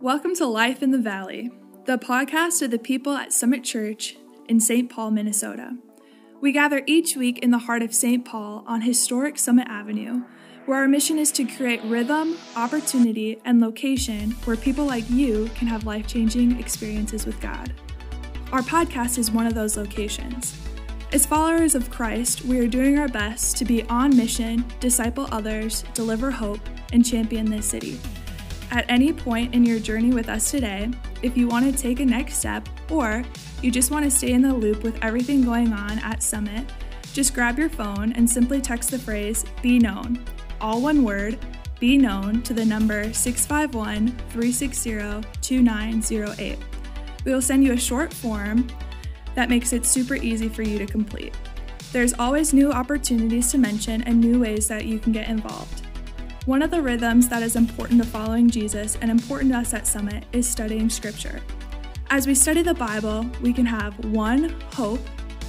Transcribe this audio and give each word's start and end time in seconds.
Welcome 0.00 0.36
to 0.36 0.46
Life 0.46 0.80
in 0.80 0.92
the 0.92 0.98
Valley, 0.98 1.50
the 1.86 1.98
podcast 1.98 2.62
of 2.62 2.70
the 2.70 2.78
people 2.78 3.14
at 3.14 3.32
Summit 3.32 3.64
Church 3.64 4.16
in 4.48 4.60
St. 4.60 4.88
Paul, 4.88 5.10
Minnesota. 5.10 5.76
We 6.40 6.52
gather 6.52 6.84
each 6.86 7.16
week 7.16 7.40
in 7.40 7.50
the 7.50 7.58
heart 7.58 7.82
of 7.82 7.92
St. 7.92 8.24
Paul 8.24 8.62
on 8.68 8.82
historic 8.82 9.40
Summit 9.40 9.66
Avenue, 9.68 10.22
where 10.66 10.78
our 10.78 10.86
mission 10.86 11.18
is 11.18 11.32
to 11.32 11.44
create 11.44 11.82
rhythm, 11.82 12.38
opportunity, 12.54 13.40
and 13.44 13.60
location 13.60 14.30
where 14.44 14.56
people 14.56 14.84
like 14.84 15.10
you 15.10 15.50
can 15.56 15.66
have 15.66 15.84
life 15.84 16.06
changing 16.06 16.60
experiences 16.60 17.26
with 17.26 17.40
God. 17.40 17.74
Our 18.52 18.62
podcast 18.62 19.18
is 19.18 19.32
one 19.32 19.48
of 19.48 19.54
those 19.54 19.76
locations. 19.76 20.56
As 21.10 21.26
followers 21.26 21.74
of 21.74 21.90
Christ, 21.90 22.44
we 22.44 22.60
are 22.60 22.68
doing 22.68 23.00
our 23.00 23.08
best 23.08 23.56
to 23.56 23.64
be 23.64 23.82
on 23.88 24.16
mission, 24.16 24.64
disciple 24.78 25.26
others, 25.32 25.82
deliver 25.92 26.30
hope, 26.30 26.60
and 26.92 27.04
champion 27.04 27.50
this 27.50 27.66
city. 27.66 27.98
At 28.70 28.84
any 28.88 29.12
point 29.12 29.54
in 29.54 29.64
your 29.64 29.78
journey 29.78 30.10
with 30.10 30.28
us 30.28 30.50
today, 30.50 30.90
if 31.22 31.36
you 31.36 31.48
want 31.48 31.64
to 31.64 31.82
take 31.82 32.00
a 32.00 32.04
next 32.04 32.36
step 32.36 32.68
or 32.90 33.24
you 33.62 33.70
just 33.70 33.90
want 33.90 34.04
to 34.04 34.10
stay 34.10 34.32
in 34.32 34.42
the 34.42 34.52
loop 34.52 34.82
with 34.82 35.02
everything 35.02 35.42
going 35.42 35.72
on 35.72 35.98
at 36.00 36.22
Summit, 36.22 36.70
just 37.14 37.34
grab 37.34 37.58
your 37.58 37.70
phone 37.70 38.12
and 38.12 38.28
simply 38.28 38.60
text 38.60 38.90
the 38.90 38.98
phrase 38.98 39.44
Be 39.62 39.78
Known, 39.78 40.22
all 40.60 40.82
one 40.82 41.02
word, 41.02 41.38
Be 41.80 41.96
Known 41.96 42.42
to 42.42 42.52
the 42.52 42.64
number 42.64 43.12
651 43.12 44.08
360 44.30 45.26
2908. 45.40 46.58
We 47.24 47.32
will 47.32 47.42
send 47.42 47.64
you 47.64 47.72
a 47.72 47.78
short 47.78 48.12
form 48.12 48.68
that 49.34 49.48
makes 49.48 49.72
it 49.72 49.86
super 49.86 50.16
easy 50.16 50.48
for 50.48 50.62
you 50.62 50.78
to 50.78 50.86
complete. 50.86 51.34
There's 51.90 52.12
always 52.18 52.52
new 52.52 52.70
opportunities 52.70 53.50
to 53.52 53.58
mention 53.58 54.02
and 54.02 54.20
new 54.20 54.40
ways 54.40 54.68
that 54.68 54.84
you 54.84 54.98
can 54.98 55.12
get 55.12 55.28
involved. 55.28 55.87
One 56.46 56.62
of 56.62 56.70
the 56.70 56.80
rhythms 56.80 57.28
that 57.28 57.42
is 57.42 57.56
important 57.56 58.02
to 58.02 58.08
following 58.08 58.48
Jesus 58.48 58.96
and 59.02 59.10
important 59.10 59.52
to 59.52 59.58
us 59.58 59.74
at 59.74 59.86
Summit 59.86 60.24
is 60.32 60.48
studying 60.48 60.88
Scripture. 60.88 61.40
As 62.10 62.26
we 62.26 62.34
study 62.34 62.62
the 62.62 62.74
Bible, 62.74 63.26
we 63.42 63.52
can 63.52 63.66
have 63.66 64.02
one, 64.06 64.58
hope, 64.72 65.00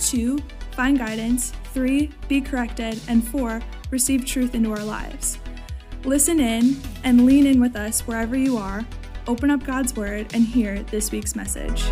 two, 0.02 0.40
find 0.72 0.98
guidance, 0.98 1.54
three, 1.74 2.12
be 2.28 2.42
corrected, 2.42 3.00
and 3.08 3.26
four, 3.26 3.62
receive 3.92 4.26
truth 4.26 4.56
into 4.56 4.72
our 4.72 4.84
lives. 4.84 5.38
Listen 6.04 6.40
in 6.40 6.78
and 7.04 7.26
lean 7.26 7.46
in 7.46 7.62
with 7.62 7.76
us 7.76 8.02
wherever 8.02 8.38
you 8.38 8.58
are, 8.58 8.86
open 9.28 9.50
up 9.50 9.64
God's 9.64 9.96
Word, 9.96 10.34
and 10.34 10.44
hear 10.44 10.84
this 10.84 11.12
week's 11.12 11.36
message. 11.36 11.90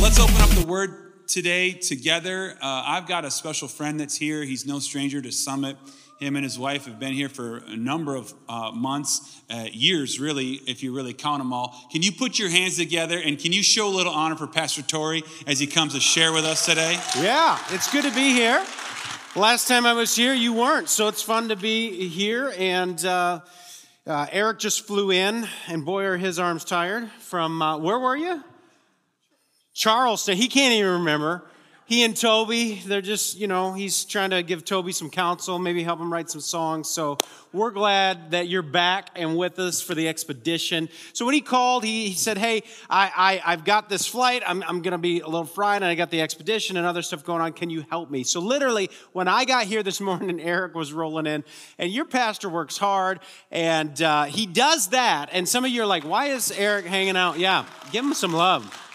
Let's 0.00 0.20
open 0.20 0.36
up 0.36 0.50
the 0.50 0.66
Word 0.68 1.26
today 1.26 1.72
together. 1.72 2.56
Uh, 2.60 2.82
I've 2.86 3.06
got 3.06 3.24
a 3.24 3.30
special 3.30 3.68
friend 3.68 3.98
that's 3.98 4.16
here. 4.16 4.44
He's 4.44 4.66
no 4.66 4.78
stranger 4.78 5.20
to 5.22 5.32
Summit. 5.32 5.76
Him 6.20 6.36
and 6.36 6.44
his 6.44 6.58
wife 6.58 6.84
have 6.84 6.98
been 6.98 7.14
here 7.14 7.30
for 7.30 7.62
a 7.66 7.76
number 7.76 8.14
of 8.14 8.34
uh, 8.46 8.72
months, 8.72 9.40
uh, 9.48 9.64
years, 9.72 10.20
really, 10.20 10.60
if 10.66 10.82
you 10.82 10.94
really 10.94 11.14
count 11.14 11.40
them 11.40 11.50
all. 11.50 11.74
Can 11.90 12.02
you 12.02 12.12
put 12.12 12.38
your 12.38 12.50
hands 12.50 12.76
together 12.76 13.18
and 13.18 13.38
can 13.38 13.52
you 13.52 13.62
show 13.62 13.88
a 13.88 13.94
little 13.96 14.12
honor 14.12 14.36
for 14.36 14.46
Pastor 14.46 14.82
Tory 14.82 15.22
as 15.46 15.58
he 15.58 15.66
comes 15.66 15.94
to 15.94 16.00
share 16.00 16.34
with 16.34 16.44
us 16.44 16.66
today? 16.66 17.00
Yeah, 17.16 17.58
it's 17.70 17.90
good 17.90 18.04
to 18.04 18.10
be 18.10 18.34
here. 18.34 18.62
Last 19.34 19.66
time 19.66 19.86
I 19.86 19.94
was 19.94 20.14
here, 20.14 20.34
you 20.34 20.52
weren't, 20.52 20.90
so 20.90 21.08
it's 21.08 21.22
fun 21.22 21.48
to 21.48 21.56
be 21.56 22.06
here. 22.08 22.52
And 22.58 23.02
uh, 23.02 23.40
uh 24.06 24.26
Eric 24.30 24.58
just 24.58 24.86
flew 24.86 25.10
in, 25.10 25.48
and 25.68 25.86
boy, 25.86 26.04
are 26.04 26.18
his 26.18 26.38
arms 26.38 26.66
tired. 26.66 27.10
From 27.20 27.62
uh, 27.62 27.78
where 27.78 27.98
were 27.98 28.16
you? 28.16 28.44
Charleston. 29.72 30.36
He 30.36 30.48
can't 30.48 30.74
even 30.74 30.92
remember 30.98 31.44
he 31.90 32.04
and 32.04 32.16
Toby, 32.16 32.80
they're 32.86 33.00
just, 33.00 33.36
you 33.36 33.48
know, 33.48 33.72
he's 33.72 34.04
trying 34.04 34.30
to 34.30 34.44
give 34.44 34.64
Toby 34.64 34.92
some 34.92 35.10
counsel, 35.10 35.58
maybe 35.58 35.82
help 35.82 35.98
him 35.98 36.12
write 36.12 36.30
some 36.30 36.40
songs. 36.40 36.88
So 36.88 37.18
we're 37.52 37.72
glad 37.72 38.30
that 38.30 38.46
you're 38.46 38.62
back 38.62 39.10
and 39.16 39.36
with 39.36 39.58
us 39.58 39.82
for 39.82 39.96
the 39.96 40.06
expedition. 40.06 40.88
So 41.14 41.26
when 41.26 41.34
he 41.34 41.40
called, 41.40 41.82
he, 41.82 42.06
he 42.06 42.14
said, 42.14 42.38
Hey, 42.38 42.62
I, 42.88 43.40
I, 43.44 43.50
have 43.50 43.64
got 43.64 43.88
this 43.88 44.06
flight. 44.06 44.44
I'm, 44.46 44.62
I'm 44.68 44.82
going 44.82 44.92
to 44.92 44.98
be 44.98 45.18
a 45.18 45.26
little 45.26 45.44
fried, 45.44 45.82
and 45.82 45.86
I 45.86 45.96
got 45.96 46.12
the 46.12 46.20
expedition 46.20 46.76
and 46.76 46.86
other 46.86 47.02
stuff 47.02 47.24
going 47.24 47.42
on. 47.42 47.54
Can 47.54 47.70
you 47.70 47.84
help 47.90 48.08
me? 48.08 48.22
So 48.22 48.38
literally, 48.38 48.88
when 49.10 49.26
I 49.26 49.44
got 49.44 49.64
here 49.64 49.82
this 49.82 50.00
morning, 50.10 50.40
Eric 50.40 50.76
was 50.76 50.92
rolling 50.92 51.26
in, 51.26 51.42
and 51.76 51.90
your 51.90 52.04
pastor 52.04 52.48
works 52.48 52.78
hard, 52.78 53.18
and 53.50 54.00
uh, 54.00 54.26
he 54.26 54.46
does 54.46 54.90
that. 54.90 55.30
And 55.32 55.48
some 55.48 55.64
of 55.64 55.72
you 55.72 55.82
are 55.82 55.86
like, 55.86 56.04
Why 56.04 56.26
is 56.26 56.52
Eric 56.52 56.86
hanging 56.86 57.16
out? 57.16 57.40
Yeah, 57.40 57.66
give 57.90 58.04
him 58.04 58.14
some 58.14 58.32
love. 58.32 58.89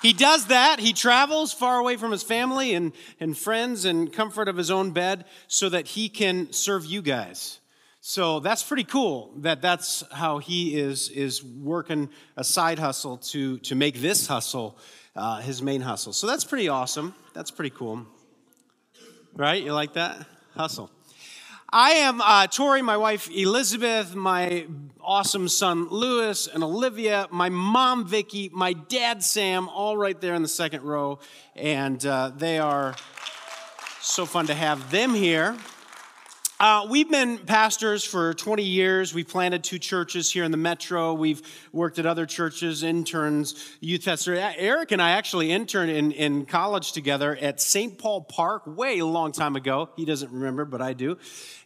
He 0.00 0.12
does 0.12 0.46
that. 0.46 0.78
He 0.78 0.92
travels 0.92 1.52
far 1.52 1.78
away 1.78 1.96
from 1.96 2.12
his 2.12 2.22
family 2.22 2.74
and, 2.74 2.92
and 3.18 3.36
friends 3.36 3.84
and 3.84 4.12
comfort 4.12 4.48
of 4.48 4.56
his 4.56 4.70
own 4.70 4.92
bed 4.92 5.24
so 5.48 5.68
that 5.68 5.88
he 5.88 6.08
can 6.08 6.52
serve 6.52 6.84
you 6.86 7.02
guys. 7.02 7.58
So 8.00 8.38
that's 8.40 8.62
pretty 8.62 8.84
cool 8.84 9.32
that 9.38 9.60
that's 9.60 10.04
how 10.12 10.38
he 10.38 10.78
is, 10.78 11.08
is 11.10 11.42
working 11.42 12.10
a 12.36 12.44
side 12.44 12.78
hustle 12.78 13.18
to, 13.18 13.58
to 13.58 13.74
make 13.74 14.00
this 14.00 14.26
hustle 14.26 14.78
uh, 15.16 15.40
his 15.40 15.60
main 15.60 15.80
hustle. 15.80 16.12
So 16.12 16.28
that's 16.28 16.44
pretty 16.44 16.68
awesome. 16.68 17.12
That's 17.34 17.50
pretty 17.50 17.70
cool. 17.70 18.06
Right? 19.34 19.62
You 19.62 19.72
like 19.72 19.94
that? 19.94 20.24
Hustle. 20.54 20.90
I 21.70 21.90
am 21.90 22.22
uh, 22.22 22.46
Tory, 22.46 22.80
my 22.80 22.96
wife 22.96 23.30
Elizabeth, 23.30 24.14
my 24.14 24.66
awesome 25.02 25.48
son 25.48 25.88
Lewis 25.90 26.46
and 26.46 26.64
Olivia, 26.64 27.28
my 27.30 27.50
mom 27.50 28.06
Vicky, 28.06 28.48
my 28.54 28.72
dad 28.72 29.22
Sam, 29.22 29.68
all 29.68 29.94
right 29.94 30.18
there 30.18 30.34
in 30.34 30.40
the 30.40 30.48
second 30.48 30.82
row, 30.82 31.18
and 31.54 32.04
uh, 32.06 32.32
they 32.34 32.58
are 32.58 32.96
so 34.00 34.24
fun 34.24 34.46
to 34.46 34.54
have 34.54 34.90
them 34.90 35.12
here. 35.12 35.58
Uh, 36.60 36.84
we've 36.90 37.08
been 37.08 37.38
pastors 37.38 38.02
for 38.02 38.34
20 38.34 38.64
years. 38.64 39.14
We've 39.14 39.28
planted 39.28 39.62
two 39.62 39.78
churches 39.78 40.28
here 40.28 40.42
in 40.42 40.50
the 40.50 40.56
metro. 40.56 41.14
We've 41.14 41.40
worked 41.70 42.00
at 42.00 42.06
other 42.06 42.26
churches, 42.26 42.82
interns, 42.82 43.54
youth 43.78 44.04
pastor. 44.04 44.34
Eric 44.34 44.90
and 44.90 45.00
I 45.00 45.10
actually 45.10 45.52
interned 45.52 45.92
in, 45.92 46.10
in 46.10 46.46
college 46.46 46.90
together 46.90 47.36
at 47.36 47.60
St. 47.60 47.96
Paul 47.96 48.22
Park 48.22 48.66
way 48.66 48.98
a 48.98 49.06
long 49.06 49.30
time 49.30 49.54
ago. 49.54 49.90
He 49.94 50.04
doesn't 50.04 50.32
remember, 50.32 50.64
but 50.64 50.82
I 50.82 50.94
do. 50.94 51.16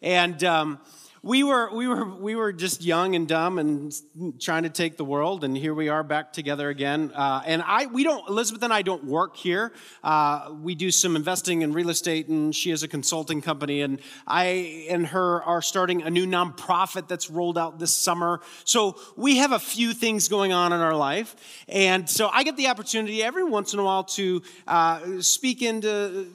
And 0.03 0.45
um, 0.45 0.79
we 1.25 1.45
were 1.45 1.73
we 1.73 1.87
were 1.87 2.05
we 2.05 2.35
were 2.35 2.53
just 2.53 2.83
young 2.83 3.15
and 3.15 3.29
dumb 3.29 3.59
and 3.59 3.95
trying 4.41 4.65
to 4.65 4.69
take 4.69 4.97
the 4.97 5.05
world 5.05 5.45
and 5.45 5.57
here 5.57 5.73
we 5.73 5.89
are 5.89 6.03
back 6.03 6.33
together 6.33 6.69
again. 6.69 7.13
Uh, 7.15 7.41
and 7.47 7.63
i 7.65 7.87
we 7.87 8.03
don't 8.03 8.29
elizabeth 8.29 8.63
and 8.65 8.73
i 8.73 8.83
don't 8.83 9.05
work 9.05 9.37
here. 9.37 9.73
Uh, 10.03 10.53
we 10.61 10.75
do 10.75 10.91
some 10.91 11.15
investing 11.15 11.63
in 11.63 11.73
real 11.73 11.91
estate 11.91 12.27
and 12.27 12.55
she 12.55 12.71
has 12.71 12.83
a 12.83 12.89
consulting 12.89 13.41
company 13.41 13.83
and 13.83 14.01
i 14.27 14.87
and 14.91 15.07
her 15.07 15.43
are 15.45 15.63
starting 15.63 16.03
a 16.03 16.11
new 16.11 16.27
nonprofit 16.27 17.07
that's 17.07 17.31
rolled 17.31 17.57
out 17.57 17.79
this 17.79 17.95
summer. 17.95 18.41
So 18.65 18.99
we 19.17 19.37
have 19.37 19.53
a 19.53 19.61
few 19.61 19.93
things 19.93 20.27
going 20.27 20.53
on 20.53 20.73
in 20.73 20.81
our 20.81 20.97
life 20.97 21.37
and 21.69 22.11
so 22.11 22.31
i 22.33 22.43
get 22.43 22.57
the 22.57 22.67
opportunity 22.67 23.23
every 23.23 23.45
once 23.45 23.73
in 23.73 23.79
a 23.79 23.85
while 23.85 24.05
to 24.05 24.43
uh, 24.67 25.21
speak 25.21 25.63
into 25.63 26.27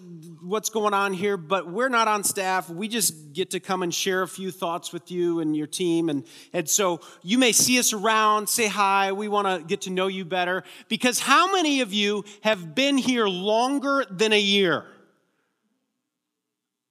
what's 0.47 0.69
going 0.69 0.93
on 0.93 1.13
here 1.13 1.37
but 1.37 1.69
we're 1.69 1.89
not 1.89 2.07
on 2.07 2.23
staff 2.23 2.69
we 2.69 2.87
just 2.87 3.27
get 3.37 3.51
to 3.51 3.59
come 3.59 3.83
and 3.83 3.93
share 3.93 4.23
a 4.23 4.27
few 4.27 4.51
thoughts 4.51 4.91
with 4.91 5.11
you 5.11 5.39
and 5.39 5.55
your 5.55 5.67
team. 5.67 6.09
And, 6.09 6.25
and 6.53 6.67
so 6.67 7.01
you 7.21 7.37
may 7.37 7.51
see 7.51 7.77
us 7.79 7.93
around, 7.93 8.49
say 8.49 8.67
hi. 8.67 9.11
We 9.11 9.27
want 9.27 9.47
to 9.47 9.65
get 9.65 9.81
to 9.81 9.91
know 9.91 10.07
you 10.07 10.25
better. 10.25 10.63
Because 10.89 11.19
how 11.19 11.51
many 11.51 11.81
of 11.81 11.93
you 11.93 12.25
have 12.41 12.73
been 12.73 12.97
here 12.97 13.27
longer 13.27 14.05
than 14.09 14.33
a 14.33 14.39
year? 14.39 14.85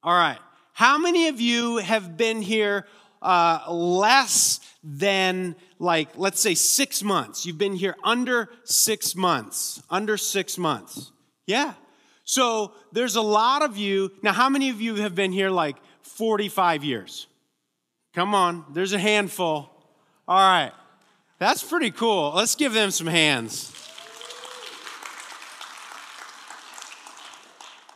All 0.02 0.14
right. 0.14 0.38
How 0.72 0.98
many 0.98 1.28
of 1.28 1.40
you 1.40 1.78
have 1.78 2.16
been 2.16 2.42
here 2.42 2.86
uh, 3.20 3.64
less 3.68 4.60
than, 4.84 5.56
like, 5.80 6.10
let's 6.16 6.40
say 6.40 6.54
six 6.54 7.02
months? 7.02 7.44
You've 7.44 7.58
been 7.58 7.74
here 7.74 7.96
under 8.04 8.50
six 8.62 9.16
months. 9.16 9.82
Under 9.90 10.16
six 10.16 10.58
months. 10.58 11.10
Yeah. 11.46 11.74
So 12.26 12.72
there's 12.90 13.14
a 13.14 13.22
lot 13.22 13.62
of 13.62 13.76
you. 13.76 14.10
Now, 14.20 14.32
how 14.32 14.48
many 14.48 14.68
of 14.68 14.80
you 14.80 14.96
have 14.96 15.14
been 15.14 15.30
here 15.30 15.48
like 15.48 15.76
45 16.02 16.82
years? 16.82 17.28
Come 18.14 18.34
on, 18.34 18.64
there's 18.72 18.92
a 18.92 18.98
handful. 18.98 19.70
All 20.26 20.36
right, 20.36 20.72
that's 21.38 21.62
pretty 21.62 21.92
cool. 21.92 22.32
Let's 22.34 22.56
give 22.56 22.74
them 22.74 22.90
some 22.90 23.06
hands. 23.06 23.72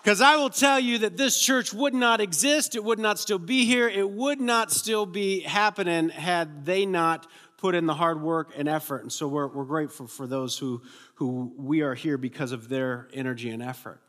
Because 0.03 0.21
I 0.21 0.37
will 0.37 0.49
tell 0.49 0.79
you 0.79 0.99
that 0.99 1.17
this 1.17 1.39
church 1.39 1.75
would 1.75 1.93
not 1.93 2.21
exist, 2.21 2.77
it 2.77 2.85
would 2.85 3.01
not 3.01 3.19
still 3.19 3.39
be 3.39 3.67
here, 3.67 3.89
it 3.89 4.09
would 4.09 4.41
not 4.41 4.71
still 4.71 5.07
be 5.07 5.41
happening 5.41 6.09
had 6.09 6.65
they 6.65 6.87
not 6.87 7.27
put 7.59 7.75
in 7.75 7.87
the 7.87 7.95
hard 7.95 8.23
work 8.23 8.53
and 8.57 8.69
effort. 8.69 9.03
And 9.03 9.13
so 9.13 9.27
we're, 9.27 9.49
we're 9.49 9.65
grateful 9.65 10.07
for 10.07 10.27
those 10.27 10.57
who, 10.57 10.83
who 11.17 11.53
we 11.57 11.83
are 11.83 11.95
here 11.95 12.17
because 12.17 12.53
of 12.53 12.69
their 12.69 13.09
energy 13.13 13.51
and 13.51 13.63
effort. 13.63 14.01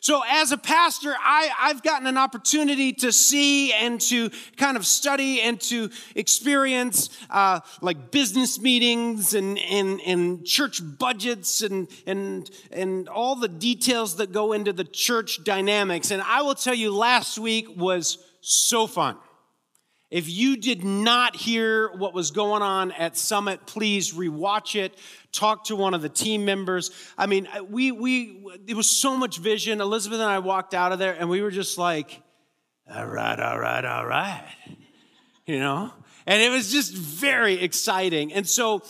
So, 0.00 0.22
as 0.28 0.52
a 0.52 0.56
pastor, 0.56 1.14
I, 1.18 1.50
have 1.58 1.82
gotten 1.82 2.06
an 2.06 2.16
opportunity 2.16 2.92
to 2.94 3.12
see 3.12 3.72
and 3.72 4.00
to 4.02 4.30
kind 4.56 4.76
of 4.76 4.86
study 4.86 5.40
and 5.40 5.60
to 5.62 5.90
experience 6.14 7.10
uh, 7.30 7.60
like 7.80 8.10
business 8.10 8.60
meetings 8.60 9.34
and, 9.34 9.58
and, 9.58 10.00
and 10.02 10.44
church 10.46 10.80
budgets 10.98 11.62
and, 11.62 11.88
and, 12.06 12.50
and 12.70 13.08
all 13.08 13.36
the 13.36 13.48
details 13.48 14.16
that 14.16 14.32
go 14.32 14.52
into 14.52 14.72
the 14.72 14.84
church 14.84 15.42
dynamics. 15.44 16.10
And 16.10 16.22
I 16.22 16.42
will 16.42 16.54
tell 16.54 16.74
you, 16.74 16.94
last 16.94 17.38
week 17.38 17.66
was 17.76 18.18
so 18.40 18.86
fun. 18.86 19.16
If 20.10 20.28
you 20.28 20.56
did 20.56 20.84
not 20.84 21.36
hear 21.36 21.90
what 21.92 22.14
was 22.14 22.30
going 22.30 22.62
on 22.62 22.92
at 22.92 23.16
Summit, 23.16 23.66
please 23.66 24.14
rewatch 24.14 24.74
it. 24.74 24.96
Talk 25.32 25.64
to 25.64 25.76
one 25.76 25.92
of 25.92 26.00
the 26.00 26.08
team 26.08 26.46
members. 26.46 26.90
I 27.18 27.26
mean, 27.26 27.46
we 27.68 27.92
we 27.92 28.42
it 28.66 28.74
was 28.74 28.90
so 28.90 29.18
much 29.18 29.38
vision. 29.38 29.82
Elizabeth 29.82 30.20
and 30.20 30.30
I 30.30 30.38
walked 30.38 30.72
out 30.72 30.92
of 30.92 30.98
there, 30.98 31.12
and 31.12 31.28
we 31.28 31.42
were 31.42 31.50
just 31.50 31.76
like, 31.76 32.22
"All 32.90 33.06
right, 33.06 33.38
all 33.38 33.58
right, 33.58 33.84
all 33.84 34.06
right," 34.06 34.48
you 35.46 35.58
know. 35.58 35.92
And 36.26 36.42
it 36.42 36.50
was 36.50 36.72
just 36.72 36.92
very 36.94 37.54
exciting. 37.54 38.32
And 38.32 38.46
so 38.46 38.82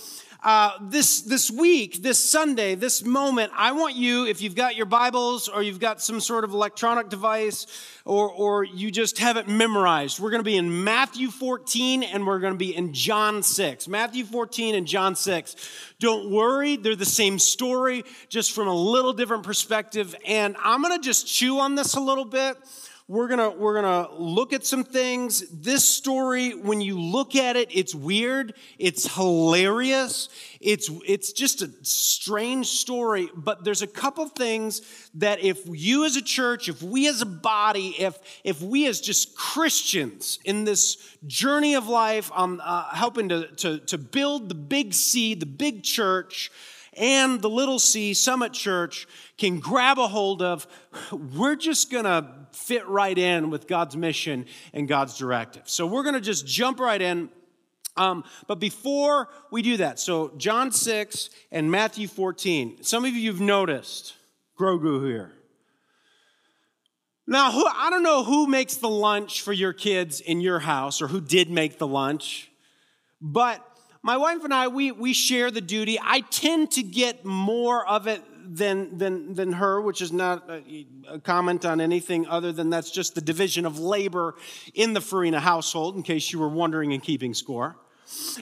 uh, 0.43 0.71
this, 0.81 1.23
this 1.23 1.51
week, 1.51 2.01
this 2.01 2.19
Sunday, 2.19 2.77
this 2.77 3.05
moment, 3.05 3.51
I 3.57 3.73
want 3.73 3.97
you, 3.97 4.25
if 4.25 4.41
you've 4.41 4.55
got 4.55 4.77
your 4.77 4.87
Bibles 4.87 5.49
or 5.49 5.65
you've 5.65 5.81
got 5.81 6.01
some 6.01 6.21
sort 6.21 6.45
of 6.45 6.53
electronic 6.53 7.09
device 7.09 7.67
or, 8.05 8.31
or 8.31 8.63
you 8.63 8.93
just 8.93 9.19
have 9.19 9.37
it 9.37 9.49
memorized, 9.49 10.21
we're 10.21 10.31
going 10.31 10.39
to 10.41 10.45
be 10.45 10.57
in 10.57 10.85
Matthew 10.85 11.31
14 11.31 12.05
and 12.05 12.25
we're 12.25 12.39
going 12.39 12.53
to 12.53 12.59
be 12.59 12.75
in 12.75 12.93
John 12.93 13.43
6. 13.43 13.89
Matthew 13.89 14.25
14 14.25 14.77
and 14.77 14.87
John 14.87 15.17
6. 15.17 15.57
Don't 15.99 16.31
worry, 16.31 16.77
they're 16.77 16.95
the 16.95 17.05
same 17.05 17.41
story, 17.41 18.05
just 18.29 18.53
from 18.53 18.69
a 18.69 18.75
little 18.75 19.13
different 19.13 19.43
perspective. 19.43 20.15
And 20.25 20.57
I'm 20.63 20.83
going 20.83 20.97
to 20.97 21.05
just 21.05 21.27
chew 21.27 21.59
on 21.59 21.75
this 21.75 21.95
a 21.95 22.01
little 22.01 22.25
bit 22.25 22.57
we're 23.09 23.27
gonna 23.27 23.51
we're 23.51 23.75
gonna 23.75 24.13
look 24.13 24.53
at 24.53 24.67
some 24.67 24.85
things. 24.85 25.49
This 25.51 25.83
story 25.83 26.51
when 26.51 26.83
you 26.83 27.01
look 27.01 27.35
at 27.35 27.57
it 27.57 27.75
it's 27.75 27.95
weird. 27.95 28.55
It's 28.79 29.15
hilarious. 29.15 30.29
It's 30.61 30.91
it's 31.07 31.33
just 31.33 31.63
a 31.63 31.71
strange 31.83 32.67
story 32.67 33.31
but 33.35 33.65
there's 33.65 33.81
a 33.81 33.87
couple 33.87 34.29
things 34.29 34.83
that 35.15 35.41
if 35.41 35.61
you 35.67 36.05
as 36.05 36.17
a 36.17 36.23
church 36.23 36.69
if 36.69 36.83
we 36.83 37.09
as 37.09 37.23
a 37.23 37.27
body 37.27 37.95
if 37.99 38.19
if 38.45 38.61
we 38.61 38.87
as 38.87 39.01
just 39.01 39.35
christians 39.37 40.39
in 40.45 40.65
this 40.65 41.17
journey 41.27 41.75
of 41.75 41.89
life 41.89 42.31
um, 42.35 42.61
uh, 42.63 42.95
helping 42.95 43.29
to, 43.29 43.47
to 43.57 43.79
to 43.79 43.97
build 43.97 44.49
the 44.49 44.55
big 44.55 44.93
c 44.93 45.35
the 45.35 45.47
big 45.47 45.83
church 45.83 46.51
and 46.95 47.41
the 47.41 47.49
little 47.49 47.79
c 47.79 48.13
summit 48.13 48.53
church 48.53 49.07
can 49.39 49.61
grab 49.61 49.99
a 49.99 50.09
hold 50.09 50.43
of 50.43 50.67
we're 51.13 51.57
just 51.57 51.91
gonna 51.91 52.38
fit 52.53 52.87
right 52.89 53.17
in 53.17 53.51
with 53.51 53.67
God's 53.67 53.97
mission 53.97 54.47
and 54.73 54.89
God's 54.89 55.17
directive. 55.17 55.63
So 55.67 55.87
we're 55.87 56.03
going 56.03 56.15
to 56.15 56.21
just 56.21 56.47
jump 56.47 56.81
right 56.81 57.01
in. 57.01 57.31
Um, 57.97 58.25
but 58.47 58.61
before 58.61 59.29
we 59.51 59.63
do 59.63 59.79
that, 59.79 59.99
so 59.99 60.33
John 60.37 60.71
6 60.71 61.31
and 61.51 61.71
Matthew 61.71 62.07
14, 62.07 62.83
some 62.83 63.05
of 63.05 63.13
you 63.13 63.31
have 63.33 63.41
noticed 63.41 64.15
Grogu 64.59 65.07
here. 65.07 65.33
Now, 67.27 67.53
who, 67.53 67.67
I 67.67 67.91
don't 67.91 68.03
know 68.03 68.25
who 68.25 68.47
makes 68.47 68.77
the 68.77 68.89
lunch 68.89 69.43
for 69.43 69.53
your 69.53 69.73
kids 69.73 70.21
in 70.21 70.41
your 70.41 70.61
house 70.61 71.03
or 71.03 71.09
who 71.09 71.21
did 71.21 71.51
make 71.51 71.79
the 71.79 71.87
lunch, 71.87 72.51
but 73.21 73.65
my 74.03 74.17
wife 74.17 74.45
and 74.45 74.55
I, 74.55 74.69
we, 74.69 74.93
we 74.93 75.13
share 75.13 75.51
the 75.51 75.61
duty. 75.61 75.99
I 76.01 76.21
tend 76.21 76.71
to 76.73 76.83
get 76.83 77.25
more 77.25 77.87
of 77.87 78.07
it 78.07 78.23
than, 78.55 78.99
than, 78.99 79.35
than 79.35 79.53
her, 79.53 79.81
which 79.81 80.01
is 80.01 80.13
not 80.13 80.49
a, 80.49 80.87
a, 81.09 81.21
comment 81.21 81.65
on 81.65 81.81
anything 81.81 82.27
other 82.27 82.53
than 82.53 82.71
that's 82.71 82.91
just 82.91 83.15
the 83.15 83.21
division 83.21 83.67
of 83.67 83.79
labor 83.79 84.35
in 84.75 84.93
the 84.93 85.01
Farina 85.01 85.41
household, 85.41 85.97
in 85.97 86.03
case 86.03 86.33
you 86.33 86.39
were 86.39 86.49
wondering 86.49 86.93
and 86.93 87.03
keeping 87.03 87.35
score. 87.35 87.77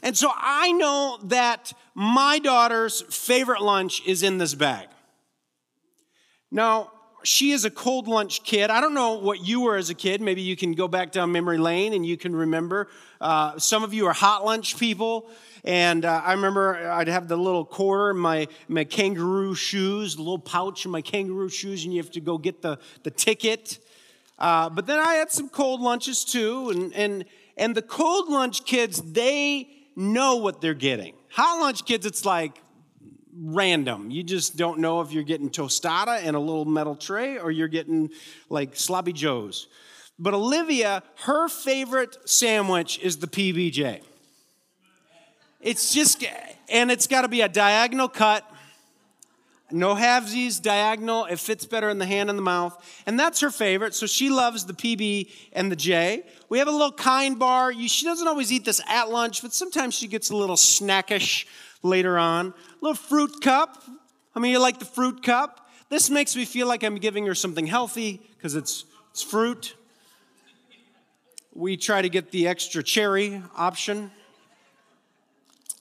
And 0.02 0.16
so 0.16 0.30
I 0.34 0.72
know 0.72 1.18
that 1.24 1.72
my 1.94 2.38
daughter's 2.38 3.02
favorite 3.02 3.62
lunch 3.62 4.02
is 4.06 4.22
in 4.22 4.38
this 4.38 4.54
bag. 4.54 4.88
Now, 6.50 6.92
she 7.26 7.50
is 7.50 7.64
a 7.64 7.70
cold 7.70 8.06
lunch 8.06 8.44
kid. 8.44 8.70
I 8.70 8.80
don't 8.80 8.94
know 8.94 9.14
what 9.14 9.44
you 9.44 9.62
were 9.62 9.76
as 9.76 9.90
a 9.90 9.94
kid. 9.94 10.20
Maybe 10.20 10.42
you 10.42 10.54
can 10.54 10.74
go 10.74 10.86
back 10.86 11.10
down 11.10 11.32
memory 11.32 11.58
lane 11.58 11.92
and 11.92 12.06
you 12.06 12.16
can 12.16 12.36
remember. 12.36 12.88
Uh, 13.20 13.58
some 13.58 13.82
of 13.82 13.92
you 13.92 14.06
are 14.06 14.12
hot 14.12 14.44
lunch 14.44 14.78
people. 14.78 15.28
And 15.64 16.04
uh, 16.04 16.22
I 16.24 16.34
remember 16.34 16.88
I'd 16.88 17.08
have 17.08 17.26
the 17.26 17.36
little 17.36 17.64
quarter 17.64 18.10
in 18.10 18.18
my, 18.18 18.46
my 18.68 18.84
kangaroo 18.84 19.56
shoes, 19.56 20.14
the 20.14 20.22
little 20.22 20.38
pouch 20.38 20.84
in 20.84 20.92
my 20.92 21.02
kangaroo 21.02 21.48
shoes, 21.48 21.84
and 21.84 21.92
you 21.92 22.00
have 22.00 22.12
to 22.12 22.20
go 22.20 22.38
get 22.38 22.62
the, 22.62 22.78
the 23.02 23.10
ticket. 23.10 23.80
Uh, 24.38 24.70
but 24.70 24.86
then 24.86 25.00
I 25.00 25.14
had 25.14 25.32
some 25.32 25.48
cold 25.48 25.80
lunches 25.80 26.24
too. 26.24 26.70
And, 26.70 26.94
and, 26.94 27.24
and 27.56 27.74
the 27.74 27.82
cold 27.82 28.28
lunch 28.28 28.64
kids, 28.64 29.02
they 29.02 29.68
know 29.96 30.36
what 30.36 30.60
they're 30.60 30.74
getting. 30.74 31.14
Hot 31.30 31.58
lunch 31.58 31.84
kids, 31.84 32.06
it's 32.06 32.24
like 32.24 32.62
random. 33.38 34.10
You 34.10 34.22
just 34.22 34.56
don't 34.56 34.78
know 34.78 35.00
if 35.00 35.12
you're 35.12 35.22
getting 35.22 35.50
tostada 35.50 36.22
in 36.22 36.34
a 36.34 36.40
little 36.40 36.64
metal 36.64 36.96
tray 36.96 37.38
or 37.38 37.50
you're 37.50 37.68
getting 37.68 38.10
like 38.48 38.76
sloppy 38.76 39.12
joes. 39.12 39.68
But 40.18 40.34
Olivia, 40.34 41.02
her 41.24 41.48
favorite 41.48 42.16
sandwich 42.28 42.98
is 43.00 43.18
the 43.18 43.26
PBJ. 43.26 44.00
It's 45.60 45.92
just, 45.92 46.24
and 46.70 46.90
it's 46.90 47.06
got 47.06 47.22
to 47.22 47.28
be 47.28 47.42
a 47.42 47.48
diagonal 47.48 48.08
cut. 48.08 48.48
No 49.70 49.96
halvesies, 49.96 50.62
diagonal. 50.62 51.24
It 51.24 51.40
fits 51.40 51.66
better 51.66 51.90
in 51.90 51.98
the 51.98 52.06
hand 52.06 52.30
and 52.30 52.38
the 52.38 52.42
mouth. 52.42 53.02
And 53.04 53.18
that's 53.18 53.40
her 53.40 53.50
favorite. 53.50 53.94
So 53.94 54.06
she 54.06 54.30
loves 54.30 54.64
the 54.64 54.72
PB 54.72 55.28
and 55.52 55.72
the 55.72 55.76
J. 55.76 56.24
We 56.48 56.60
have 56.60 56.68
a 56.68 56.72
little 56.72 56.92
kind 56.92 57.36
bar. 57.36 57.72
She 57.74 58.06
doesn't 58.06 58.28
always 58.28 58.52
eat 58.52 58.64
this 58.64 58.80
at 58.88 59.10
lunch, 59.10 59.42
but 59.42 59.52
sometimes 59.52 59.94
she 59.94 60.06
gets 60.06 60.30
a 60.30 60.36
little 60.36 60.54
snackish 60.54 61.46
later 61.82 62.16
on. 62.16 62.54
Little 62.86 63.02
fruit 63.02 63.40
cup. 63.40 63.82
I 64.32 64.38
mean, 64.38 64.52
you 64.52 64.60
like 64.60 64.78
the 64.78 64.84
fruit 64.84 65.20
cup? 65.20 65.68
This 65.88 66.08
makes 66.08 66.36
me 66.36 66.44
feel 66.44 66.68
like 66.68 66.84
I'm 66.84 66.94
giving 66.94 67.26
her 67.26 67.34
something 67.34 67.66
healthy 67.66 68.20
because 68.36 68.54
it's, 68.54 68.84
it's 69.10 69.24
fruit. 69.24 69.74
We 71.52 71.76
try 71.76 72.00
to 72.00 72.08
get 72.08 72.30
the 72.30 72.46
extra 72.46 72.84
cherry 72.84 73.42
option. 73.56 74.12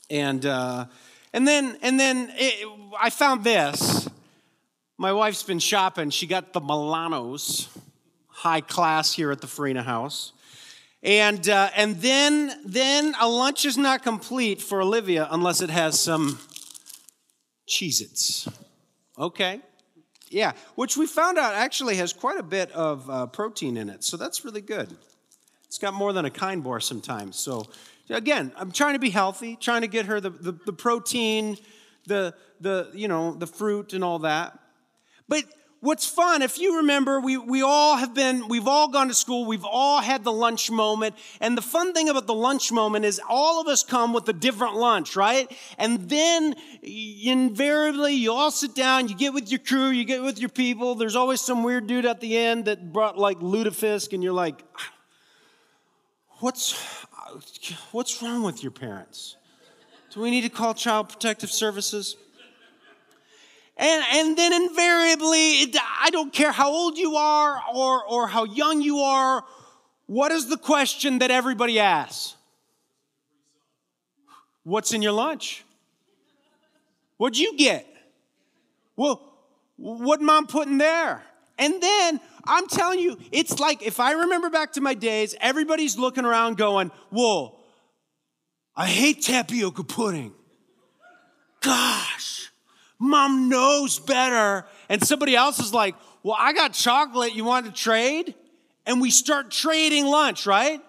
And, 0.09 0.47
uh, 0.47 0.85
and 1.31 1.47
then, 1.47 1.77
and 1.83 1.99
then 1.99 2.33
it, 2.37 2.67
I 2.99 3.11
found 3.11 3.43
this. 3.43 4.09
My 4.97 5.13
wife's 5.13 5.43
been 5.43 5.59
shopping. 5.59 6.09
She 6.09 6.25
got 6.25 6.53
the 6.53 6.59
Milanos, 6.59 7.67
high 8.29 8.61
class 8.61 9.13
here 9.13 9.29
at 9.29 9.41
the 9.41 9.47
Farina 9.47 9.83
house. 9.83 10.33
And, 11.03 11.47
uh, 11.49 11.69
and 11.75 11.97
then, 11.97 12.51
then 12.65 13.13
a 13.21 13.29
lunch 13.29 13.63
is 13.63 13.77
not 13.77 14.01
complete 14.01 14.59
for 14.59 14.81
Olivia 14.81 15.27
unless 15.29 15.61
it 15.61 15.69
has 15.69 15.99
some 15.99 16.39
Cheez 17.67 18.01
Its. 18.01 18.47
Okay. 19.17 19.61
Yeah, 20.29 20.53
which 20.75 20.97
we 20.97 21.05
found 21.05 21.37
out 21.37 21.53
actually 21.53 21.95
has 21.97 22.11
quite 22.11 22.39
a 22.39 22.43
bit 22.43 22.71
of 22.71 23.09
uh, 23.09 23.27
protein 23.27 23.77
in 23.77 23.89
it. 23.89 24.03
So 24.03 24.17
that's 24.17 24.43
really 24.43 24.61
good. 24.61 24.95
It's 25.65 25.77
got 25.77 25.93
more 25.93 26.13
than 26.13 26.25
a 26.25 26.31
kind 26.31 26.63
bar 26.63 26.79
sometimes. 26.79 27.37
So 27.37 27.65
Again, 28.09 28.51
I'm 28.55 28.71
trying 28.71 28.93
to 28.93 28.99
be 28.99 29.09
healthy, 29.09 29.55
trying 29.55 29.81
to 29.81 29.87
get 29.87 30.05
her 30.05 30.21
the, 30.21 30.29
the, 30.29 30.51
the 30.65 30.73
protein, 30.73 31.57
the, 32.05 32.35
the, 32.61 32.91
you 32.93 33.07
know, 33.07 33.33
the 33.33 33.47
fruit 33.47 33.93
and 33.93 34.03
all 34.03 34.19
that. 34.19 34.59
But 35.27 35.45
what's 35.85 36.07
fun, 36.07 36.41
if 36.41 36.59
you 36.59 36.77
remember, 36.77 37.19
we, 37.19 37.37
we 37.37 37.61
all 37.61 37.95
have 37.95 38.13
been, 38.13 38.47
we've 38.47 38.67
all 38.67 38.87
gone 38.87 39.07
to 39.07 39.13
school, 39.13 39.45
we've 39.45 39.63
all 39.63 40.01
had 40.01 40.23
the 40.23 40.31
lunch 40.31 40.71
moment. 40.71 41.15
And 41.39 41.55
the 41.55 41.61
fun 41.61 41.93
thing 41.93 42.09
about 42.09 42.25
the 42.25 42.33
lunch 42.33 42.71
moment 42.71 43.05
is 43.05 43.21
all 43.29 43.61
of 43.61 43.67
us 43.67 43.83
come 43.83 44.11
with 44.11 44.27
a 44.27 44.33
different 44.33 44.75
lunch, 44.75 45.15
right? 45.15 45.49
And 45.77 46.09
then 46.09 46.55
invariably 46.81 48.15
you 48.15 48.33
all 48.33 48.49
sit 48.49 48.73
down, 48.73 49.07
you 49.07 49.15
get 49.15 49.33
with 49.33 49.51
your 49.51 49.59
crew, 49.59 49.89
you 49.89 50.05
get 50.05 50.23
with 50.23 50.39
your 50.39 50.49
people. 50.49 50.95
There's 50.95 51.15
always 51.15 51.39
some 51.39 51.63
weird 51.63 51.85
dude 51.85 52.05
at 52.05 52.19
the 52.19 52.35
end 52.35 52.65
that 52.65 52.91
brought 52.91 53.17
like 53.17 53.39
lutefisk, 53.39 54.11
and 54.13 54.23
you're 54.23 54.33
like, 54.33 54.63
what's, 56.39 56.73
what's 57.91 58.21
wrong 58.23 58.41
with 58.41 58.63
your 58.63 58.71
parents? 58.71 59.37
Do 60.11 60.21
we 60.21 60.31
need 60.31 60.41
to 60.41 60.49
call 60.49 60.73
Child 60.73 61.09
Protective 61.09 61.51
Services? 61.51 62.17
And, 63.77 64.03
and 64.13 64.37
then 64.37 64.53
invariably, 64.53 65.73
I 65.99 66.09
don't 66.11 66.31
care 66.31 66.51
how 66.51 66.71
old 66.71 66.97
you 66.97 67.15
are 67.17 67.61
or, 67.73 68.03
or 68.05 68.27
how 68.27 68.45
young 68.45 68.81
you 68.81 68.99
are, 68.99 69.43
what 70.07 70.31
is 70.31 70.47
the 70.47 70.57
question 70.57 71.19
that 71.19 71.31
everybody 71.31 71.79
asks? 71.79 72.35
What's 74.63 74.93
in 74.93 75.01
your 75.01 75.11
lunch? 75.11 75.63
What'd 77.17 77.37
you 77.37 77.57
get? 77.57 77.85
Well, 78.95 79.21
what 79.77 80.21
mom 80.21 80.47
put 80.47 80.67
in 80.67 80.77
there? 80.77 81.23
And 81.57 81.81
then 81.81 82.19
I'm 82.45 82.67
telling 82.67 82.99
you, 82.99 83.17
it's 83.31 83.59
like 83.59 83.85
if 83.85 83.99
I 83.99 84.11
remember 84.13 84.49
back 84.49 84.73
to 84.73 84.81
my 84.81 84.93
days, 84.93 85.35
everybody's 85.39 85.97
looking 85.97 86.25
around 86.25 86.57
going, 86.57 86.91
Whoa, 87.09 87.57
I 88.75 88.87
hate 88.87 89.21
tapioca 89.21 89.83
pudding. 89.83 90.33
Gosh, 91.61 92.44
mom 92.99 93.49
knows 93.49 93.99
better. 93.99 94.65
And 94.89 95.03
somebody 95.05 95.35
else 95.35 95.59
is 95.59 95.73
like, 95.73 95.95
Well, 96.23 96.35
I 96.37 96.53
got 96.53 96.73
chocolate. 96.73 97.35
You 97.35 97.45
want 97.45 97.65
to 97.65 97.71
trade? 97.71 98.35
And 98.85 99.01
we 99.01 99.09
start 99.09 99.51
trading 99.51 100.05
lunch, 100.05 100.45
right? 100.45 100.79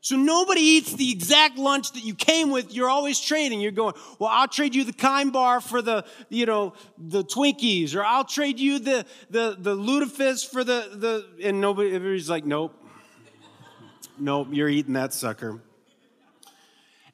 So 0.00 0.16
nobody 0.16 0.60
eats 0.60 0.92
the 0.92 1.10
exact 1.10 1.58
lunch 1.58 1.92
that 1.92 2.04
you 2.04 2.14
came 2.14 2.50
with. 2.50 2.72
You're 2.72 2.88
always 2.88 3.20
trading. 3.20 3.60
You're 3.60 3.72
going, 3.72 3.94
well, 4.18 4.30
I'll 4.32 4.46
trade 4.46 4.74
you 4.74 4.84
the 4.84 4.92
Kind 4.92 5.32
bar 5.32 5.60
for 5.60 5.82
the, 5.82 6.04
you 6.28 6.46
know, 6.46 6.74
the 6.96 7.24
Twinkies, 7.24 7.96
or 7.96 8.04
I'll 8.04 8.24
trade 8.24 8.60
you 8.60 8.78
the 8.78 9.04
the 9.28 9.56
the 9.58 9.76
Lutefisk 9.76 10.50
for 10.50 10.62
the 10.62 10.88
the. 10.94 11.46
And 11.46 11.60
nobody, 11.60 11.94
everybody's 11.94 12.30
like, 12.30 12.46
nope. 12.46 12.74
nope, 14.18 14.48
you're 14.52 14.68
eating 14.68 14.94
that 14.94 15.12
sucker. 15.12 15.60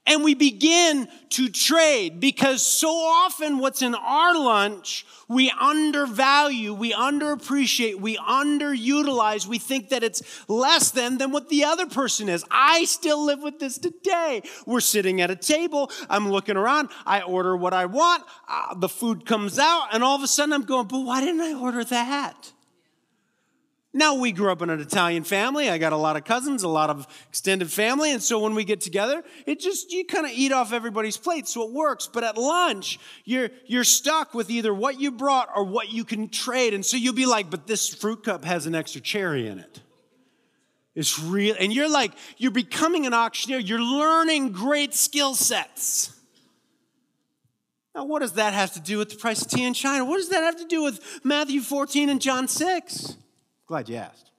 And 0.07 0.23
we 0.23 0.35
begin 0.35 1.09
to 1.31 1.49
trade 1.49 2.21
because 2.21 2.63
so 2.63 2.91
often 2.91 3.59
what's 3.59 3.81
in 3.81 3.95
our 3.95 4.35
lunch, 4.35 5.07
we 5.29 5.51
undervalue, 5.59 6.75
we 6.75 6.93
underappreciate, 6.93 7.99
we 7.99 8.19
underutilize. 8.19 9.47
We 9.47 9.59
think 9.59 9.89
that 9.89 10.05
it's 10.05 10.23
less 10.47 10.91
than 10.91 11.17
than 11.17 11.33
what 11.33 11.49
the 11.49 11.65
other 11.65 11.87
person 11.87 12.29
is. 12.29 12.45
I 12.51 12.85
still 12.85 13.25
live 13.25 13.43
with 13.43 13.59
this 13.59 13.79
today. 13.79 14.43
We're 14.67 14.81
sitting 14.81 15.23
at 15.23 15.31
a 15.31 15.37
table. 15.37 15.91
I'm 16.11 16.31
looking 16.31 16.59
around. 16.59 16.91
I 17.07 17.23
order 17.23 17.57
what 17.57 17.73
I 17.73 17.87
want. 17.87 18.25
Uh, 18.47 18.75
the 18.75 18.91
food 18.91 19.25
comes 19.25 19.59
out 19.59 19.89
and 19.93 20.05
all 20.05 20.17
of 20.17 20.23
a 20.23 20.29
sudden 20.29 20.53
I'm 20.53 20.65
going, 20.65 20.87
but 20.87 21.01
why 21.01 21.21
didn't 21.21 21.41
I 21.41 21.55
order 21.55 21.83
that? 21.83 22.54
Now, 23.97 24.17
we 24.17 24.33
grew 24.33 24.51
up 24.51 24.61
in 24.61 24.71
an 24.71 24.81
Italian 24.81 25.23
family. 25.23 25.71
I 25.71 25.79
got 25.79 25.93
a 25.93 25.97
lot 25.97 26.17
of 26.17 26.25
cousins, 26.25 26.65
a 26.65 26.69
lot 26.69 26.91
of 26.91 27.07
extended 27.29 27.71
family. 27.71 28.11
And 28.11 28.21
so 28.21 28.41
when 28.41 28.57
we 28.57 28.65
get 28.65 28.81
together, 28.81 29.23
it 29.47 29.61
just, 29.61 29.93
you 29.93 30.05
kind 30.05 30.27
of 30.27 30.33
eat 30.33 30.51
off 30.51 30.73
everybody's 30.73 31.17
plate. 31.17 31.47
So 31.47 31.63
it 31.63 31.73
works. 31.73 32.09
But 32.13 32.25
at 32.25 32.37
lunch, 32.37 32.99
you're, 33.25 33.51
you're 33.67 33.85
stuck 33.85 34.35
with 34.35 34.51
either 34.51 34.75
what 34.75 35.01
you 35.01 35.13
brought 35.13 35.49
or 35.55 35.63
what 35.63 35.93
you 35.93 36.05
can 36.05 36.29
trade. 36.29 36.75
And 36.75 36.85
so 36.85 36.97
you'll 36.97 37.15
be 37.15 37.25
like, 37.25 37.51
but 37.51 37.69
this 37.69 37.89
fruit 37.89 38.25
cup 38.25 38.45
has 38.45 38.67
an 38.67 38.75
extra 38.75 39.01
cherry 39.01 39.47
in 39.47 39.61
it. 39.61 39.81
It's 40.97 41.21
real. 41.21 41.55
And 41.61 41.73
you're 41.73 41.91
like, 41.91 42.11
you're 42.37 42.51
becoming 42.51 43.07
an 43.07 43.15
auctioneer. 43.15 43.59
You're 43.59 43.81
learning 43.81 44.51
great 44.51 44.93
skill 44.93 45.37
sets. 45.37 46.13
Now, 47.95 48.07
what 48.07 48.23
does 48.23 48.33
that 48.33 48.55
have 48.55 48.73
to 48.73 48.81
do 48.81 48.99
with 48.99 49.11
the 49.11 49.17
price 49.17 49.41
of 49.41 49.49
tea 49.49 49.63
in 49.63 49.73
China? 49.73 50.05
What 50.05 50.17
does 50.17 50.31
that 50.31 50.43
have 50.43 50.57
to 50.57 50.67
do 50.67 50.83
with 50.83 51.21
Matthew 51.23 51.61
14 51.61 52.09
and 52.09 52.21
John 52.21 52.49
6? 52.49 53.19
Glad 53.67 53.89
you 53.89 53.97
asked. 53.97 54.31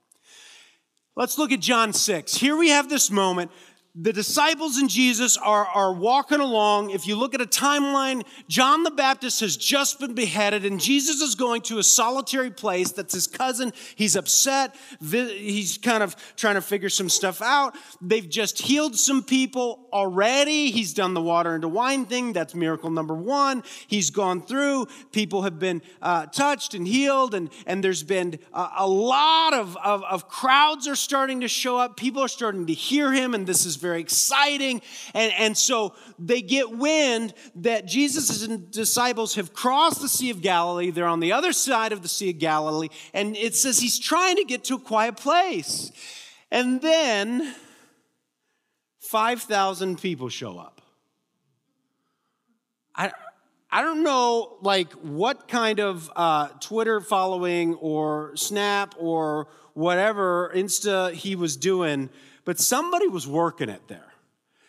Let's 1.16 1.38
look 1.38 1.52
at 1.52 1.62
John 1.62 1.94
6. 1.94 2.36
Here 2.36 2.58
we 2.58 2.70
have 2.70 2.90
this 2.90 3.10
moment 3.10 3.52
the 3.98 4.12
disciples 4.12 4.76
and 4.76 4.90
Jesus 4.90 5.38
are, 5.38 5.66
are 5.66 5.94
walking 5.94 6.42
along. 6.42 6.90
If 6.90 7.08
you 7.08 7.16
look 7.16 7.34
at 7.34 7.40
a 7.40 7.46
timeline, 7.46 8.26
John 8.50 8.84
the 8.84 8.92
Baptist 8.92 9.40
has 9.40 9.56
just 9.56 10.02
been 10.02 10.14
beheaded, 10.14 10.66
and 10.66 10.82
Jesus 10.82 11.22
is 11.22 11.36
going 11.36 11.62
to 11.64 11.80
a 11.80 11.84
solitary 11.84 12.52
place 12.52 12.92
that's 12.92 13.14
his 13.14 13.26
cousin. 13.26 13.72
He's 13.96 14.18
upset. 14.18 14.76
He's 15.00 15.78
kind 15.78 16.04
of 16.04 16.14
trying 16.36 16.56
to 16.56 16.62
figure 16.62 16.90
some 16.90 17.08
stuff 17.08 17.42
out. 17.42 17.76
They've 18.02 18.28
just 18.28 18.62
healed 18.62 18.98
some 18.98 19.24
people 19.24 19.88
already. 19.94 20.72
He's 20.72 20.94
done 20.94 21.14
the 21.14 21.22
water 21.22 21.56
into 21.56 21.70
wine 21.70 22.06
thing. 22.06 22.34
That's 22.34 22.54
miracle 22.54 22.90
number 22.90 23.16
one. 23.16 23.64
He's 23.88 24.10
gone 24.10 24.42
through. 24.42 24.88
People 25.14 25.44
have 25.44 25.58
been 25.58 25.82
uh, 26.02 26.26
touched 26.26 26.74
and 26.74 26.86
healed, 26.86 27.34
and, 27.34 27.50
and 27.66 27.82
there's 27.82 28.04
been 28.04 28.40
a, 28.54 28.70
a 28.80 28.88
lot 28.88 29.54
of, 29.54 29.78
of, 29.78 30.04
of 30.04 30.28
crowds 30.28 30.86
are 30.86 30.98
starting 30.98 31.40
to 31.42 31.48
show 31.48 31.78
up. 31.78 31.96
People 31.96 32.22
are 32.22 32.28
starting 32.28 32.66
to 32.68 32.74
hear 32.74 33.14
him, 33.14 33.34
and 33.34 33.48
this 33.48 33.66
is 33.66 33.85
very 33.86 34.02
exciting. 34.02 34.82
And, 35.14 35.32
and 35.38 35.58
so 35.58 35.94
they 36.18 36.42
get 36.42 36.72
wind 36.72 37.34
that 37.58 37.86
Jesus' 37.86 38.44
and 38.44 38.72
disciples 38.72 39.36
have 39.36 39.54
crossed 39.54 40.02
the 40.02 40.10
Sea 40.10 40.32
of 40.32 40.42
Galilee. 40.42 40.90
They're 40.90 41.08
on 41.08 41.20
the 41.20 41.32
other 41.32 41.54
side 41.54 41.92
of 41.92 42.02
the 42.02 42.08
Sea 42.08 42.32
of 42.32 42.40
Galilee. 42.40 42.90
And 43.14 43.38
it 43.38 43.56
says 43.56 43.80
he's 43.80 44.00
trying 44.00 44.38
to 44.38 44.44
get 44.44 44.64
to 44.66 44.76
a 44.76 44.80
quiet 44.80 45.18
place. 45.18 45.92
And 46.52 46.82
then 46.82 47.54
5,000 49.02 50.02
people 50.02 50.30
show 50.30 50.58
up. 50.58 50.82
I, 52.96 53.12
I 53.70 53.82
don't 53.82 54.04
know, 54.04 54.58
like, 54.62 54.94
what 54.94 55.48
kind 55.48 55.80
of 55.80 56.10
uh, 56.16 56.48
Twitter 56.60 57.02
following 57.02 57.76
or 57.76 58.36
Snap 58.36 58.96
or 58.98 59.48
whatever 59.74 60.52
Insta 60.56 61.12
he 61.12 61.36
was 61.36 61.58
doing 61.58 62.10
but 62.46 62.60
somebody 62.60 63.08
was 63.08 63.28
working 63.28 63.70
it 63.70 63.88
there. 63.88 64.14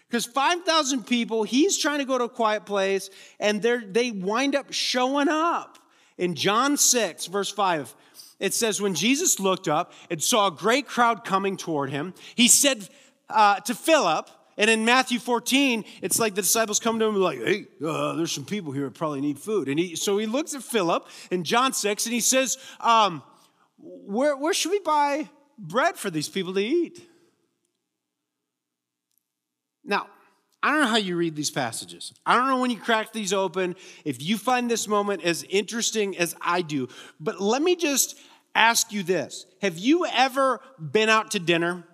Because 0.09 0.25
5,000 0.25 1.07
people, 1.07 1.43
he's 1.43 1.79
trying 1.79 1.99
to 1.99 2.05
go 2.05 2.17
to 2.17 2.25
a 2.25 2.29
quiet 2.29 2.65
place, 2.65 3.11
and 3.41 3.61
they 3.61 4.11
wind 4.11 4.55
up 4.55 4.73
showing 4.73 5.29
up. 5.29 5.79
In 6.17 6.35
John 6.35 6.77
6, 6.77 7.27
verse 7.27 7.51
5, 7.51 7.95
it 8.41 8.55
says, 8.55 8.81
When 8.81 8.95
Jesus 8.95 9.39
looked 9.39 9.69
up 9.69 9.93
and 10.11 10.23
saw 10.23 10.47
a 10.47 10.51
great 10.51 10.87
crowd 10.87 11.25
coming 11.25 11.57
toward 11.57 11.91
him, 11.91 12.15
he 12.35 12.49
said 12.49 12.89
uh, 13.29 13.61
to 13.61 13.75
Philip, 13.75 14.31
and 14.57 14.71
in 14.71 14.85
Matthew 14.85 15.19
14, 15.19 15.85
it's 16.01 16.19
like 16.19 16.35
the 16.35 16.43
disciples 16.43 16.81
come 16.81 16.99
to 16.99 17.05
him 17.07 17.17
like, 17.17 17.39
hey, 17.39 17.67
uh, 17.85 18.15
there's 18.15 18.33
some 18.33 18.47
people 18.47 18.73
here 18.73 18.85
that 18.85 18.95
probably 18.95 19.21
need 19.21 19.39
food. 19.39 19.69
And 19.69 19.79
he, 19.79 19.97
so 19.97 20.17
he 20.17 20.27
looks 20.27 20.55
at 20.55 20.63
Philip 20.63 21.07
in 21.31 21.45
John 21.45 21.75
6 21.75 22.07
and 22.07 22.15
he 22.15 22.21
says, 22.21 22.57
um, 22.81 23.23
where, 23.79 24.35
where 24.35 24.55
should 24.55 24.71
we 24.71 24.79
buy 24.79 25.29
bread 25.59 25.97
for 25.97 26.09
these 26.09 26.29
people 26.29 26.55
to 26.55 26.61
eat? 26.65 27.07
Now, 29.87 30.09
I 30.63 30.71
don't 30.71 30.81
know 30.81 30.87
how 30.89 30.97
you 30.97 31.17
read 31.17 31.37
these 31.37 31.51
passages. 31.51 32.13
I 32.25 32.35
don't 32.35 32.49
know 32.49 32.61
when 32.61 32.71
you 32.71 32.79
crack 32.79 33.13
these 33.13 33.33
open, 33.33 33.77
if 34.05 34.21
you 34.21 34.37
find 34.37 34.71
this 34.71 34.89
moment 34.89 35.23
as 35.23 35.45
interesting 35.49 36.17
as 36.19 36.35
I 36.41 36.63
do. 36.63 36.89
But 37.21 37.41
let 37.41 37.63
me 37.63 37.77
just 37.77 38.19
ask 38.55 38.93
you 38.93 39.03
this 39.03 39.47
Have 39.63 39.79
you 39.79 40.07
ever 40.07 40.61
been 40.81 41.09
out 41.09 41.33
to 41.33 41.39
dinner? 41.39 41.85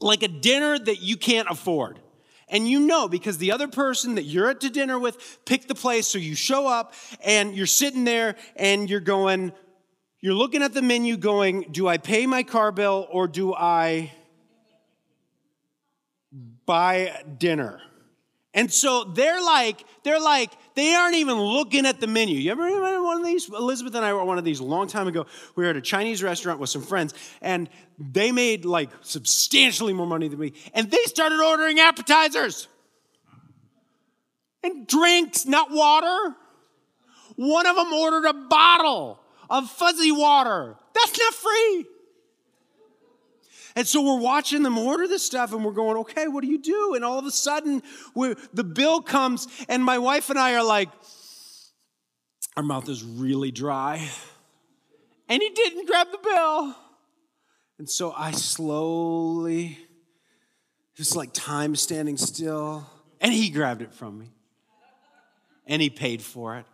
Like 0.00 0.22
a 0.22 0.28
dinner 0.28 0.78
that 0.78 1.02
you 1.02 1.16
can't 1.16 1.48
afford. 1.48 2.00
And 2.48 2.68
you 2.68 2.80
know 2.80 3.08
because 3.08 3.38
the 3.38 3.52
other 3.52 3.68
person 3.68 4.16
that 4.16 4.24
you're 4.24 4.50
at 4.50 4.60
to 4.60 4.70
dinner 4.70 4.98
with 4.98 5.38
picked 5.44 5.68
the 5.68 5.74
place, 5.74 6.06
so 6.06 6.18
you 6.18 6.34
show 6.34 6.66
up 6.66 6.94
and 7.24 7.54
you're 7.54 7.66
sitting 7.66 8.04
there 8.04 8.36
and 8.56 8.90
you're 8.90 9.00
going, 9.00 9.52
you're 10.20 10.34
looking 10.34 10.62
at 10.62 10.74
the 10.74 10.82
menu 10.82 11.16
going, 11.16 11.66
do 11.70 11.88
I 11.88 11.96
pay 11.96 12.26
my 12.26 12.42
car 12.42 12.70
bill 12.70 13.06
or 13.10 13.28
do 13.28 13.54
I 13.54 14.12
buy 16.66 17.22
dinner. 17.38 17.80
And 18.56 18.72
so 18.72 19.02
they're 19.02 19.42
like, 19.42 19.84
they're 20.04 20.20
like, 20.20 20.52
they 20.76 20.94
aren't 20.94 21.16
even 21.16 21.34
looking 21.34 21.86
at 21.86 22.00
the 22.00 22.06
menu. 22.06 22.38
You 22.38 22.52
ever 22.52 22.62
remember 22.62 23.02
one 23.02 23.20
of 23.20 23.26
these? 23.26 23.48
Elizabeth 23.48 23.96
and 23.96 24.04
I 24.04 24.12
were 24.12 24.24
one 24.24 24.38
of 24.38 24.44
these 24.44 24.60
a 24.60 24.64
long 24.64 24.86
time 24.86 25.08
ago. 25.08 25.26
We 25.56 25.64
were 25.64 25.70
at 25.70 25.76
a 25.76 25.80
Chinese 25.80 26.22
restaurant 26.22 26.60
with 26.60 26.70
some 26.70 26.82
friends, 26.82 27.14
and 27.42 27.68
they 27.98 28.30
made 28.30 28.64
like 28.64 28.90
substantially 29.00 29.92
more 29.92 30.06
money 30.06 30.28
than 30.28 30.38
me. 30.38 30.52
And 30.72 30.88
they 30.88 31.02
started 31.06 31.40
ordering 31.40 31.80
appetizers 31.80 32.68
and 34.62 34.86
drinks, 34.86 35.46
not 35.46 35.72
water. 35.72 36.36
One 37.34 37.66
of 37.66 37.74
them 37.74 37.92
ordered 37.92 38.26
a 38.28 38.34
bottle 38.34 39.20
of 39.50 39.68
fuzzy 39.68 40.12
water. 40.12 40.76
That's 40.94 41.18
not 41.18 41.34
free. 41.34 41.86
And 43.76 43.88
so 43.88 44.02
we're 44.02 44.20
watching 44.20 44.62
them 44.62 44.78
order 44.78 45.08
this 45.08 45.24
stuff 45.24 45.52
and 45.52 45.64
we're 45.64 45.72
going, 45.72 45.96
okay, 45.98 46.28
what 46.28 46.42
do 46.42 46.48
you 46.48 46.58
do? 46.58 46.94
And 46.94 47.04
all 47.04 47.18
of 47.18 47.26
a 47.26 47.30
sudden, 47.30 47.82
the 48.14 48.64
bill 48.64 49.02
comes, 49.02 49.48
and 49.68 49.84
my 49.84 49.98
wife 49.98 50.30
and 50.30 50.38
I 50.38 50.54
are 50.54 50.62
like, 50.62 50.90
our 52.56 52.62
mouth 52.62 52.88
is 52.88 53.02
really 53.02 53.50
dry. 53.50 54.08
And 55.28 55.42
he 55.42 55.50
didn't 55.50 55.86
grab 55.86 56.08
the 56.12 56.18
bill. 56.22 56.76
And 57.78 57.90
so 57.90 58.12
I 58.16 58.30
slowly, 58.30 59.78
just 60.94 61.16
like 61.16 61.32
time 61.32 61.74
standing 61.74 62.16
still, 62.16 62.86
and 63.20 63.32
he 63.32 63.50
grabbed 63.50 63.82
it 63.82 63.92
from 63.92 64.18
me. 64.18 64.30
And 65.66 65.82
he 65.82 65.90
paid 65.90 66.22
for 66.22 66.58
it. 66.58 66.66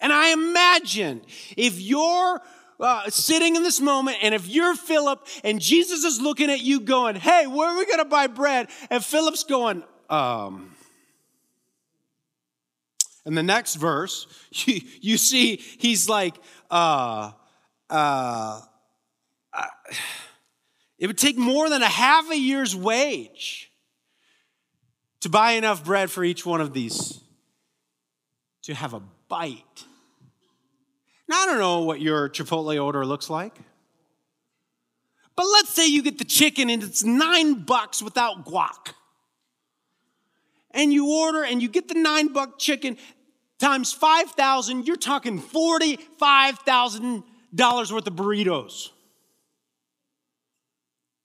And 0.00 0.12
I 0.12 0.32
imagine 0.32 1.22
if 1.56 1.80
you're 1.80 2.42
uh, 2.78 3.08
sitting 3.10 3.56
in 3.56 3.62
this 3.62 3.80
moment, 3.80 4.18
and 4.22 4.34
if 4.34 4.48
you're 4.48 4.74
Philip 4.74 5.26
and 5.44 5.60
Jesus 5.60 6.04
is 6.04 6.20
looking 6.20 6.50
at 6.50 6.60
you 6.60 6.80
going, 6.80 7.16
Hey, 7.16 7.46
where 7.46 7.68
are 7.68 7.78
we 7.78 7.86
going 7.86 7.98
to 7.98 8.04
buy 8.04 8.26
bread? 8.26 8.68
And 8.90 9.04
Philip's 9.04 9.44
going, 9.44 9.82
um, 10.10 10.76
and 13.24 13.36
the 13.36 13.42
next 13.42 13.74
verse, 13.74 14.26
you, 14.52 14.80
you 15.00 15.16
see, 15.18 15.56
he's 15.56 16.08
like, 16.08 16.36
uh, 16.70 17.32
uh, 17.90 18.60
uh, 19.52 19.66
it 20.98 21.06
would 21.06 21.18
take 21.18 21.36
more 21.36 21.68
than 21.68 21.82
a 21.82 21.88
half 21.88 22.30
a 22.30 22.38
year's 22.38 22.74
wage 22.74 23.70
to 25.20 25.28
buy 25.28 25.52
enough 25.52 25.84
bread 25.84 26.10
for 26.10 26.22
each 26.24 26.46
one 26.46 26.60
of 26.60 26.72
these 26.72 27.20
to 28.62 28.74
have 28.74 28.94
a 28.94 29.02
bite. 29.28 29.85
Now, 31.28 31.42
I 31.42 31.46
don't 31.46 31.58
know 31.58 31.80
what 31.80 32.00
your 32.00 32.28
Chipotle 32.28 32.82
order 32.82 33.04
looks 33.04 33.28
like. 33.28 33.54
But 35.34 35.46
let's 35.52 35.70
say 35.70 35.86
you 35.86 36.02
get 36.02 36.18
the 36.18 36.24
chicken 36.24 36.70
and 36.70 36.82
it's 36.82 37.04
nine 37.04 37.64
bucks 37.64 38.02
without 38.02 38.46
guac. 38.46 38.94
And 40.70 40.92
you 40.92 41.10
order 41.10 41.44
and 41.44 41.62
you 41.62 41.68
get 41.68 41.88
the 41.88 41.94
nine 41.94 42.32
buck 42.32 42.58
chicken 42.58 42.96
times 43.58 43.92
5,000, 43.92 44.86
you're 44.86 44.96
talking 44.96 45.40
$45,000 45.40 47.92
worth 47.92 48.06
of 48.06 48.14
burritos. 48.14 48.90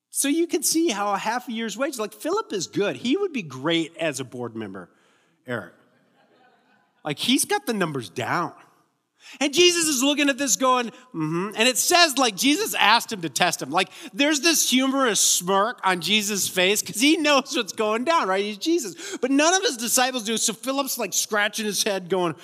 So 0.10 0.27
you 0.27 0.48
can 0.48 0.63
see 0.63 0.89
how 0.89 1.13
a 1.13 1.17
half 1.17 1.48
a 1.48 1.51
year's 1.51 1.77
wage, 1.77 1.98
like 1.98 2.13
Philip 2.13 2.53
is 2.53 2.67
good. 2.67 2.98
He 2.98 3.15
would 3.15 3.34
be 3.34 3.43
great 3.43 3.96
as 3.98 4.20
a 4.20 4.25
board 4.25 4.55
member, 4.55 4.89
Eric. 5.48 5.74
Like 7.03 7.17
he's 7.17 7.46
got 7.46 7.65
the 7.65 7.74
numbers 7.74 8.10
down. 8.10 8.53
And 9.40 9.54
Jesus 9.54 9.88
is 9.88 10.04
looking 10.04 10.30
at 10.30 10.38
this 10.38 10.56
going, 10.56 10.88
mm-hmm. 10.88 11.51
And 11.56 11.68
it 11.68 11.78
says, 11.78 12.18
like, 12.18 12.36
Jesus 12.36 12.74
asked 12.75 13.12
him 13.12 13.22
to 13.22 13.30
test 13.30 13.62
him. 13.62 13.72
Like, 13.72 13.90
there's 14.13 14.42
this 14.42 14.70
humorous 14.70 15.20
smirk 15.20 15.80
on 15.84 16.01
Jesus' 16.01 16.50
face 16.50 16.82
because 16.82 17.00
he 17.00 17.18
knows 17.18 17.56
what's 17.56 17.74
going 17.74 18.04
down, 18.04 18.28
right? 18.28 18.44
He's 18.44 18.58
Jesus. 18.58 19.18
But 19.18 19.32
none 19.32 19.54
of 19.54 19.62
his 19.62 19.78
disciples 19.78 20.24
do. 20.24 20.38
So 20.38 20.54
Philip's 20.54 20.98
like 20.98 21.13
scratching 21.13 21.66
his 21.66 21.84
head, 21.84 22.10
going, 22.10 22.36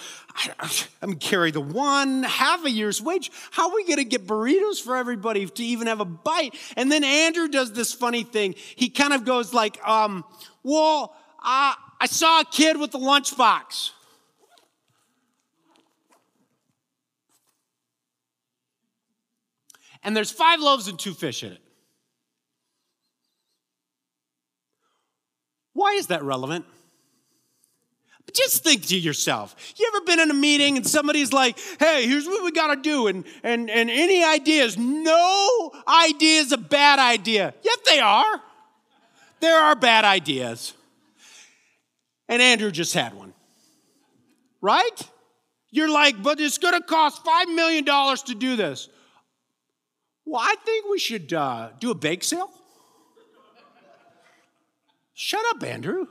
I'm 1.02 1.16
carry 1.16 1.52
the 1.52 1.62
one, 1.62 2.24
half 2.24 2.64
a 2.64 2.70
year's 2.70 3.02
wage. 3.02 3.32
How 3.52 3.70
are 3.70 3.76
we 3.76 3.84
going 3.84 3.98
to 3.98 4.04
get 4.06 4.28
burritos 4.28 4.82
for 4.82 4.96
everybody 4.96 5.46
to 5.46 5.64
even 5.64 5.88
have 5.88 6.00
a 6.00 6.06
bite? 6.06 6.56
And 6.76 6.92
then 6.92 7.04
Andrew 7.04 7.48
does 7.48 7.74
this 7.74 7.94
funny 7.94 8.24
thing. 8.24 8.56
He 8.76 8.90
kind 8.90 9.14
of 9.14 9.26
goes 9.26 9.54
like, 9.54 9.86
um, 9.88 10.24
well, 10.64 11.16
uh, 11.40 11.74
I 12.00 12.06
saw 12.06 12.42
a 12.42 12.46
kid 12.46 12.78
with 12.78 12.94
a 12.94 13.00
lunchbox. 13.00 13.92
And 20.08 20.16
there's 20.16 20.32
five 20.32 20.62
loaves 20.62 20.88
and 20.88 20.98
two 20.98 21.14
fish 21.14 21.44
in 21.44 21.52
it. 21.52 21.60
Why 25.74 25.96
is 25.96 26.08
that 26.08 26.24
relevant? 26.24 26.64
But 28.26 28.34
just 28.34 28.64
think 28.64 28.86
to 28.86 28.98
yourself. 28.98 29.54
You 29.76 29.92
ever 29.94 30.06
been 30.06 30.22
in 30.22 30.32
a 30.32 30.34
meeting 30.34 30.78
and 30.78 30.88
somebody's 30.88 31.34
like, 31.34 31.60
hey, 31.78 32.08
here's 32.08 32.26
what 32.26 32.42
we 32.42 32.54
gotta 32.54 32.82
do, 32.82 33.08
and 33.08 33.26
and 33.44 33.70
and 33.70 33.90
any 33.90 34.24
ideas? 34.24 34.78
No 34.78 35.72
idea 35.86 36.40
is 36.40 36.54
a 36.54 36.58
bad 36.58 37.00
idea. 37.00 37.54
Yet 37.62 37.80
they 37.86 38.00
are. 38.00 38.42
There 39.42 39.60
are 39.60 39.76
bad 39.76 40.06
ideas. 40.06 40.74
And 42.30 42.42
Andrew 42.42 42.72
just 42.72 42.94
had 42.94 43.14
one. 43.14 43.34
Right? 44.62 45.02
You're 45.70 45.92
like, 45.92 46.24
but 46.24 46.40
it's 46.40 46.60
gonna 46.60 46.82
cost 46.82 47.26
$5 47.26 47.54
million 47.54 47.84
to 47.84 48.36
do 48.36 48.56
this. 48.56 48.88
Well, 50.28 50.42
I 50.42 50.56
think 50.66 50.90
we 50.90 51.00
should 51.00 51.32
uh, 51.32 51.70
do 51.80 51.90
a 51.90 51.96
bake 51.96 52.22
sale. 52.22 52.50
Shut 55.14 55.42
up, 55.52 55.64
Andrew. 55.64 56.06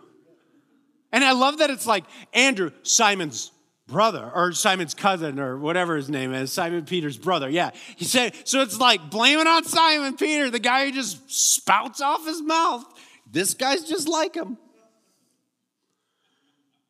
And 1.13 1.23
I 1.23 1.33
love 1.33 1.59
that 1.59 1.69
it's 1.69 1.87
like 1.87 2.05
Andrew, 2.33 2.71
Simon's 2.83 3.53
brother, 3.87 4.33
or 4.35 4.53
Simon's 4.53 4.95
cousin, 4.95 5.39
or 5.39 5.59
whatever 5.59 5.97
his 5.97 6.09
name 6.09 6.33
is, 6.33 6.51
Simon 6.51 6.87
Peter's 6.87 7.19
brother. 7.19 7.49
Yeah. 7.51 7.73
He 7.97 8.07
said, 8.07 8.35
so 8.45 8.63
it's 8.63 8.81
like 8.81 9.11
blaming 9.11 9.47
on 9.47 9.65
Simon 9.65 10.17
Peter, 10.17 10.51
the 10.51 10.59
guy 10.59 10.87
who 10.87 10.93
just 10.93 11.31
spouts 11.31 12.01
off 12.01 12.25
his 12.27 12.41
mouth. 12.41 12.85
This 13.31 13.53
guy's 13.53 13.85
just 13.85 14.09
like 14.09 14.35
him. 14.35 14.57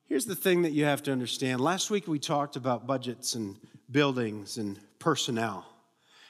Here's 0.06 0.26
the 0.26 0.36
thing 0.36 0.62
that 0.62 0.70
you 0.70 0.84
have 0.84 1.02
to 1.02 1.12
understand. 1.12 1.60
Last 1.60 1.90
week 1.90 2.06
we 2.06 2.20
talked 2.20 2.54
about 2.54 2.86
budgets 2.86 3.34
and 3.34 3.56
buildings 3.90 4.58
and 4.58 4.78
personnel. 5.00 5.66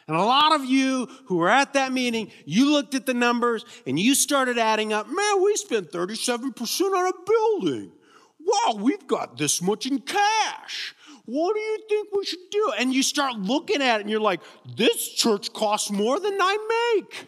And 0.09 0.17
a 0.17 0.23
lot 0.23 0.55
of 0.55 0.65
you 0.65 1.09
who 1.25 1.37
were 1.37 1.49
at 1.49 1.73
that 1.73 1.93
meeting, 1.93 2.31
you 2.45 2.71
looked 2.71 2.95
at 2.95 3.07
the 3.07 3.15
numbers 3.15 3.65
and 3.87 3.99
you 3.99 4.15
started 4.15 4.57
adding 4.57 4.93
up. 4.93 5.09
Man, 5.09 5.43
we 5.43 5.57
spent 5.57 5.91
37% 5.91 6.81
on 6.81 7.07
a 7.07 7.13
building. 7.27 7.93
Wow, 8.39 8.77
we've 8.77 9.07
got 9.09 9.37
this 9.37 9.61
much 9.61 9.87
in 9.87 9.99
cash. 9.99 10.95
What 11.25 11.55
do 11.55 11.61
you 11.61 11.79
think 11.89 12.09
we 12.13 12.25
should 12.25 12.51
do? 12.53 12.73
And 12.79 12.95
you 12.95 13.03
start 13.03 13.35
looking 13.35 13.83
at 13.83 13.99
it 13.99 14.03
and 14.03 14.11
you're 14.11 14.21
like, 14.21 14.41
this 14.77 15.09
church 15.09 15.53
costs 15.53 15.91
more 15.91 16.21
than 16.21 16.39
I 16.41 16.95
make. 16.97 17.27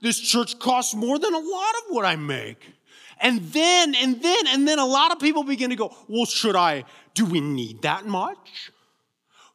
This 0.00 0.18
church 0.18 0.58
costs 0.58 0.94
more 0.94 1.18
than 1.18 1.34
a 1.34 1.38
lot 1.38 1.74
of 1.76 1.82
what 1.94 2.06
I 2.06 2.16
make. 2.16 2.72
And 3.20 3.40
then, 3.52 3.94
and 3.94 4.22
then, 4.22 4.46
and 4.48 4.66
then 4.66 4.78
a 4.78 4.86
lot 4.86 5.12
of 5.12 5.18
people 5.18 5.44
begin 5.44 5.70
to 5.70 5.76
go, 5.76 5.94
well, 6.08 6.24
should 6.24 6.56
I, 6.56 6.84
do 7.12 7.26
we 7.26 7.40
need 7.40 7.82
that 7.82 8.06
much? 8.06 8.72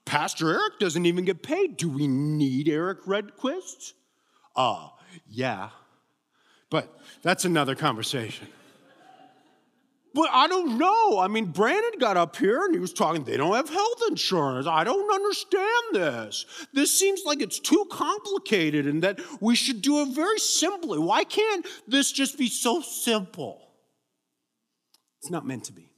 Pastor 0.10 0.50
Eric 0.50 0.80
doesn't 0.80 1.06
even 1.06 1.24
get 1.24 1.44
paid. 1.44 1.78
Do 1.78 1.88
we 1.88 2.08
need 2.08 2.68
Eric 2.68 3.04
Redquist? 3.04 3.94
Uh, 4.56 4.88
yeah. 5.30 5.70
But 6.72 6.92
that's 7.22 7.46
another 7.46 7.76
conversation. 7.76 8.48
But 10.16 10.30
I 10.32 10.48
don't 10.48 10.80
know. 10.80 11.20
I 11.20 11.28
mean, 11.28 11.46
Brandon 11.46 12.00
got 12.00 12.18
up 12.18 12.36
here 12.38 12.66
and 12.66 12.74
he 12.74 12.80
was 12.80 12.92
talking, 12.92 13.24
they 13.24 13.38
don't 13.38 13.54
have 13.54 13.70
health 13.70 14.02
insurance. 14.10 14.66
I 14.66 14.84
don't 14.84 15.14
understand 15.14 15.84
this. 15.94 16.48
This 16.74 16.98
seems 16.98 17.22
like 17.24 17.40
it's 17.40 17.60
too 17.60 17.86
complicated 17.92 18.88
and 18.88 19.04
that 19.04 19.20
we 19.40 19.54
should 19.56 19.84
do 19.84 20.02
it 20.02 20.16
very 20.16 20.40
simply. 20.40 20.98
Why 20.98 21.24
can't 21.24 21.68
this 21.88 22.12
just 22.12 22.36
be 22.36 22.48
so 22.48 22.82
simple? 22.82 23.62
It's 25.22 25.30
not 25.30 25.46
meant 25.46 25.66
to 25.66 25.72
be. 25.72 25.89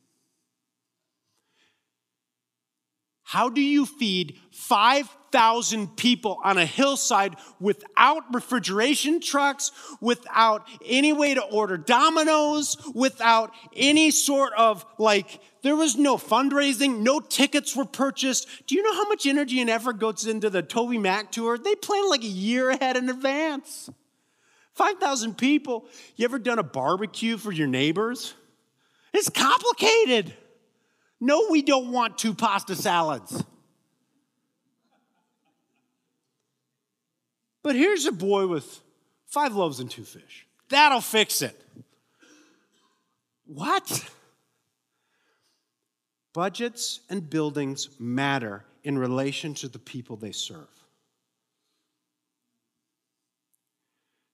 How 3.32 3.48
do 3.48 3.62
you 3.62 3.86
feed 3.86 4.38
5,000 4.52 5.96
people 5.96 6.38
on 6.44 6.58
a 6.58 6.66
hillside 6.66 7.38
without 7.62 8.24
refrigeration 8.34 9.22
trucks, 9.22 9.72
without 10.02 10.68
any 10.86 11.14
way 11.14 11.34
to 11.36 11.42
order 11.42 11.78
dominoes, 11.78 12.76
without 12.94 13.54
any 13.74 14.12
sort 14.12 14.52
of 14.58 14.86
like, 14.98 15.40
there 15.62 15.78
was 15.78 15.96
no 15.96 16.18
fundraising, 16.18 17.04
no 17.04 17.22
tickets 17.22 17.74
were 17.74 17.86
purchased. 17.86 18.50
Do 18.68 18.76
you 18.76 18.84
know 18.84 18.96
how 18.96 19.08
much 19.08 19.26
energy 19.26 19.62
and 19.62 19.70
effort 19.70 19.98
goes 19.98 20.28
into 20.28 20.50
the 20.50 20.62
Toby 20.62 20.98
Mac 20.98 21.32
tour? 21.32 21.58
They 21.58 21.76
plan 21.76 22.10
like 22.10 22.26
a 22.26 22.28
year 22.28 22.70
ahead 22.72 22.98
in 22.98 23.08
advance. 23.08 23.90
5,000 24.74 25.38
people. 25.38 25.86
You 26.18 26.26
ever 26.26 26.38
done 26.38 26.60
a 26.60 26.64
barbecue 26.64 27.38
for 27.38 27.54
your 27.54 27.68
neighbors? 27.68 28.34
It's 29.14 29.30
complicated. 29.30 30.34
No, 31.24 31.48
we 31.52 31.62
don't 31.62 31.92
want 31.92 32.18
two 32.18 32.34
pasta 32.34 32.76
salads. 32.76 33.44
But 37.62 37.76
here's 37.76 38.08
a 38.08 38.12
boy 38.12 38.48
with 38.48 38.82
five 39.28 39.56
loaves 39.56 39.80
and 39.80 39.90
two 39.90 40.04
fish. 40.04 40.48
That'll 40.70 41.00
fix 41.00 41.44
it. 41.44 41.64
What? 43.46 44.10
Budgets 46.34 47.02
and 47.10 47.30
buildings 47.30 47.90
matter 48.00 48.66
in 48.84 48.98
relation 48.98 49.54
to 49.56 49.68
the 49.68 49.78
people 49.78 50.16
they 50.16 50.32
serve. 50.32 50.81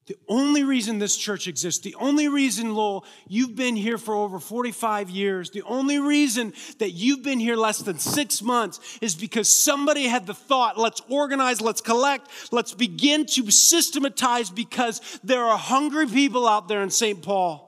The 0.08 0.18
only 0.30 0.64
reason 0.64 0.98
this 1.00 1.18
church 1.18 1.50
exists, 1.50 1.84
the 1.84 1.96
only 1.96 2.30
reason, 2.30 2.74
Lowell, 2.74 3.04
you've 3.28 3.58
been 3.58 3.76
here 3.76 3.98
for 3.98 4.16
over 4.16 4.40
45 4.40 5.10
years, 5.10 5.50
the 5.50 5.64
only 5.64 6.00
reason 6.00 6.54
that 6.80 6.92
you've 6.92 7.24
been 7.24 7.42
here 7.42 7.58
less 7.58 7.80
than 7.80 8.00
six 8.00 8.42
months 8.42 8.80
is 9.02 9.16
because 9.16 9.50
somebody 9.50 10.08
had 10.08 10.26
the 10.26 10.34
thought, 10.34 10.78
let's 10.78 11.02
organize, 11.10 11.60
let's 11.60 11.82
collect, 11.82 12.30
let's 12.54 12.74
begin 12.74 13.26
to 13.26 13.52
systematize 13.52 14.50
because 14.50 15.20
there 15.26 15.44
are 15.44 15.58
hungry 15.58 16.08
people 16.08 16.48
out 16.48 16.70
there 16.70 16.82
in 16.82 16.90
St. 16.90 17.22
Paul. 17.22 17.66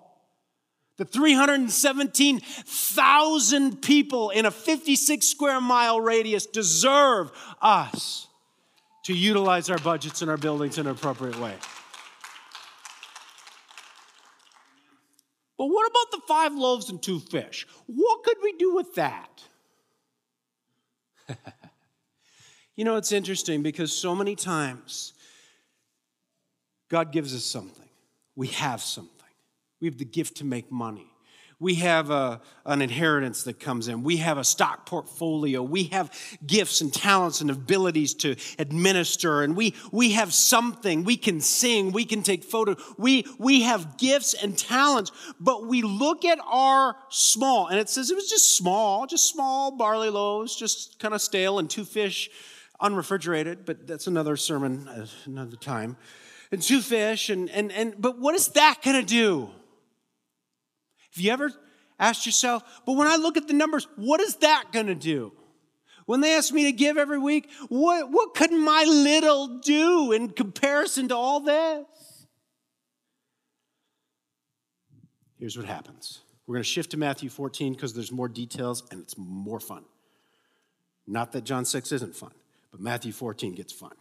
The 0.95 1.03
317,000 1.03 3.81
people 3.81 4.29
in 4.29 4.45
a 4.45 4.51
56 4.51 5.25
square 5.25 5.59
mile 5.59 5.99
radius 5.99 6.45
deserve 6.45 7.33
us 7.61 8.27
to 9.03 9.13
utilize 9.13 9.69
our 9.69 9.79
budgets 9.79 10.21
and 10.21 10.31
our 10.31 10.37
buildings 10.37 10.77
in 10.77 10.87
an 10.87 10.93
appropriate 10.93 11.37
way. 11.39 11.55
But 15.59 15.65
what 15.65 15.85
about 15.91 16.11
the 16.11 16.21
five 16.25 16.55
loaves 16.55 16.89
and 16.89 17.03
two 17.03 17.19
fish? 17.19 17.67
What 17.85 18.23
could 18.23 18.37
we 18.41 18.53
do 18.53 18.73
with 18.73 18.95
that? 18.95 19.43
you 22.77 22.85
know, 22.85 22.95
it's 22.95 23.11
interesting 23.11 23.61
because 23.61 23.91
so 23.91 24.15
many 24.15 24.37
times 24.37 25.11
God 26.87 27.11
gives 27.11 27.35
us 27.35 27.43
something. 27.43 27.89
We 28.37 28.47
have 28.47 28.81
something. 28.81 29.11
We 29.81 29.89
have 29.89 29.97
the 29.97 30.05
gift 30.05 30.37
to 30.37 30.45
make 30.45 30.71
money. 30.71 31.08
We 31.61 31.75
have 31.75 32.09
a, 32.09 32.39
an 32.65 32.81
inheritance 32.81 33.43
that 33.43 33.59
comes 33.59 33.89
in. 33.89 34.01
We 34.01 34.17
have 34.17 34.37
a 34.37 34.45
stock 34.45 34.85
portfolio. 34.85 35.61
We 35.61 35.85
have 35.85 36.09
gifts 36.45 36.79
and 36.79 36.93
talents 36.93 37.41
and 37.41 37.51
abilities 37.51 38.13
to 38.15 38.37
administer. 38.57 39.43
And 39.43 39.57
we, 39.57 39.75
we 39.91 40.13
have 40.13 40.33
something. 40.33 41.03
We 41.03 41.17
can 41.17 41.41
sing. 41.41 41.91
We 41.91 42.05
can 42.05 42.23
take 42.23 42.45
photos. 42.45 42.81
We, 42.97 43.25
we 43.37 43.63
have 43.63 43.97
gifts 43.97 44.33
and 44.33 44.57
talents. 44.57 45.11
But 45.37 45.67
we 45.67 45.81
look 45.81 46.23
at 46.23 46.39
our 46.47 46.95
small, 47.09 47.67
and 47.67 47.77
it 47.77 47.89
says 47.89 48.09
it 48.09 48.15
was 48.15 48.29
just 48.29 48.55
small, 48.55 49.05
just 49.05 49.29
small 49.29 49.75
barley 49.75 50.09
loaves, 50.09 50.55
just 50.55 50.97
kind 50.97 51.13
of 51.13 51.21
stale, 51.21 51.59
and 51.59 51.69
two 51.69 51.83
fish 51.83 52.29
unrefrigerated. 52.79 53.65
But 53.65 53.85
that's 53.85 54.07
another 54.07 54.37
sermon, 54.37 54.87
uh, 54.87 55.07
another 55.25 55.57
time. 55.57 55.97
And 56.53 56.61
two 56.61 56.79
fish. 56.79 57.29
And, 57.29 57.49
and, 57.49 57.69
and, 57.73 57.95
but 57.99 58.17
what 58.17 58.33
is 58.33 58.47
that 58.49 58.77
going 58.81 58.95
to 58.95 59.05
do? 59.05 59.49
Have 61.15 61.23
you 61.23 61.31
ever 61.31 61.51
asked 61.99 62.25
yourself, 62.25 62.63
but 62.85 62.93
when 62.93 63.07
I 63.07 63.17
look 63.17 63.37
at 63.37 63.47
the 63.47 63.53
numbers, 63.53 63.87
what 63.95 64.21
is 64.21 64.35
that 64.37 64.65
going 64.71 64.87
to 64.87 64.95
do? 64.95 65.33
When 66.05 66.21
they 66.21 66.35
ask 66.35 66.51
me 66.51 66.63
to 66.63 66.71
give 66.71 66.97
every 66.97 67.19
week, 67.19 67.49
what, 67.67 68.09
what 68.09 68.33
could 68.33 68.51
my 68.51 68.83
little 68.83 69.59
do 69.59 70.11
in 70.11 70.29
comparison 70.29 71.09
to 71.09 71.15
all 71.15 71.39
this? 71.39 71.85
Here's 75.37 75.55
what 75.55 75.67
happens. 75.67 76.21
We're 76.47 76.55
going 76.55 76.63
to 76.63 76.69
shift 76.69 76.91
to 76.91 76.97
Matthew 76.97 77.29
14 77.29 77.73
because 77.73 77.93
there's 77.93 78.11
more 78.11 78.27
details 78.27 78.83
and 78.89 79.01
it's 79.01 79.15
more 79.17 79.59
fun. 79.59 79.85
Not 81.05 81.31
that 81.33 81.43
John 81.43 81.63
6 81.63 81.91
isn't 81.91 82.15
fun, 82.15 82.31
but 82.71 82.81
Matthew 82.81 83.11
14 83.11 83.53
gets 83.53 83.71
fun. 83.71 83.93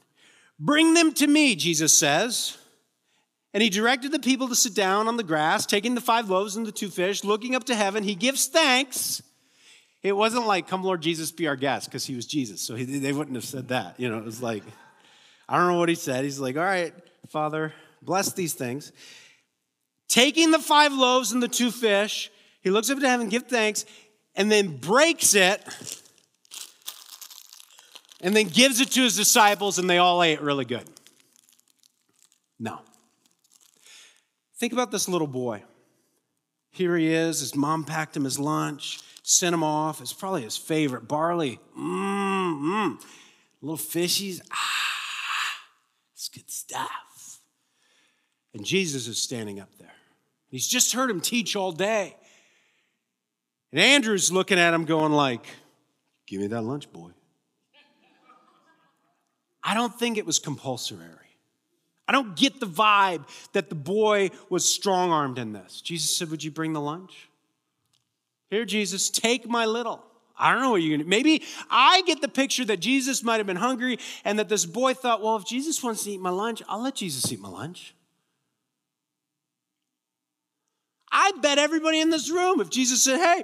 Bring 0.59 0.95
them 0.95 1.13
to 1.13 1.27
me, 1.27 1.55
Jesus 1.57 1.97
says. 1.97 2.57
And 3.55 3.63
he 3.63 3.71
directed 3.71 4.13
the 4.13 4.19
people 4.19 4.49
to 4.49 4.55
sit 4.55 4.75
down 4.75 5.09
on 5.09 5.17
the 5.17 5.23
grass, 5.23 5.65
taking 5.65 5.95
the 5.95 6.01
five 6.01 6.29
loaves 6.29 6.57
and 6.57 6.67
the 6.67 6.73
two 6.73 6.91
fish, 6.91 7.25
looking 7.25 7.55
up 7.55 7.65
to 7.65 7.75
heaven. 7.75 8.05
He 8.05 8.15
gives 8.15 8.47
thanks. 8.47 9.23
It 10.03 10.13
wasn't 10.13 10.47
like, 10.47 10.69
Come, 10.69 10.85
Lord 10.85 11.01
Jesus, 11.01 11.33
be 11.33 11.47
our 11.47 11.57
guest, 11.57 11.87
because 11.87 12.05
he 12.05 12.15
was 12.15 12.27
Jesus. 12.27 12.61
So 12.61 12.75
he, 12.75 12.85
they 12.85 13.13
wouldn't 13.13 13.37
have 13.37 13.45
said 13.45 13.69
that. 13.69 13.99
You 13.99 14.09
know, 14.11 14.19
it 14.19 14.25
was 14.25 14.43
like, 14.43 14.63
I 15.49 15.57
don't 15.57 15.69
know 15.69 15.79
what 15.79 15.89
he 15.89 15.95
said. 15.95 16.25
He's 16.25 16.39
like, 16.39 16.57
All 16.57 16.65
right, 16.65 16.93
Father, 17.29 17.73
bless 18.03 18.33
these 18.33 18.55
things. 18.55 18.93
Taking 20.09 20.51
the 20.51 20.59
five 20.59 20.93
loaves 20.93 21.33
and 21.33 21.43
the 21.43 21.49
two 21.49 21.71
fish, 21.71 22.31
he 22.61 22.71
looks 22.71 22.91
up 22.91 22.99
to 22.99 23.09
heaven, 23.09 23.29
gives 23.29 23.45
thanks, 23.45 23.85
and 24.35 24.51
then 24.51 24.77
breaks 24.77 25.35
it, 25.35 25.63
and 28.21 28.37
then 28.37 28.49
gives 28.49 28.81
it 28.81 28.91
to 28.93 29.03
his 29.03 29.17
disciples, 29.17 29.79
and 29.79 29.89
they 29.89 29.99
all 29.99 30.23
ate 30.23 30.41
really 30.41 30.65
good. 30.65 30.85
No. 32.59 32.81
Think 34.59 34.73
about 34.73 34.91
this 34.91 35.09
little 35.09 35.27
boy. 35.27 35.63
Here 36.71 36.97
he 36.97 37.13
is. 37.13 37.41
His 37.41 37.55
mom 37.55 37.85
packed 37.85 38.17
him 38.17 38.25
his 38.25 38.39
lunch, 38.39 39.01
sent 39.23 39.55
him 39.55 39.63
off. 39.63 40.01
It's 40.01 40.13
probably 40.13 40.43
his 40.43 40.57
favorite 40.57 41.09
barley. 41.09 41.61
Mmm, 41.79 42.61
mmm. 42.61 43.05
Little 43.63 43.77
fishies. 43.77 44.41
Ah, 44.53 45.61
it's 46.15 46.29
good 46.29 46.51
stuff. 46.51 47.41
And 48.55 48.65
Jesus 48.65 49.07
is 49.07 49.21
standing 49.21 49.61
up 49.61 49.71
there. 49.79 49.93
He's 50.49 50.67
just 50.67 50.93
heard 50.93 51.11
him 51.11 51.21
teach 51.21 51.55
all 51.57 51.73
day. 51.73 52.17
And 53.71 53.81
Andrew's 53.81 54.33
looking 54.33 54.59
at 54.59 54.73
him, 54.73 54.85
going 54.85 55.13
like, 55.13 55.47
"Give 56.27 56.41
me 56.41 56.47
that 56.49 56.63
lunch, 56.63 56.91
boy." 56.93 57.11
I 59.63 59.75
don't 59.75 59.97
think 59.99 60.17
it 60.17 60.25
was 60.25 60.39
compulsory. 60.39 61.28
I 62.09 62.13
don't 62.13 62.35
get 62.35 62.59
the 62.59 62.67
vibe 62.67 63.29
that 63.53 63.69
the 63.69 63.75
boy 63.75 64.31
was 64.49 64.67
strong 64.67 65.13
armed 65.13 65.39
in 65.39 65.53
this. 65.53 65.83
Jesus 65.83 66.17
said, 66.17 66.31
Would 66.31 66.43
you 66.43 66.51
bring 66.51 66.73
the 66.73 66.81
lunch? 66.81 67.29
Here, 68.51 68.65
Jesus, 68.65 69.11
take 69.11 69.47
my 69.47 69.67
little. 69.67 70.03
I 70.39 70.53
don't 70.53 70.63
know 70.63 70.71
what 70.71 70.83
you're 70.83 70.97
to 70.99 71.05
Maybe 71.05 71.43
I 71.69 72.03
get 72.03 72.21
the 72.21 72.29
picture 72.29 72.65
that 72.67 72.79
Jesus 72.79 73.23
might 73.23 73.39
have 73.39 73.47
been 73.47 73.57
hungry 73.57 73.99
and 74.25 74.39
that 74.39 74.49
this 74.49 74.65
boy 74.65 74.95
thought, 74.95 75.21
well, 75.21 75.37
if 75.37 75.45
Jesus 75.45 75.83
wants 75.83 76.05
to 76.05 76.13
eat 76.13 76.21
my 76.21 76.31
lunch, 76.31 76.63
I'll 76.69 76.83
let 76.83 76.95
Jesus 76.95 77.31
eat 77.33 77.41
my 77.41 77.49
lunch. 77.49 77.95
I 81.11 81.33
bet 81.43 81.59
everybody 81.59 82.01
in 82.01 82.11
this 82.11 82.31
room, 82.31 82.61
if 82.61 82.71
Jesus 82.71 83.03
said, 83.03 83.19
hey, 83.19 83.43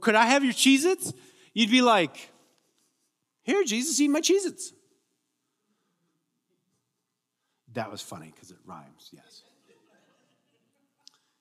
could 0.00 0.14
I 0.14 0.26
have 0.26 0.44
your 0.44 0.54
Cheez 0.54 0.84
Its? 0.84 1.12
You'd 1.52 1.70
be 1.70 1.82
like, 1.82 2.30
here, 3.42 3.62
Jesus, 3.64 4.00
eat 4.00 4.08
my 4.08 4.20
Cheez 4.20 4.46
Its. 4.46 4.72
That 7.74 7.90
was 7.90 8.00
funny 8.00 8.32
because 8.34 8.50
it 8.50 8.58
rhymes, 8.66 9.10
yes. 9.12 9.42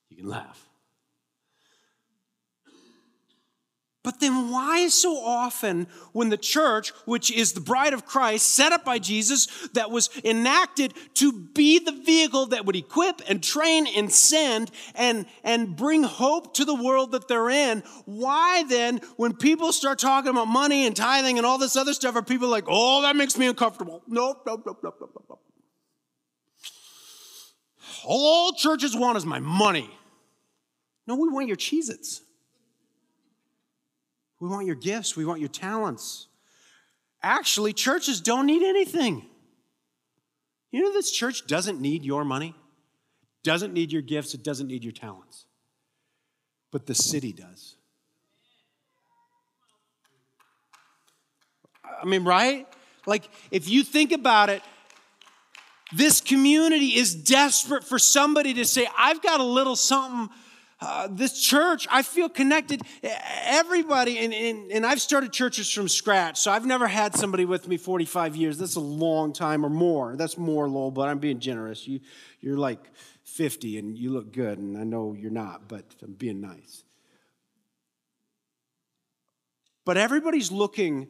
You 0.09 0.17
can 0.17 0.27
laugh. 0.27 0.67
But 4.03 4.19
then, 4.19 4.49
why 4.49 4.87
so 4.87 5.15
often, 5.15 5.85
when 6.11 6.29
the 6.29 6.37
church, 6.37 6.89
which 7.05 7.31
is 7.31 7.53
the 7.53 7.61
bride 7.61 7.93
of 7.93 8.03
Christ, 8.03 8.47
set 8.47 8.71
up 8.71 8.83
by 8.83 8.97
Jesus, 8.97 9.45
that 9.73 9.91
was 9.91 10.09
enacted 10.23 10.95
to 11.15 11.31
be 11.31 11.77
the 11.77 11.91
vehicle 11.91 12.47
that 12.47 12.65
would 12.65 12.75
equip 12.75 13.21
and 13.29 13.43
train 13.43 13.85
and 13.85 14.11
send 14.11 14.71
and, 14.95 15.27
and 15.43 15.75
bring 15.75 16.01
hope 16.01 16.55
to 16.55 16.65
the 16.65 16.73
world 16.73 17.11
that 17.11 17.27
they're 17.27 17.51
in, 17.51 17.83
why 18.05 18.63
then, 18.63 19.01
when 19.17 19.33
people 19.33 19.71
start 19.71 19.99
talking 19.99 20.31
about 20.31 20.47
money 20.47 20.87
and 20.87 20.95
tithing 20.95 21.37
and 21.37 21.45
all 21.45 21.59
this 21.59 21.75
other 21.75 21.93
stuff, 21.93 22.15
are 22.15 22.23
people 22.23 22.49
like, 22.49 22.65
oh, 22.67 23.03
that 23.03 23.15
makes 23.15 23.37
me 23.37 23.45
uncomfortable? 23.45 24.01
Nope, 24.07 24.41
nope, 24.47 24.63
nope, 24.65 24.79
nope, 24.81 24.97
nope, 24.99 25.25
nope. 25.29 25.41
All 28.05 28.53
churches 28.53 28.95
want 28.95 29.17
is 29.17 29.25
my 29.25 29.39
money. 29.39 29.89
No, 31.07 31.15
we 31.15 31.29
want 31.29 31.47
your 31.47 31.57
Cheez 31.57 31.89
Its. 31.89 32.21
We 34.39 34.49
want 34.49 34.65
your 34.65 34.75
gifts. 34.75 35.15
We 35.15 35.25
want 35.25 35.39
your 35.39 35.49
talents. 35.49 36.27
Actually, 37.21 37.73
churches 37.73 38.21
don't 38.21 38.47
need 38.47 38.63
anything. 38.63 39.25
You 40.71 40.81
know, 40.81 40.93
this 40.93 41.11
church 41.11 41.45
doesn't 41.47 41.81
need 41.81 42.03
your 42.03 42.23
money, 42.23 42.55
doesn't 43.43 43.73
need 43.73 43.91
your 43.91 44.01
gifts, 44.01 44.33
it 44.33 44.43
doesn't 44.43 44.67
need 44.67 44.83
your 44.83 44.93
talents. 44.93 45.45
But 46.71 46.85
the 46.85 46.95
city 46.95 47.33
does. 47.33 47.75
I 52.01 52.05
mean, 52.05 52.23
right? 52.23 52.67
Like, 53.05 53.29
if 53.51 53.69
you 53.69 53.83
think 53.83 54.13
about 54.13 54.49
it, 54.49 54.63
this 55.93 56.21
community 56.21 56.97
is 56.97 57.13
desperate 57.15 57.83
for 57.83 57.99
somebody 57.99 58.53
to 58.55 58.65
say, 58.65 58.87
I've 58.97 59.21
got 59.21 59.39
a 59.39 59.43
little 59.43 59.75
something. 59.75 60.29
Uh, 60.79 61.07
this 61.11 61.39
church, 61.39 61.87
I 61.91 62.01
feel 62.01 62.27
connected. 62.27 62.81
Everybody, 63.43 64.17
and, 64.17 64.33
and, 64.33 64.71
and 64.71 64.85
I've 64.85 64.99
started 64.99 65.31
churches 65.31 65.71
from 65.71 65.87
scratch, 65.87 66.39
so 66.39 66.51
I've 66.51 66.65
never 66.65 66.87
had 66.87 67.15
somebody 67.15 67.45
with 67.45 67.67
me 67.67 67.77
45 67.77 68.35
years. 68.35 68.57
That's 68.57 68.77
a 68.77 68.79
long 68.79 69.31
time 69.31 69.63
or 69.63 69.69
more. 69.69 70.15
That's 70.15 70.39
more, 70.39 70.67
Lowell, 70.67 70.89
but 70.89 71.07
I'm 71.07 71.19
being 71.19 71.39
generous. 71.39 71.87
You, 71.87 71.99
you're 72.39 72.57
like 72.57 72.79
50 73.25 73.77
and 73.77 73.95
you 73.95 74.11
look 74.11 74.33
good, 74.33 74.57
and 74.57 74.75
I 74.75 74.83
know 74.83 75.13
you're 75.13 75.29
not, 75.29 75.67
but 75.67 75.85
I'm 76.01 76.13
being 76.13 76.41
nice. 76.41 76.83
But 79.85 79.97
everybody's 79.97 80.51
looking 80.51 81.09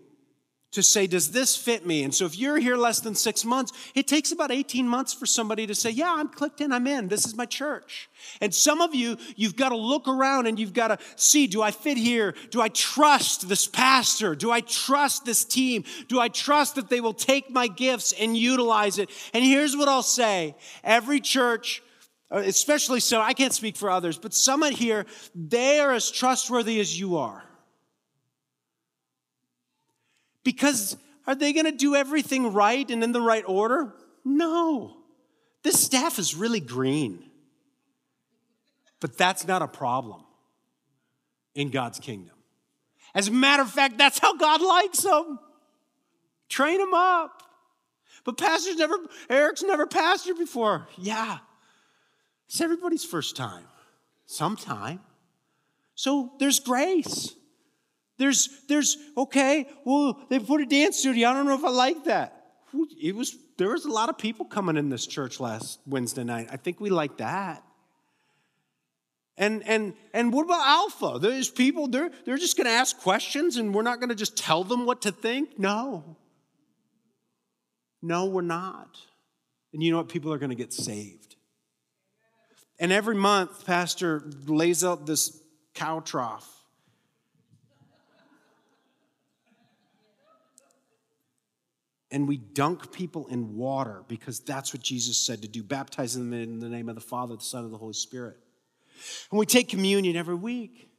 to 0.72 0.82
say, 0.82 1.06
does 1.06 1.32
this 1.32 1.56
fit 1.56 1.86
me? 1.86 2.04
And 2.04 2.16
so 2.16 2.26
if 2.26 2.38
you're 2.38 2.58
here 2.58 2.78
less 2.78 3.02
than 3.02 3.14
six 3.14 3.44
months, 3.44 3.74
it 3.94 4.08
takes 4.08 4.32
about 4.32 4.52
18 4.52 4.88
months 4.88 5.14
for 5.14 5.26
somebody 5.26 5.68
to 5.68 5.76
say, 5.76 5.90
yeah, 5.90 6.14
I'm 6.16 6.30
clicked 6.30 6.62
in, 6.62 6.72
I'm 6.72 6.88
in, 6.88 7.10
this 7.10 7.26
is 7.26 7.36
my 7.36 7.46
church. 7.46 8.10
And 8.40 8.54
some 8.54 8.80
of 8.80 8.96
you, 8.96 9.18
you've 9.36 9.58
got 9.58 9.70
to 9.70 9.76
look 9.76 10.08
around 10.08 10.48
and 10.48 10.58
you've 10.58 10.74
got 10.74 10.88
to 10.88 10.98
see, 11.18 11.48
do 11.48 11.62
I 11.62 11.72
fit 11.72 11.98
here? 11.98 12.34
Do 12.52 12.62
I 12.62 12.70
trust 12.70 13.50
this 13.50 13.68
pastor? 13.68 14.34
Do 14.34 14.50
I 14.50 14.62
trust 14.62 15.26
this 15.26 15.44
team? 15.44 15.84
Do 16.08 16.20
I 16.22 16.30
trust 16.30 16.76
that 16.76 16.90
they 16.90 17.02
will 17.02 17.14
take 17.14 17.50
my 17.50 17.68
gifts 17.68 18.14
and 18.14 18.38
utilize 18.38 18.98
it? 18.98 19.10
And 19.34 19.44
here's 19.44 19.76
what 19.76 19.90
I'll 19.90 20.04
say. 20.04 20.56
Every 20.86 21.20
church, 21.20 21.84
uh, 22.32 22.38
especially 22.38 23.02
so, 23.02 23.20
I 23.20 23.34
can't 23.34 23.54
speak 23.54 23.76
for 23.76 23.90
others, 23.90 24.18
but 24.18 24.34
some 24.34 24.64
of 24.64 24.74
here, 24.74 25.06
they 25.36 25.82
are 25.82 25.92
as 25.92 26.10
trustworthy 26.10 26.80
as 26.80 26.98
you 26.98 27.18
are. 27.18 27.44
Because 30.44 30.98
are 31.28 31.36
they 31.36 31.54
going 31.54 31.66
to 31.66 31.72
do 31.72 31.96
everything 31.96 32.54
right 32.54 32.90
and 32.90 33.04
in 33.04 33.12
the 33.12 33.22
right 33.22 33.44
order? 33.48 33.94
No. 34.26 34.98
This 35.64 35.82
staff 35.82 36.20
is 36.20 36.36
really 36.36 36.60
green. 36.60 37.24
But 39.00 39.18
that's 39.18 39.48
not 39.48 39.62
a 39.62 39.68
problem 39.68 40.24
in 41.56 41.70
God's 41.70 42.00
kingdom. 42.00 42.36
As 43.14 43.28
a 43.28 43.32
matter 43.32 43.64
of 43.64 43.70
fact, 43.70 43.98
that's 43.98 44.20
how 44.20 44.36
God 44.36 44.62
likes 44.62 45.02
them. 45.02 45.40
Train 46.50 46.78
them 46.78 46.94
up. 46.94 47.44
But 48.24 48.38
pastor's 48.38 48.78
never, 48.78 48.96
Eric's 49.30 49.64
never 49.64 49.88
pastored 49.88 50.38
before. 50.38 50.88
Yeah. 50.98 51.40
It's 52.48 52.62
everybody's 52.62 53.06
first 53.06 53.36
time, 53.36 53.66
sometime. 54.26 55.00
So 55.96 56.32
there's 56.40 56.60
grace. 56.60 57.34
There's, 58.22 58.50
there's, 58.68 58.98
okay, 59.18 59.68
well, 59.84 60.24
they 60.30 60.38
put 60.38 60.62
a 60.62 60.66
dance 60.68 61.00
studio. 61.00 61.30
I 61.30 61.34
don't 61.34 61.48
know 61.48 61.56
if 61.56 61.64
I 61.64 61.72
like 61.72 62.04
that. 62.04 62.52
It 63.02 63.16
was, 63.16 63.36
there 63.58 63.70
was 63.70 63.86
a 63.86 63.90
lot 63.90 64.10
of 64.10 64.20
people 64.20 64.46
coming 64.46 64.78
in 64.78 64.90
this 64.90 65.08
church 65.08 65.40
last 65.40 65.80
Wednesday 65.88 66.24
night. 66.24 66.50
I 66.52 66.58
think 66.58 66.80
we 66.80 66.92
like 66.92 67.18
that. 67.18 67.64
And, 69.38 69.68
and, 69.68 69.96
and 70.14 70.32
what 70.32 70.46
about 70.46 70.68
Alpha? 70.68 71.18
There's 71.18 71.50
people, 71.50 71.88
they're, 71.88 72.12
they're 72.24 72.38
just 72.38 72.58
going 72.58 72.66
to 72.66 72.72
ask 72.72 72.96
questions 73.00 73.58
and 73.58 73.74
we're 73.74 73.82
not 73.82 74.00
going 74.00 74.10
to 74.10 74.16
just 74.16 74.38
tell 74.38 74.64
them 74.64 74.86
what 74.86 75.02
to 75.02 75.12
think? 75.12 75.58
No. 75.58 76.16
No, 78.04 78.28
we're 78.28 78.44
not. 78.44 79.00
And 79.74 79.82
you 79.82 79.90
know 79.90 79.98
what? 79.98 80.10
People 80.10 80.32
are 80.32 80.38
going 80.38 80.52
to 80.52 80.56
get 80.56 80.74
saved. 80.74 81.38
And 82.80 82.92
every 82.92 83.16
month, 83.16 83.66
Pastor 83.66 84.30
lays 84.46 84.84
out 84.84 85.08
this 85.08 85.42
cow 85.74 86.02
trough 86.02 86.61
and 92.12 92.28
we 92.28 92.38
dunk 92.38 92.92
people 92.92 93.28
in 93.28 93.56
water 93.56 94.04
because 94.08 94.40
that's 94.40 94.74
what 94.74 94.84
Jesus 94.84 95.18
said 95.18 95.42
to 95.44 95.48
do, 95.48 95.64
baptizing 95.64 96.30
them 96.30 96.40
in 96.40 96.60
the 96.60 96.70
name 96.70 96.90
of 96.90 96.96
the 96.96 97.02
Father, 97.02 97.36
the 97.36 97.44
Son, 97.44 97.64
and 97.64 97.74
the 97.74 97.78
Holy 97.78 97.94
Spirit. 97.94 98.38
And 99.32 99.40
we 99.40 99.46
take 99.46 99.70
communion 99.70 100.16
every 100.16 100.36
week. 100.36 100.90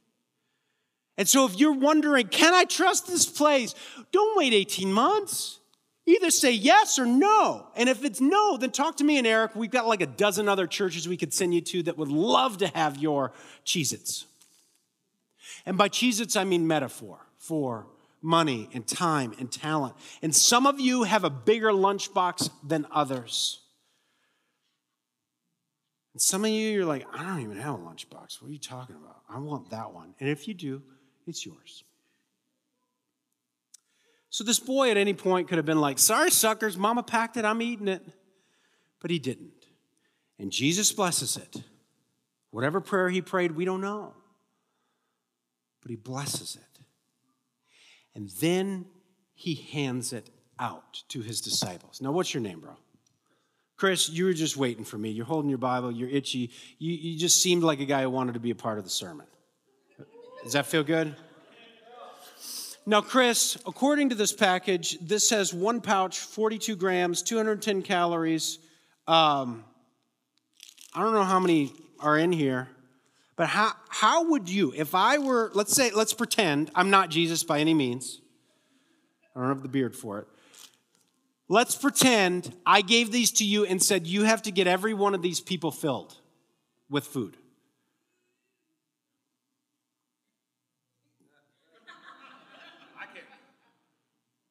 And 1.17 1.29
so 1.29 1.45
if 1.45 1.59
you're 1.59 1.73
wondering, 1.73 2.27
can 2.27 2.53
I 2.53 2.63
trust 2.63 3.07
this 3.07 3.25
place? 3.25 3.75
Don't 4.11 4.35
wait 4.35 4.53
18 4.53 4.91
months. 4.91 5.59
Either 6.05 6.31
say 6.31 6.51
yes 6.51 6.97
or 6.99 7.05
no. 7.05 7.67
And 7.75 7.87
if 7.87 8.03
it's 8.03 8.19
no, 8.19 8.57
then 8.57 8.71
talk 8.71 8.97
to 8.97 9.03
me 9.03 9.17
and 9.17 9.27
Eric. 9.27 9.55
We've 9.55 9.71
got 9.71 9.87
like 9.87 10.01
a 10.01 10.07
dozen 10.07 10.49
other 10.49 10.67
churches 10.67 11.07
we 11.07 11.15
could 11.15 11.33
send 11.33 11.53
you 11.53 11.61
to 11.61 11.83
that 11.83 11.97
would 11.97 12.09
love 12.09 12.57
to 12.57 12.67
have 12.69 12.97
your 12.97 13.31
Cheez 13.65 13.93
Its. 13.93 14.25
And 15.65 15.77
by 15.77 15.87
Cheez 15.87 16.19
Its, 16.19 16.35
I 16.35 16.43
mean 16.43 16.67
metaphor 16.67 17.19
for 17.37 17.85
money 18.23 18.69
and 18.73 18.87
time 18.87 19.33
and 19.37 19.51
talent. 19.51 19.95
And 20.21 20.33
some 20.33 20.65
of 20.65 20.79
you 20.79 21.03
have 21.03 21.23
a 21.23 21.29
bigger 21.29 21.71
lunchbox 21.71 22.49
than 22.65 22.87
others. 22.89 23.59
And 26.13 26.21
some 26.21 26.45
of 26.45 26.51
you, 26.51 26.69
you're 26.69 26.85
like, 26.85 27.05
I 27.13 27.23
don't 27.23 27.41
even 27.41 27.57
have 27.57 27.75
a 27.75 27.77
lunchbox. 27.77 28.41
What 28.41 28.49
are 28.49 28.53
you 28.53 28.59
talking 28.59 28.95
about? 28.95 29.21
I 29.29 29.39
want 29.39 29.71
that 29.71 29.93
one. 29.93 30.15
And 30.19 30.29
if 30.29 30.47
you 30.47 30.53
do, 30.53 30.81
it's 31.27 31.45
yours. 31.45 31.83
So 34.29 34.43
this 34.43 34.59
boy 34.59 34.89
at 34.89 34.97
any 34.97 35.13
point 35.13 35.47
could 35.47 35.57
have 35.57 35.65
been 35.65 35.81
like, 35.81 35.99
Sorry, 35.99 36.31
suckers, 36.31 36.77
mama 36.77 37.03
packed 37.03 37.37
it, 37.37 37.45
I'm 37.45 37.61
eating 37.61 37.87
it. 37.87 38.01
But 38.99 39.11
he 39.11 39.19
didn't. 39.19 39.51
And 40.39 40.51
Jesus 40.51 40.91
blesses 40.91 41.37
it. 41.37 41.61
Whatever 42.49 42.81
prayer 42.81 43.09
he 43.09 43.21
prayed, 43.21 43.51
we 43.51 43.65
don't 43.65 43.81
know. 43.81 44.13
But 45.81 45.89
he 45.89 45.97
blesses 45.97 46.55
it. 46.55 46.72
And 48.15 48.29
then 48.39 48.85
he 49.33 49.55
hands 49.55 50.13
it 50.13 50.29
out 50.59 51.03
to 51.09 51.21
his 51.21 51.41
disciples. 51.41 52.01
Now, 52.01 52.11
what's 52.11 52.33
your 52.33 52.41
name, 52.41 52.59
bro? 52.59 52.75
Chris, 53.75 54.09
you 54.09 54.25
were 54.25 54.33
just 54.33 54.55
waiting 54.55 54.85
for 54.85 54.97
me. 54.97 55.09
You're 55.09 55.25
holding 55.25 55.49
your 55.49 55.57
Bible, 55.57 55.91
you're 55.91 56.09
itchy. 56.09 56.51
You, 56.77 56.93
you 56.93 57.19
just 57.19 57.41
seemed 57.41 57.63
like 57.63 57.79
a 57.79 57.85
guy 57.85 58.03
who 58.03 58.09
wanted 58.09 58.33
to 58.33 58.39
be 58.39 58.51
a 58.51 58.55
part 58.55 58.77
of 58.77 58.83
the 58.83 58.89
sermon. 58.89 59.25
Does 60.43 60.53
that 60.53 60.65
feel 60.65 60.83
good? 60.83 61.15
Now, 62.85 62.99
Chris, 62.99 63.55
according 63.65 64.09
to 64.09 64.15
this 64.15 64.33
package, 64.33 64.99
this 64.99 65.29
has 65.29 65.53
one 65.53 65.79
pouch, 65.79 66.19
42 66.19 66.75
grams, 66.75 67.21
210 67.23 67.81
calories. 67.81 68.59
Um, 69.07 69.63
I 70.93 71.01
don't 71.01 71.13
know 71.13 71.23
how 71.23 71.39
many 71.39 71.71
are 71.99 72.17
in 72.17 72.33
here, 72.33 72.67
but 73.35 73.47
how, 73.47 73.71
how 73.89 74.29
would 74.29 74.49
you, 74.49 74.73
if 74.75 74.93
I 74.93 75.17
were, 75.17 75.51
let's 75.53 75.73
say, 75.73 75.91
let's 75.91 76.13
pretend 76.13 76.71
I'm 76.75 76.89
not 76.89 77.09
Jesus 77.09 77.43
by 77.43 77.59
any 77.59 77.73
means, 77.73 78.21
I 79.35 79.39
don't 79.39 79.49
have 79.49 79.63
the 79.63 79.69
beard 79.69 79.95
for 79.95 80.19
it. 80.19 80.27
Let's 81.49 81.75
pretend 81.75 82.55
I 82.65 82.81
gave 82.81 83.11
these 83.11 83.31
to 83.33 83.45
you 83.45 83.65
and 83.65 83.81
said, 83.81 84.07
you 84.07 84.23
have 84.23 84.43
to 84.43 84.51
get 84.51 84.67
every 84.67 84.93
one 84.93 85.13
of 85.13 85.21
these 85.21 85.39
people 85.39 85.71
filled 85.71 86.15
with 86.89 87.05
food. 87.05 87.37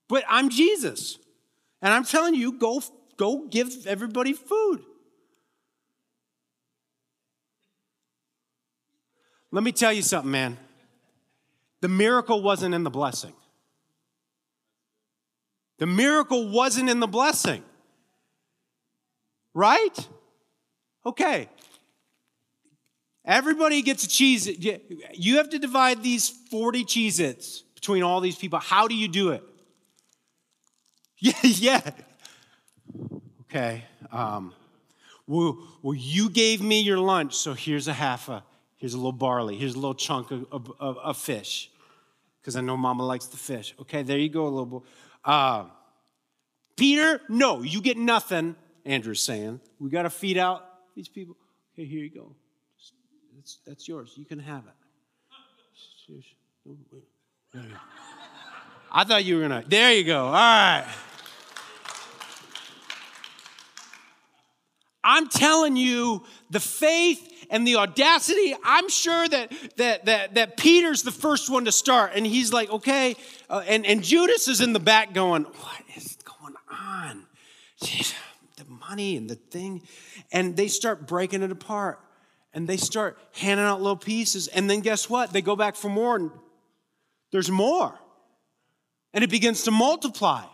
But 0.08 0.24
I'm 0.28 0.50
Jesus. 0.50 1.18
And 1.80 1.94
I'm 1.94 2.04
telling 2.04 2.34
you, 2.34 2.52
go, 2.52 2.82
go 3.16 3.46
give 3.48 3.86
everybody 3.86 4.34
food. 4.34 4.84
Let 9.52 9.62
me 9.62 9.70
tell 9.70 9.92
you 9.92 10.02
something, 10.02 10.30
man. 10.30 10.56
The 11.82 11.88
miracle 11.88 12.42
wasn't 12.42 12.74
in 12.74 12.84
the 12.84 12.90
blessing. 12.90 13.34
The 15.78 15.86
miracle 15.86 16.48
wasn't 16.48 16.88
in 16.88 17.00
the 17.00 17.06
blessing. 17.06 17.62
Right? 19.52 20.08
Okay. 21.04 21.48
Everybody 23.24 23.82
gets 23.82 24.04
a 24.04 24.08
cheese. 24.08 24.48
You 25.12 25.36
have 25.36 25.50
to 25.50 25.58
divide 25.58 26.02
these 26.02 26.28
40 26.28 26.84
Cheez 26.84 27.20
Its 27.20 27.62
between 27.74 28.02
all 28.02 28.20
these 28.20 28.36
people. 28.36 28.58
How 28.58 28.88
do 28.88 28.94
you 28.94 29.08
do 29.08 29.30
it? 29.30 29.44
Yeah, 31.24 31.34
yeah. 31.42 31.90
Okay. 33.42 33.84
Um, 34.10 34.52
well, 35.28 35.56
well, 35.82 35.94
you 35.94 36.28
gave 36.30 36.60
me 36.60 36.80
your 36.80 36.98
lunch, 36.98 37.36
so 37.36 37.54
here's 37.54 37.86
a 37.86 37.92
half 37.92 38.28
a, 38.28 38.42
here's 38.82 38.94
a 38.94 38.96
little 38.96 39.12
barley, 39.12 39.56
here's 39.56 39.74
a 39.74 39.78
little 39.78 39.94
chunk 39.94 40.32
of, 40.32 40.44
of, 40.50 40.98
of, 40.98 41.16
fish, 41.16 41.70
because 42.40 42.56
I 42.56 42.62
know 42.62 42.76
Mama 42.76 43.06
likes 43.06 43.26
the 43.26 43.36
fish. 43.36 43.76
Okay, 43.80 44.02
there 44.02 44.18
you 44.18 44.28
go, 44.28 44.48
little. 44.48 44.84
Uh, 45.24 45.66
Peter, 46.76 47.20
no, 47.28 47.62
you 47.62 47.80
get 47.80 47.96
nothing. 47.96 48.56
Andrew's 48.84 49.22
saying 49.22 49.60
we 49.78 49.88
got 49.88 50.02
to 50.02 50.10
feed 50.10 50.36
out 50.36 50.64
these 50.96 51.06
people. 51.06 51.36
Okay, 51.72 51.86
here 51.86 52.00
you 52.00 52.10
go. 52.10 52.34
That's, 53.36 53.58
that's 53.64 53.86
yours. 53.86 54.14
You 54.16 54.24
can 54.24 54.40
have 54.40 54.64
it. 54.66 54.74
I 58.90 59.04
thought 59.04 59.24
you 59.24 59.36
were 59.36 59.42
gonna. 59.42 59.62
There 59.64 59.92
you 59.92 60.02
go. 60.02 60.26
All 60.26 60.32
right. 60.32 60.86
I'm 65.04 65.28
telling 65.28 65.76
you, 65.76 66.24
the 66.50 66.58
faith 66.60 67.31
and 67.52 67.66
the 67.66 67.76
audacity, 67.76 68.56
I'm 68.64 68.88
sure 68.88 69.28
that, 69.28 69.52
that, 69.76 70.06
that, 70.06 70.34
that 70.34 70.56
Peter's 70.56 71.02
the 71.02 71.12
first 71.12 71.50
one 71.50 71.66
to 71.66 71.72
start. 71.72 72.12
And 72.14 72.26
he's 72.26 72.50
like, 72.50 72.70
okay. 72.70 73.14
Uh, 73.48 73.62
and, 73.68 73.84
and 73.84 74.02
Judas 74.02 74.48
is 74.48 74.62
in 74.62 74.72
the 74.72 74.80
back 74.80 75.12
going, 75.12 75.44
what 75.44 75.82
is 75.94 76.16
going 76.24 76.54
on? 76.70 77.26
Jeez, 77.84 78.14
the 78.56 78.64
money 78.64 79.18
and 79.18 79.28
the 79.28 79.34
thing. 79.34 79.82
And 80.32 80.56
they 80.56 80.66
start 80.66 81.06
breaking 81.06 81.42
it 81.42 81.52
apart. 81.52 82.00
And 82.54 82.66
they 82.66 82.78
start 82.78 83.18
handing 83.34 83.66
out 83.66 83.82
little 83.82 83.96
pieces. 83.96 84.48
And 84.48 84.68
then 84.68 84.80
guess 84.80 85.10
what? 85.10 85.34
They 85.34 85.42
go 85.42 85.54
back 85.54 85.76
for 85.76 85.90
more. 85.90 86.16
And 86.16 86.30
there's 87.32 87.50
more. 87.50 87.98
And 89.12 89.22
it 89.22 89.28
begins 89.28 89.64
to 89.64 89.70
multiply. 89.70 90.44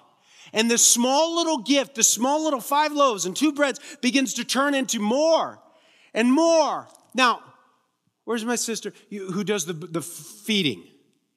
And 0.53 0.69
this 0.69 0.85
small 0.85 1.37
little 1.37 1.59
gift, 1.59 1.95
this 1.95 2.09
small 2.09 2.43
little 2.43 2.61
five 2.61 2.91
loaves 2.91 3.25
and 3.25 3.37
two 3.37 3.53
breads 3.53 3.79
begins 4.03 4.35
to 4.35 4.45
turn 4.45 4.75
into 4.75 4.99
more 4.99 5.61
and 6.15 6.33
more. 6.33 6.89
Now, 7.15 7.43
where's 8.25 8.45
my 8.45 8.57
sister 8.57 8.93
who 9.11 9.45
does 9.45 9.67
the, 9.67 9.73
the 9.73 10.03
feeding? 10.03 10.85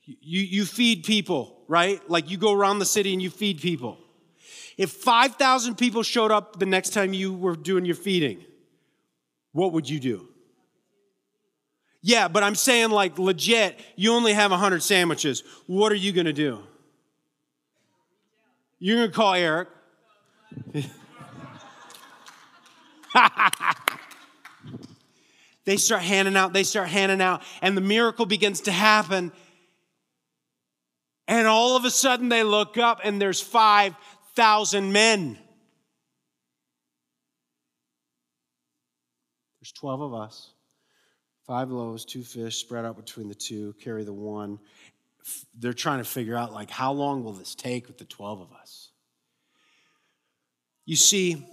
You, 0.06 0.42
you 0.42 0.66
feed 0.66 1.04
people, 1.04 1.64
right? 1.68 2.02
Like 2.10 2.30
you 2.30 2.38
go 2.38 2.52
around 2.52 2.80
the 2.80 2.86
city 2.86 3.14
and 3.14 3.22
you 3.22 3.30
feed 3.30 3.62
people. 3.62 3.98
If 4.78 4.92
5,000 4.92 5.78
people 5.78 6.04
showed 6.04 6.32
up 6.32 6.60
the 6.60 6.66
next 6.66 6.90
time 6.90 7.14
you 7.14 7.34
were 7.34 7.56
doing 7.56 7.86
your 7.86 7.96
feeding, 7.96 8.44
what 9.52 9.74
would 9.74 9.90
you 9.90 10.00
do? 10.00 10.28
Yeah, 12.02 12.28
but 12.28 12.42
I'm 12.42 12.56
saying 12.56 12.90
like 12.90 13.20
legit, 13.20 13.80
you 13.96 14.12
only 14.14 14.34
have 14.34 14.52
100 14.52 14.82
sandwiches. 14.82 15.44
What 15.68 15.92
are 15.92 15.96
you 15.96 16.12
going 16.12 16.26
to 16.26 16.34
do? 16.34 16.64
You're 18.80 18.98
going 18.98 19.12
to 19.12 19.16
call 19.16 19.36
Eric. 19.36 19.70
they 25.66 25.78
start 25.78 26.02
handing 26.02 26.36
out, 26.36 26.54
they 26.54 26.64
start 26.64 26.90
handing 26.90 27.22
out, 27.22 27.42
and 27.62 27.76
the 27.76 27.82
miracle 27.82 28.26
begins 28.26 28.62
to 28.62 28.72
happen. 28.72 29.32
And 31.28 31.48
all 31.48 31.76
of 31.76 31.86
a 31.86 31.92
sudden 31.92 32.30
they 32.30 32.44
look 32.44 32.78
up 32.78 33.02
and 33.04 33.22
there's 33.22 33.40
5,000 33.42 34.92
men. 34.92 35.38
There's 39.60 39.72
12 39.74 40.02
of 40.02 40.14
us. 40.14 40.50
Five 41.46 41.70
loaves, 41.70 42.06
two 42.06 42.24
fish 42.24 42.58
spread 42.58 42.86
out 42.86 42.98
between 42.98 43.28
the 43.28 43.36
two, 43.36 43.74
carry 43.82 44.04
the 44.04 44.14
one 44.14 44.60
they're 45.60 45.74
trying 45.74 46.00
to 46.00 46.04
figure 46.04 46.36
out 46.36 46.54
like 46.54 46.70
how 46.70 46.92
long 46.92 47.24
will 47.24 47.34
this 47.34 47.56
take 47.56 47.88
with 47.88 47.98
the 47.98 48.06
12 48.06 48.42
of 48.42 48.54
us 48.54 48.90
you 50.86 50.96
see 50.96 51.46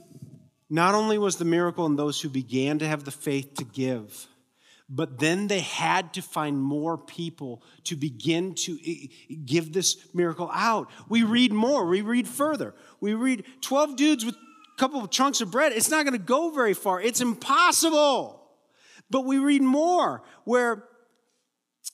not 0.71 0.95
only 0.95 1.19
was 1.19 1.37
the 1.37 1.45
miracle 1.45 1.87
in 1.87 1.97
those 1.97 2.21
who 2.21 2.29
began 2.29 2.79
to 2.79 2.87
have 2.87 3.05
the 3.05 3.11
faith 3.11 3.55
to 3.55 3.65
give 3.65 4.29
but 4.89 5.19
then 5.19 5.49
they 5.49 5.61
had 5.61 6.15
to 6.15 6.23
find 6.23 6.61
more 6.61 6.97
people 6.97 7.63
to 7.85 7.97
begin 7.97 8.55
to 8.55 8.79
eh, 8.87 9.07
eh, 9.31 9.35
give 9.45 9.73
this 9.73 9.99
miracle 10.15 10.51
out. 10.53 10.91
We 11.09 11.25
read 11.25 11.53
more. 11.53 11.87
We 11.87 12.01
read 12.01 12.27
further. 12.27 12.75
We 13.01 13.13
read 13.13 13.45
12 13.61 13.97
dudes 13.97 14.25
with 14.25 14.35
a 14.35 14.79
couple 14.79 15.01
of 15.03 15.11
chunks 15.11 15.43
of 15.43 15.51
bread. 15.51 15.73
It's 15.73 15.91
not 15.91 16.05
going 16.05 16.19
to 16.19 16.25
go 16.25 16.51
very 16.51 16.73
far. 16.73 17.03
It's 17.03 17.21
impossible. 17.21 18.43
But 19.11 19.27
we 19.27 19.39
read 19.39 19.63
more 19.63 20.23
where 20.45 20.85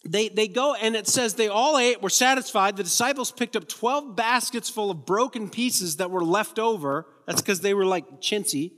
they, 0.05 0.29
they 0.29 0.47
go 0.47 0.75
and 0.75 0.95
it 0.95 1.09
says 1.09 1.35
they 1.35 1.49
all 1.49 1.77
ate, 1.79 2.01
were 2.01 2.11
satisfied. 2.11 2.77
The 2.77 2.85
disciples 2.85 3.33
picked 3.33 3.57
up 3.57 3.67
12 3.67 4.15
baskets 4.15 4.71
full 4.71 4.93
of 4.93 5.05
broken 5.05 5.51
pieces 5.51 5.97
that 5.97 6.13
were 6.13 6.25
left 6.25 6.61
over. 6.61 7.07
That's 7.27 7.41
because 7.41 7.61
they 7.61 7.75
were 7.75 7.87
like 7.87 8.21
chintzy. 8.21 8.73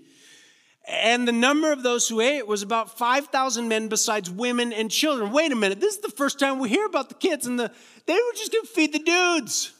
And 0.88 1.26
the 1.26 1.32
number 1.32 1.72
of 1.72 1.82
those 1.82 2.08
who 2.08 2.20
ate 2.20 2.46
was 2.46 2.62
about 2.62 2.96
5,000 2.96 3.66
men 3.66 3.88
besides 3.88 4.30
women 4.30 4.72
and 4.72 4.88
children. 4.90 5.32
Wait 5.32 5.50
a 5.50 5.56
minute, 5.56 5.80
this 5.80 5.96
is 5.96 6.00
the 6.00 6.10
first 6.10 6.38
time 6.38 6.60
we 6.60 6.68
hear 6.68 6.86
about 6.86 7.08
the 7.08 7.16
kids 7.16 7.46
and 7.46 7.58
the, 7.58 7.72
they 8.06 8.14
were 8.14 8.32
just 8.36 8.52
gonna 8.52 8.64
feed 8.66 8.92
the 8.92 9.00
dudes. 9.00 9.72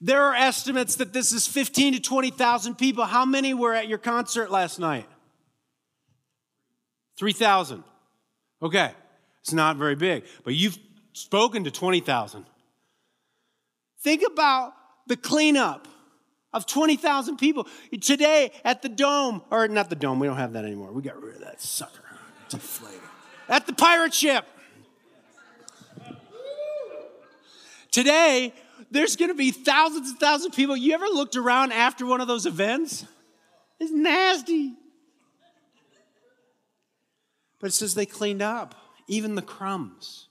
There 0.00 0.22
are 0.22 0.34
estimates 0.34 0.96
that 0.96 1.12
this 1.12 1.32
is 1.32 1.46
15 1.46 1.94
to 1.94 2.00
20,000 2.00 2.74
people. 2.74 3.04
How 3.04 3.24
many 3.24 3.54
were 3.54 3.72
at 3.72 3.86
your 3.86 3.98
concert 3.98 4.50
last 4.50 4.80
night? 4.80 5.06
3,000. 7.16 7.84
Okay. 8.60 8.90
It's 9.40 9.52
not 9.52 9.76
very 9.76 9.94
big, 9.94 10.24
but 10.42 10.54
you've 10.54 10.78
spoken 11.12 11.64
to 11.64 11.70
20,000. 11.70 12.46
Think 14.00 14.22
about 14.26 14.72
the 15.06 15.16
cleanup 15.16 15.86
of 16.54 16.64
20,000 16.66 17.36
people. 17.36 17.66
Today 18.00 18.52
at 18.64 18.80
the 18.80 18.88
Dome, 18.88 19.42
or 19.50 19.68
not 19.68 19.90
the 19.90 19.96
Dome, 19.96 20.20
we 20.20 20.26
don't 20.26 20.36
have 20.36 20.54
that 20.54 20.64
anymore. 20.64 20.92
We 20.92 21.02
got 21.02 21.20
rid 21.20 21.34
of 21.34 21.40
that 21.42 21.60
sucker. 21.60 22.00
Deflated. 22.48 23.00
At 23.48 23.66
the 23.66 23.74
pirate 23.74 24.14
ship. 24.14 24.46
Today, 27.90 28.54
there's 28.90 29.16
going 29.16 29.28
to 29.28 29.36
be 29.36 29.50
thousands 29.50 30.10
and 30.10 30.18
thousands 30.18 30.46
of 30.46 30.56
people. 30.56 30.76
You 30.76 30.94
ever 30.94 31.06
looked 31.06 31.36
around 31.36 31.72
after 31.72 32.06
one 32.06 32.20
of 32.20 32.28
those 32.28 32.46
events? 32.46 33.04
It's 33.78 33.92
nasty. 33.92 34.74
But 37.60 37.68
it 37.68 37.72
says 37.72 37.94
they 37.94 38.06
cleaned 38.06 38.42
up, 38.42 38.74
even 39.08 39.34
the 39.34 39.42
crumbs. 39.42 40.28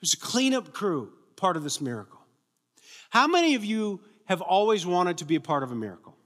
There's 0.00 0.14
a 0.14 0.18
cleanup 0.18 0.72
crew 0.72 1.12
part 1.36 1.56
of 1.56 1.62
this 1.62 1.80
miracle. 1.80 2.20
How 3.10 3.26
many 3.26 3.54
of 3.54 3.64
you 3.64 4.00
have 4.26 4.40
always 4.40 4.84
wanted 4.84 5.18
to 5.18 5.24
be 5.24 5.36
a 5.36 5.40
part 5.40 5.62
of 5.62 5.72
a 5.72 5.74
miracle? 5.74 6.16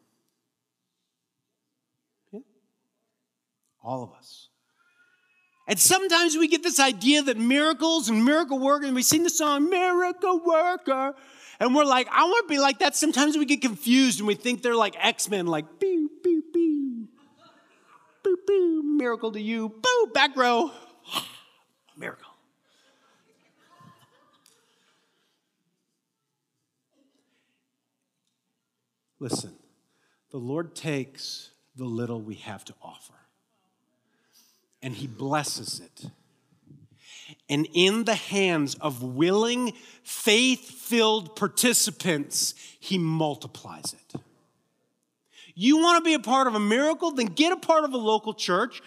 Yeah? 2.32 2.40
All 3.82 4.02
of 4.02 4.12
us. 4.12 4.48
And 5.70 5.78
sometimes 5.78 6.36
we 6.36 6.48
get 6.48 6.64
this 6.64 6.80
idea 6.80 7.22
that 7.22 7.38
miracles 7.38 8.08
and 8.08 8.24
miracle 8.24 8.58
worker, 8.58 8.86
and 8.86 8.94
we 8.94 9.04
sing 9.04 9.22
the 9.22 9.30
song, 9.30 9.70
Miracle 9.70 10.40
Worker, 10.44 11.14
and 11.60 11.74
we're 11.76 11.84
like, 11.84 12.08
I 12.10 12.24
want 12.24 12.48
to 12.48 12.52
be 12.52 12.58
like 12.58 12.80
that. 12.80 12.96
Sometimes 12.96 13.36
we 13.36 13.44
get 13.44 13.60
confused 13.60 14.18
and 14.18 14.26
we 14.26 14.34
think 14.34 14.62
they're 14.62 14.74
like 14.74 14.96
X 14.98 15.28
Men, 15.28 15.46
like, 15.46 15.78
pew, 15.78 16.10
pew, 16.24 16.42
pew. 16.52 17.08
Boo, 18.24 18.36
boo, 18.46 18.82
miracle 18.82 19.30
to 19.30 19.40
you. 19.40 19.68
Boo, 19.68 20.10
back 20.12 20.36
row. 20.36 20.72
miracle. 21.96 22.29
Listen, 29.20 29.54
the 30.30 30.38
Lord 30.38 30.74
takes 30.74 31.50
the 31.76 31.84
little 31.84 32.20
we 32.20 32.34
have 32.36 32.64
to 32.64 32.74
offer 32.82 33.14
and 34.82 34.94
he 34.94 35.06
blesses 35.06 35.80
it. 35.80 36.10
And 37.48 37.68
in 37.74 38.04
the 38.04 38.14
hands 38.14 38.74
of 38.76 39.02
willing, 39.02 39.72
faith 40.02 40.68
filled 40.68 41.36
participants, 41.36 42.54
he 42.80 42.98
multiplies 42.98 43.92
it. 43.92 44.20
You 45.54 45.76
want 45.78 46.02
to 46.02 46.08
be 46.08 46.14
a 46.14 46.20
part 46.20 46.46
of 46.46 46.54
a 46.54 46.60
miracle? 46.60 47.10
Then 47.10 47.26
get 47.26 47.52
a 47.52 47.56
part 47.56 47.84
of 47.84 47.92
a 47.92 47.98
local 47.98 48.34
church. 48.34 48.80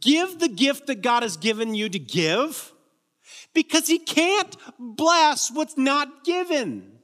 Give 0.00 0.38
the 0.38 0.48
gift 0.48 0.86
that 0.88 1.02
God 1.02 1.22
has 1.22 1.36
given 1.36 1.74
you 1.74 1.88
to 1.88 1.98
give 1.98 2.72
because 3.54 3.86
he 3.86 3.98
can't 3.98 4.56
bless 4.78 5.50
what's 5.50 5.78
not 5.78 6.24
given. 6.24 6.99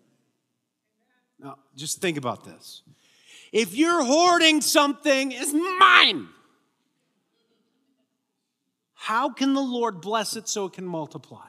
Just 1.77 2.01
think 2.01 2.17
about 2.17 2.45
this. 2.45 2.83
If 3.53 3.75
you're 3.75 4.03
hoarding 4.03 4.61
something, 4.61 5.33
it's 5.33 5.53
mine. 5.53 6.29
How 8.95 9.31
can 9.31 9.55
the 9.55 9.61
Lord 9.61 10.01
bless 10.01 10.37
it 10.37 10.49
so 10.49 10.67
it 10.67 10.73
can 10.73 10.87
multiply? 10.87 11.49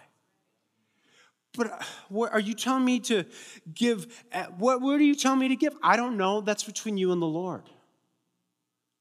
But 1.56 1.72
uh, 1.72 1.80
what, 2.10 2.32
are 2.34 2.40
you 2.40 2.54
telling 2.54 2.86
me 2.86 3.00
to 3.02 3.26
give? 3.74 4.24
Uh, 4.32 4.44
what, 4.58 4.80
what 4.80 5.00
are 5.00 5.04
you 5.04 5.16
telling 5.16 5.40
me 5.40 5.48
to 5.48 5.56
give? 5.56 5.76
I 5.82 5.98
don't 5.98 6.18
know. 6.18 6.42
That's 6.42 6.64
between 6.64 6.98
you 6.98 7.12
and 7.12 7.22
the 7.22 7.26
Lord. 7.26 7.64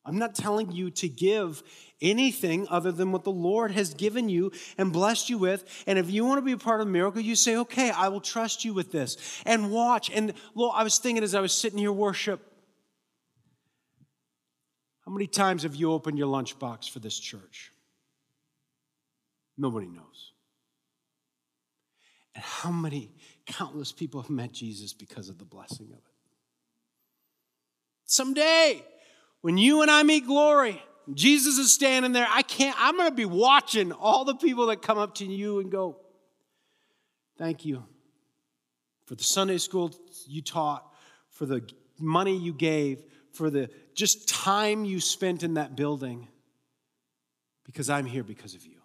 I'm 0.07 0.19
not 0.19 0.35
telling 0.35 0.71
you 0.73 0.91
to 0.93 1.09
give 1.09 1.62
anything 2.01 2.67
other 2.69 2.93
than 2.93 3.13
what 3.13 3.25
the 3.25 3.33
Lord 3.33 3.71
has 3.73 3.95
given 3.95 4.29
you 4.29 4.53
and 4.77 4.93
blessed 4.93 5.31
you 5.31 5.39
with. 5.39 5.85
And 5.87 5.99
if 5.99 6.11
you 6.11 6.25
want 6.25 6.39
to 6.39 6.43
be 6.43 6.53
a 6.53 6.59
part 6.59 6.81
of 6.81 6.87
the 6.87 6.93
miracle, 6.93 7.21
you 7.21 7.37
say, 7.37 7.57
okay, 7.57 7.91
I 7.91 8.09
will 8.09 8.21
trust 8.21 8.65
you 8.65 8.75
with 8.75 8.93
this. 8.93 9.17
And 9.45 9.71
watch. 9.71 10.11
And 10.11 10.35
Lord, 10.55 10.75
I 10.77 10.83
was 10.83 10.99
thinking 10.99 11.25
as 11.25 11.35
I 11.35 11.41
was 11.41 11.53
sitting 11.53 11.79
here 11.79 11.93
worship, 11.93 12.41
how 15.05 15.13
many 15.13 15.27
times 15.27 15.63
have 15.63 15.77
you 15.77 15.93
opened 15.93 16.19
your 16.19 16.27
lunchbox 16.27 16.91
for 16.91 16.99
this 16.99 17.19
church? 17.19 17.71
Nobody 19.57 19.87
knows. 19.87 20.33
And 22.35 22.45
how 22.45 22.71
many 22.71 23.13
countless 23.47 23.93
people 23.93 24.21
have 24.21 24.31
met 24.31 24.53
Jesus 24.53 24.93
because 24.93 25.29
of 25.29 25.39
the 25.39 25.45
blessing 25.45 25.87
of 25.87 25.99
it? 25.99 26.03
Someday, 28.05 28.85
when 29.41 29.57
you 29.57 29.83
and 29.83 29.91
I 29.91 30.03
meet 30.03 30.27
glory, 30.27 30.83
Jesus 31.14 31.59
is 31.59 31.73
standing 31.73 32.12
there. 32.12 32.27
I 32.29 32.42
can't, 32.42 32.77
I'm 32.79 32.97
going 32.97 33.09
to 33.09 33.14
be 33.14 33.25
watching 33.25 33.92
all 33.92 34.25
the 34.25 34.35
people 34.35 34.66
that 34.66 34.83
come 34.83 34.99
up 34.99 35.16
to 35.16 35.25
you 35.25 35.61
and 35.61 35.71
go, 35.71 36.01
Thank 37.38 37.66
you 37.66 37.85
for 39.05 39.14
the 39.14 39.25
Sunday 39.25 39.59
school 39.59 39.95
you 40.27 40.40
taught, 40.40 40.90
for 41.29 41.45
the 41.45 41.69
money 41.99 42.37
you 42.37 42.55
gave, 42.55 43.05
for 43.33 43.51
the 43.51 43.69
just 43.95 44.29
time 44.29 44.85
you 44.85 45.01
spent 45.01 45.42
in 45.42 45.55
that 45.55 45.77
building, 45.77 46.29
because 47.64 47.90
I'm 47.90 48.07
here 48.07 48.25
because 48.25 48.55
of 48.55 48.64
you. 48.64 48.81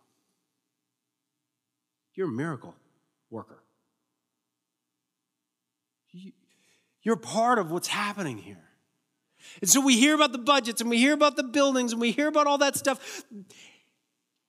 You're 2.13 2.27
a 2.27 2.31
miracle 2.31 2.75
worker. 3.29 3.63
You're 7.03 7.15
part 7.15 7.57
of 7.57 7.71
what's 7.71 7.87
happening 7.87 8.37
here. 8.37 8.70
And 9.61 9.69
so 9.69 9.81
we 9.81 9.97
hear 9.97 10.15
about 10.15 10.31
the 10.31 10.37
budgets 10.37 10.81
and 10.81 10.89
we 10.89 10.97
hear 10.97 11.13
about 11.13 11.35
the 11.35 11.43
buildings 11.43 11.91
and 11.91 12.01
we 12.01 12.11
hear 12.11 12.27
about 12.27 12.47
all 12.47 12.57
that 12.59 12.75
stuff. 12.75 13.23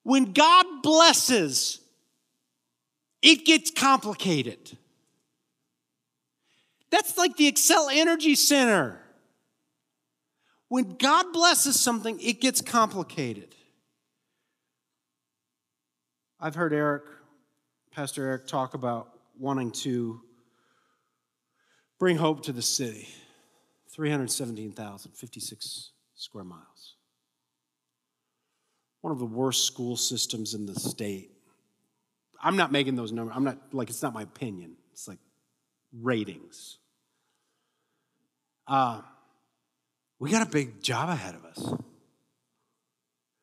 When 0.02 0.33
God 0.33 0.66
blesses, 0.83 1.81
it 3.20 3.44
gets 3.44 3.70
complicated. 3.70 4.76
That's 6.90 7.16
like 7.16 7.37
the 7.37 7.50
Xcel 7.50 7.88
Energy 7.92 8.35
Center. 8.35 9.00
When 10.68 10.96
God 10.96 11.33
blesses 11.33 11.78
something, 11.78 12.18
it 12.20 12.40
gets 12.40 12.61
complicated. 12.61 13.55
I've 16.40 16.55
heard 16.55 16.72
Eric 16.72 17.05
Pastor 17.92 18.26
Eric 18.26 18.46
talk 18.46 18.72
about 18.74 19.11
wanting 19.38 19.70
to 19.70 20.22
bring 21.98 22.16
hope 22.16 22.44
to 22.44 22.52
the 22.52 22.62
city 22.62 23.07
317,000, 23.92 25.12
56 25.12 25.90
square 26.14 26.44
miles. 26.44 26.96
One 29.02 29.12
of 29.12 29.18
the 29.18 29.26
worst 29.26 29.66
school 29.66 29.96
systems 29.96 30.55
in 30.55 30.66
the 30.66 30.74
state. 30.74 31.31
I'm 32.42 32.57
not 32.57 32.72
making 32.72 32.96
those 32.96 33.12
numbers. 33.12 33.35
I'm 33.37 33.44
not, 33.44 33.59
like, 33.72 33.90
it's 33.90 34.02
not 34.02 34.14
my 34.14 34.22
opinion. 34.22 34.76
It's 34.92 35.07
like 35.07 35.18
ratings. 36.00 36.78
Uh, 38.66 39.02
we 40.18 40.31
got 40.31 40.46
a 40.46 40.50
big 40.50 40.83
job 40.83 41.09
ahead 41.09 41.35
of 41.35 41.44
us. 41.44 41.74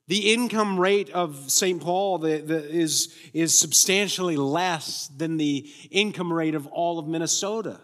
The 0.07 0.33
income 0.33 0.79
rate 0.79 1.11
of 1.11 1.51
St. 1.51 1.79
Paul 1.79 2.17
the, 2.17 2.39
the, 2.39 2.67
is, 2.67 3.15
is 3.31 3.55
substantially 3.55 4.37
less 4.37 5.07
than 5.09 5.37
the 5.37 5.69
income 5.91 6.33
rate 6.33 6.55
of 6.55 6.65
all 6.67 6.97
of 6.97 7.07
Minnesota. 7.07 7.79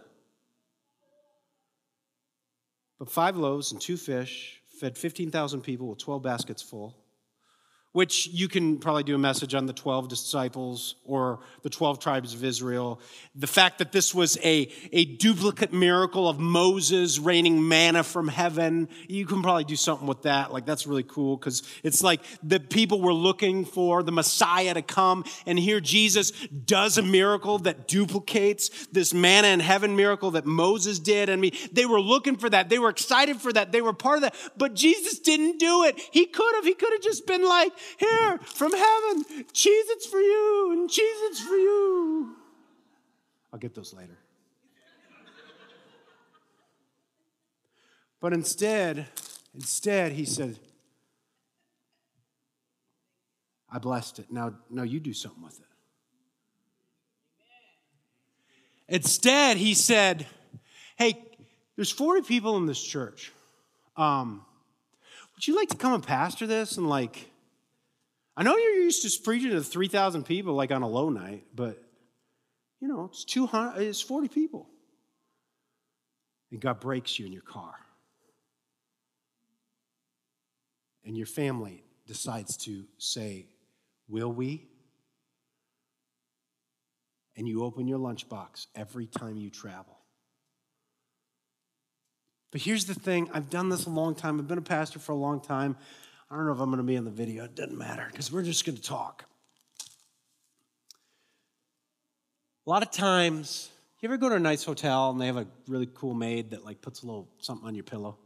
But 2.97 3.09
five 3.09 3.35
loaves 3.35 3.71
and 3.71 3.81
two 3.81 3.97
fish 3.97 4.61
fed 4.79 4.97
15,000 4.97 5.61
people 5.61 5.87
with 5.87 5.99
12 5.99 6.21
baskets 6.23 6.61
full 6.61 6.95
which 7.95 8.27
you 8.27 8.49
can 8.49 8.77
probably 8.77 9.03
do 9.03 9.15
a 9.15 9.17
message 9.17 9.55
on 9.55 9.67
the 9.67 9.71
12 9.71 10.09
disciples 10.09 10.95
or 11.05 11.39
the 11.61 11.69
12 11.69 11.97
tribes 11.97 12.33
of 12.33 12.43
Israel. 12.43 12.99
The 13.35 13.47
fact 13.47 13.77
that 13.77 13.93
this 13.93 14.13
was 14.13 14.37
a, 14.43 14.69
a 14.91 15.05
duplicate 15.05 15.71
miracle 15.71 16.27
of 16.27 16.37
Moses 16.37 17.19
raining 17.19 17.65
manna 17.65 18.03
from 18.03 18.27
heaven, 18.27 18.89
you 19.07 19.25
can 19.25 19.41
probably 19.41 19.63
do 19.63 19.77
something 19.77 20.09
with 20.09 20.23
that. 20.23 20.51
Like, 20.51 20.65
that's 20.65 20.85
really 20.85 21.03
cool 21.03 21.37
because 21.37 21.63
it's 21.83 22.03
like 22.03 22.19
the 22.43 22.59
people 22.59 22.99
were 22.99 23.13
looking 23.13 23.63
for 23.63 24.03
the 24.03 24.11
Messiah 24.11 24.73
to 24.73 24.81
come, 24.81 25.23
and 25.45 25.57
here 25.57 25.79
Jesus 25.79 26.31
does 26.47 26.97
a 26.97 27.01
miracle 27.01 27.59
that 27.59 27.87
duplicates 27.87 28.87
this 28.87 29.13
manna 29.13 29.47
in 29.47 29.61
heaven 29.61 29.95
miracle 29.95 30.31
that 30.31 30.45
Moses 30.45 30.99
did. 30.99 31.29
I 31.29 31.37
mean, 31.37 31.53
they 31.71 31.85
were 31.85 32.01
looking 32.01 32.35
for 32.35 32.49
that. 32.49 32.67
They 32.67 32.77
were 32.77 32.89
excited 32.89 33.39
for 33.39 33.53
that. 33.53 33.71
They 33.71 33.79
were 33.79 33.93
part 33.93 34.17
of 34.17 34.23
that. 34.23 34.35
But 34.57 34.73
Jesus 34.73 35.19
didn't 35.19 35.59
do 35.59 35.85
it. 35.85 35.97
He 36.11 36.25
could 36.25 36.55
have. 36.55 36.65
He 36.65 36.73
could 36.73 36.91
have 36.91 37.01
just 37.01 37.25
been 37.25 37.45
like, 37.45 37.71
here 37.97 38.37
from 38.39 38.71
heaven, 38.71 39.25
Cheez 39.53 39.83
Its 39.89 40.05
for 40.05 40.19
you 40.19 40.71
and 40.73 40.89
Cheez 40.89 41.29
Its 41.29 41.41
for 41.41 41.55
you. 41.55 42.35
I'll 43.51 43.59
get 43.59 43.73
those 43.73 43.93
later. 43.93 44.17
But 48.19 48.33
instead, 48.33 49.05
instead, 49.53 50.13
he 50.13 50.25
said, 50.25 50.57
I 53.69 53.77
blessed 53.77 54.19
it. 54.19 54.31
Now, 54.31 54.55
now 54.69 54.83
you 54.83 54.99
do 54.99 55.13
something 55.13 55.43
with 55.43 55.59
it. 55.59 55.65
Instead, 58.87 59.57
he 59.57 59.73
said, 59.73 60.25
Hey, 60.95 61.21
there's 61.75 61.91
40 61.91 62.21
people 62.21 62.57
in 62.57 62.65
this 62.65 62.81
church. 62.81 63.31
Um, 63.97 64.45
would 65.35 65.47
you 65.47 65.55
like 65.55 65.69
to 65.69 65.77
come 65.77 65.93
and 65.93 66.03
pastor 66.03 66.47
this 66.47 66.77
and 66.77 66.87
like 66.87 67.29
I 68.37 68.43
know 68.43 68.57
you're 68.57 68.81
used 68.81 69.01
to 69.03 69.21
preaching 69.23 69.51
to 69.51 69.61
3,000 69.61 70.23
people 70.23 70.53
like 70.53 70.71
on 70.71 70.81
a 70.81 70.87
low 70.87 71.09
night, 71.09 71.45
but 71.55 71.81
you 72.81 72.87
know, 72.87 73.05
it's 73.05 73.23
200, 73.25 73.81
it's 73.81 74.01
40 74.01 74.27
people. 74.27 74.67
And 76.51 76.59
God 76.59 76.79
breaks 76.79 77.17
you 77.17 77.25
in 77.25 77.31
your 77.31 77.41
car. 77.41 77.73
And 81.05 81.15
your 81.17 81.27
family 81.27 81.83
decides 82.05 82.57
to 82.57 82.85
say, 82.97 83.47
Will 84.07 84.31
we? 84.31 84.67
and 87.37 87.47
you 87.47 87.63
open 87.63 87.87
your 87.87 87.99
lunchbox 87.99 88.67
every 88.75 89.07
time 89.07 89.37
you 89.37 89.49
travel. 89.49 89.97
But 92.51 92.61
here's 92.61 92.85
the 92.85 92.93
thing 92.93 93.29
I've 93.33 93.49
done 93.49 93.69
this 93.69 93.85
a 93.85 93.89
long 93.89 94.15
time, 94.15 94.39
I've 94.39 94.47
been 94.47 94.57
a 94.57 94.61
pastor 94.61 94.99
for 94.99 95.11
a 95.11 95.17
long 95.17 95.41
time. 95.41 95.75
I 96.35 96.37
don't 96.37 96.47
know 96.47 96.51
if 96.51 96.59
I'm 96.59 96.65
going 96.65 96.79
to 96.79 96.83
be 96.83 96.97
in 96.97 97.05
the 97.05 97.11
video, 97.11 97.45
it 97.45 97.55
doesn't 97.55 97.77
matter 97.77 98.05
because 98.11 98.29
we're 98.29 98.43
just 98.43 98.65
going 98.65 98.75
to 98.75 98.81
talk. 98.81 99.23
A 102.67 102.69
lot 102.69 102.83
of 102.83 102.91
times, 102.91 103.69
you 104.01 104.09
ever 104.09 104.17
go 104.17 104.27
to 104.27 104.35
a 104.35 104.39
nice 104.39 104.65
hotel 104.65 105.11
and 105.11 105.21
they 105.21 105.27
have 105.27 105.37
a 105.37 105.47
really 105.69 105.87
cool 105.93 106.13
maid 106.13 106.49
that 106.49 106.65
like 106.65 106.81
puts 106.81 107.03
a 107.03 107.05
little 107.05 107.29
something 107.39 107.65
on 107.65 107.73
your 107.73 107.85
pillow? 107.85 108.17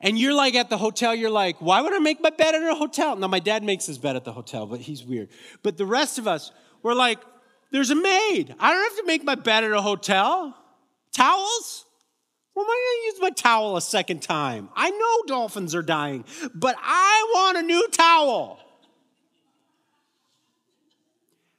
And 0.00 0.16
you're 0.16 0.34
like 0.34 0.54
at 0.54 0.70
the 0.70 0.78
hotel, 0.78 1.16
you're 1.16 1.30
like, 1.30 1.60
why 1.60 1.80
would 1.80 1.92
I 1.92 1.98
make 1.98 2.22
my 2.22 2.30
bed 2.30 2.54
at 2.54 2.62
a 2.62 2.76
hotel? 2.76 3.16
Now, 3.16 3.26
my 3.26 3.40
dad 3.40 3.64
makes 3.64 3.86
his 3.86 3.98
bed 3.98 4.14
at 4.14 4.22
the 4.22 4.32
hotel, 4.32 4.64
but 4.64 4.78
he's 4.78 5.02
weird. 5.02 5.30
But 5.64 5.78
the 5.78 5.86
rest 5.86 6.16
of 6.16 6.28
us, 6.28 6.52
we're 6.84 6.94
like, 6.94 7.18
there's 7.72 7.90
a 7.90 7.96
maid. 7.96 8.54
I 8.60 8.72
don't 8.72 8.84
have 8.84 8.98
to 8.98 9.04
make 9.04 9.24
my 9.24 9.34
bed 9.34 9.64
at 9.64 9.72
a 9.72 9.82
hotel. 9.82 10.56
Towels? 11.10 11.86
Well, 12.58 12.66
am 12.66 12.70
I 12.70 12.74
going 12.74 12.98
to 12.98 13.06
use 13.06 13.20
my 13.20 13.30
towel 13.30 13.76
a 13.76 13.80
second 13.80 14.20
time? 14.20 14.68
I 14.74 14.90
know 14.90 15.22
dolphins 15.28 15.76
are 15.76 15.82
dying, 15.82 16.24
but 16.52 16.74
I 16.76 17.30
want 17.32 17.56
a 17.56 17.62
new 17.62 17.86
towel. 17.86 18.58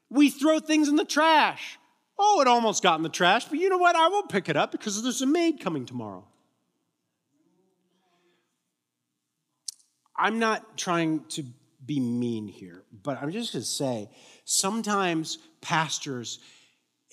We 0.09 0.29
throw 0.29 0.59
things 0.59 0.89
in 0.89 0.97
the 0.97 1.05
trash. 1.05 1.79
Oh, 2.17 2.41
it 2.41 2.49
almost 2.49 2.83
got 2.83 2.97
in 2.97 3.03
the 3.03 3.07
trash, 3.07 3.45
but 3.45 3.59
you 3.59 3.69
know 3.69 3.77
what? 3.77 3.95
I 3.95 4.09
won't 4.09 4.27
pick 4.27 4.49
it 4.49 4.57
up 4.57 4.73
because 4.73 5.01
there's 5.01 5.21
a 5.21 5.25
maid 5.25 5.61
coming 5.61 5.85
tomorrow. 5.85 6.27
I'm 10.17 10.37
not 10.37 10.77
trying 10.77 11.23
to 11.29 11.45
be 11.85 12.01
mean 12.01 12.49
here, 12.49 12.83
but 12.91 13.21
I'm 13.21 13.31
just 13.31 13.53
going 13.53 13.63
to 13.63 13.69
say 13.69 14.09
sometimes 14.43 15.37
pastors 15.61 16.39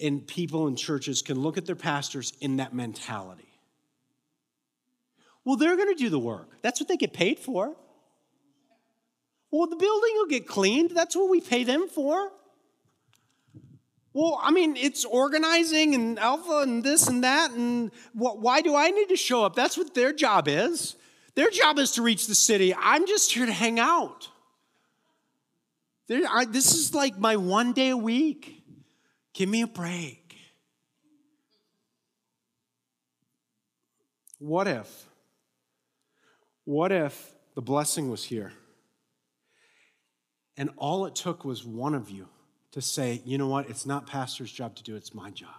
and 0.03 0.27
people 0.27 0.67
in 0.67 0.75
churches 0.75 1.23
can 1.23 1.39
look 1.39 1.57
at 1.57 1.67
their 1.67 1.77
pastors 1.77 2.33
in 2.41 2.57
that 2.57 2.75
mentality. 2.75 3.47
Well, 5.47 5.57
they're 5.57 5.77
going 5.77 5.89
to 5.89 5.95
do 5.95 6.11
the 6.11 6.19
work. 6.19 6.61
That's 6.61 6.81
what 6.81 6.89
they 6.89 6.97
get 6.97 7.13
paid 7.13 7.39
for. 7.39 7.77
Well, 9.53 9.69
the 9.69 9.77
building 9.77 10.11
will 10.17 10.27
get 10.27 10.49
cleaned. 10.49 10.91
That's 10.91 11.15
what 11.15 11.31
we 11.31 11.41
pay 11.41 11.63
them 11.63 11.87
for. 11.87 12.33
Well, 14.13 14.41
I 14.43 14.51
mean, 14.51 14.77
it's 14.77 15.05
organizing 15.05 15.95
and 15.95 16.19
alpha 16.19 16.63
and 16.63 16.83
this 16.83 17.07
and 17.07 17.23
that. 17.23 17.53
And 17.53 17.93
why 18.13 18.61
do 18.61 18.75
I 18.75 18.91
need 18.91 19.09
to 19.11 19.17
show 19.17 19.45
up? 19.45 19.55
That's 19.55 19.79
what 19.79 19.95
their 19.95 20.13
job 20.13 20.49
is. 20.49 20.97
Their 21.37 21.51
job 21.51 21.79
is 21.79 21.93
to 21.93 22.03
reach 22.03 22.27
the 22.27 22.35
city. 22.35 22.75
I'm 22.75 23.07
just 23.07 23.33
here 23.33 23.47
to 23.47 23.53
hang 23.53 23.79
out. 23.79 24.29
I, 26.11 26.45
this 26.47 26.75
is 26.75 26.93
like 26.93 27.19
my 27.19 27.37
one 27.37 27.73
day 27.73 27.91
a 27.91 27.97
week. 27.97 28.65
Give 29.33 29.49
me 29.49 29.63
a 29.63 29.69
break. 29.69 30.37
What 34.39 34.67
if? 34.67 35.07
What 36.67 36.91
if 36.91 37.31
the 37.55 37.63
blessing 37.63 38.11
was 38.11 38.25
here? 38.25 38.53
And 40.57 40.69
all 40.77 41.07
it 41.07 41.15
took 41.15 41.45
was 41.45 41.65
one 41.65 41.95
of 41.95 42.11
you 42.11 42.29
to 42.73 42.83
say, 42.83 43.23
you 43.25 43.39
know 43.39 43.47
what, 43.47 43.71
it's 43.71 43.87
not 43.87 44.07
pastor's 44.07 44.51
job 44.51 44.75
to 44.77 44.83
do, 44.83 44.97
it's 44.97 45.15
my 45.15 45.31
job. 45.31 45.55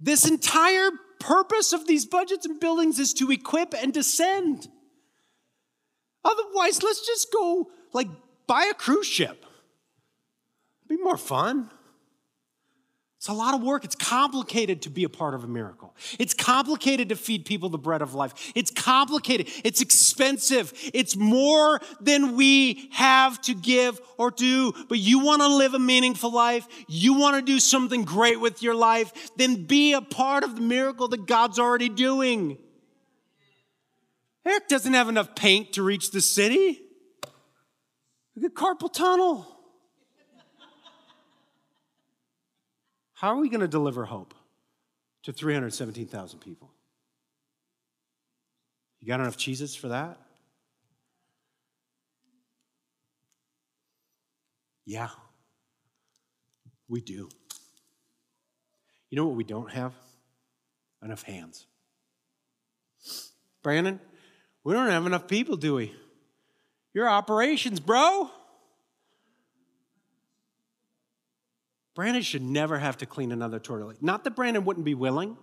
This 0.00 0.26
entire 0.28 0.90
purpose 1.20 1.72
of 1.72 1.86
these 1.86 2.06
budgets 2.06 2.46
and 2.46 2.58
buildings 2.58 2.98
is 2.98 3.12
to 3.14 3.30
equip 3.30 3.74
and 3.74 3.92
descend. 3.92 4.68
Otherwise, 6.24 6.82
let's 6.82 7.06
just 7.06 7.30
go 7.30 7.70
like 7.92 8.08
buy 8.46 8.68
a 8.70 8.74
cruise 8.74 9.06
ship. 9.06 9.44
It'd 10.86 10.98
be 10.98 11.04
more 11.04 11.18
fun. 11.18 11.70
It's 13.22 13.28
a 13.28 13.32
lot 13.32 13.54
of 13.54 13.62
work. 13.62 13.84
It's 13.84 13.94
complicated 13.94 14.82
to 14.82 14.90
be 14.90 15.04
a 15.04 15.08
part 15.08 15.34
of 15.34 15.44
a 15.44 15.46
miracle. 15.46 15.94
It's 16.18 16.34
complicated 16.34 17.10
to 17.10 17.14
feed 17.14 17.44
people 17.44 17.68
the 17.68 17.78
bread 17.78 18.02
of 18.02 18.14
life. 18.14 18.50
It's 18.56 18.72
complicated. 18.72 19.48
It's 19.62 19.80
expensive. 19.80 20.72
It's 20.92 21.14
more 21.14 21.80
than 22.00 22.34
we 22.34 22.88
have 22.90 23.40
to 23.42 23.54
give 23.54 24.00
or 24.18 24.32
do. 24.32 24.72
But 24.88 24.98
you 24.98 25.20
want 25.20 25.40
to 25.40 25.46
live 25.46 25.72
a 25.72 25.78
meaningful 25.78 26.32
life. 26.32 26.66
You 26.88 27.14
want 27.14 27.36
to 27.36 27.42
do 27.42 27.60
something 27.60 28.02
great 28.02 28.40
with 28.40 28.60
your 28.60 28.74
life. 28.74 29.30
Then 29.36 29.66
be 29.66 29.92
a 29.92 30.00
part 30.00 30.42
of 30.42 30.56
the 30.56 30.62
miracle 30.62 31.06
that 31.06 31.24
God's 31.24 31.60
already 31.60 31.90
doing. 31.90 32.58
Eric 34.44 34.66
doesn't 34.66 34.94
have 34.94 35.08
enough 35.08 35.36
paint 35.36 35.74
to 35.74 35.84
reach 35.84 36.10
the 36.10 36.20
city. 36.20 36.80
Look 38.34 38.46
at 38.46 38.54
carpal 38.56 38.92
tunnel. 38.92 39.51
How 43.22 43.28
are 43.28 43.40
we 43.40 43.48
going 43.48 43.60
to 43.60 43.68
deliver 43.68 44.04
hope 44.04 44.34
to 45.22 45.32
317,000 45.32 46.40
people? 46.40 46.72
You 48.98 49.06
got 49.06 49.20
enough 49.20 49.36
cheeses 49.36 49.76
for 49.76 49.88
that? 49.88 50.18
Yeah, 54.84 55.10
we 56.88 57.00
do. 57.00 57.28
You 59.08 59.16
know 59.16 59.26
what 59.26 59.36
we 59.36 59.44
don't 59.44 59.70
have? 59.70 59.92
Enough 61.00 61.22
hands. 61.22 61.66
Brandon, 63.62 64.00
we 64.64 64.72
don't 64.72 64.90
have 64.90 65.06
enough 65.06 65.28
people, 65.28 65.56
do 65.56 65.76
we? 65.76 65.94
Your 66.92 67.08
operations, 67.08 67.78
bro. 67.78 68.32
Brandon 71.94 72.22
should 72.22 72.42
never 72.42 72.78
have 72.78 72.96
to 72.98 73.06
clean 73.06 73.32
another 73.32 73.58
toilet. 73.58 74.02
Not 74.02 74.24
that 74.24 74.34
Brandon 74.34 74.64
wouldn't 74.64 74.84
be 74.84 74.94
willing, 74.94 75.36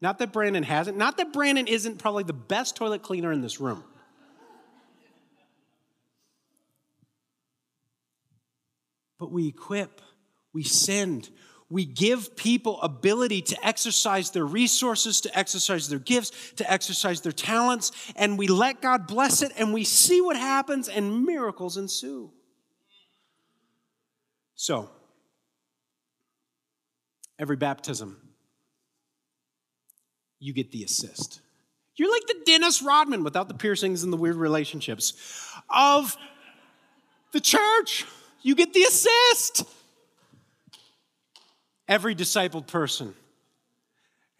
not 0.00 0.18
that 0.18 0.32
Brandon 0.32 0.62
hasn't, 0.62 0.98
not 0.98 1.16
that 1.16 1.32
Brandon 1.32 1.66
isn't 1.66 1.98
probably 1.98 2.24
the 2.24 2.34
best 2.34 2.76
toilet 2.76 3.02
cleaner 3.02 3.32
in 3.32 3.40
this 3.40 3.60
room. 3.60 3.82
But 9.18 9.32
we 9.32 9.48
equip, 9.48 10.02
we 10.52 10.62
send, 10.62 11.30
we 11.70 11.86
give 11.86 12.36
people 12.36 12.80
ability 12.82 13.40
to 13.42 13.66
exercise 13.66 14.30
their 14.30 14.44
resources, 14.44 15.22
to 15.22 15.38
exercise 15.38 15.88
their 15.88 15.98
gifts, 15.98 16.52
to 16.56 16.70
exercise 16.70 17.22
their 17.22 17.32
talents, 17.32 17.92
and 18.14 18.36
we 18.38 18.46
let 18.46 18.82
God 18.82 19.06
bless 19.06 19.40
it, 19.40 19.52
and 19.56 19.72
we 19.72 19.84
see 19.84 20.20
what 20.20 20.36
happens, 20.36 20.88
and 20.88 21.24
miracles 21.24 21.78
ensue. 21.78 22.30
So, 24.54 24.90
every 27.38 27.56
baptism, 27.56 28.16
you 30.38 30.52
get 30.52 30.72
the 30.72 30.84
assist. 30.84 31.40
You're 31.96 32.12
like 32.12 32.26
the 32.26 32.36
Dennis 32.44 32.82
Rodman 32.82 33.24
without 33.24 33.48
the 33.48 33.54
piercings 33.54 34.02
and 34.02 34.12
the 34.12 34.16
weird 34.16 34.36
relationships 34.36 35.14
of 35.70 36.16
the 37.32 37.40
church. 37.40 38.04
You 38.42 38.54
get 38.54 38.72
the 38.72 38.82
assist. 38.82 39.64
Every 41.88 42.14
discipled 42.14 42.66
person. 42.66 43.14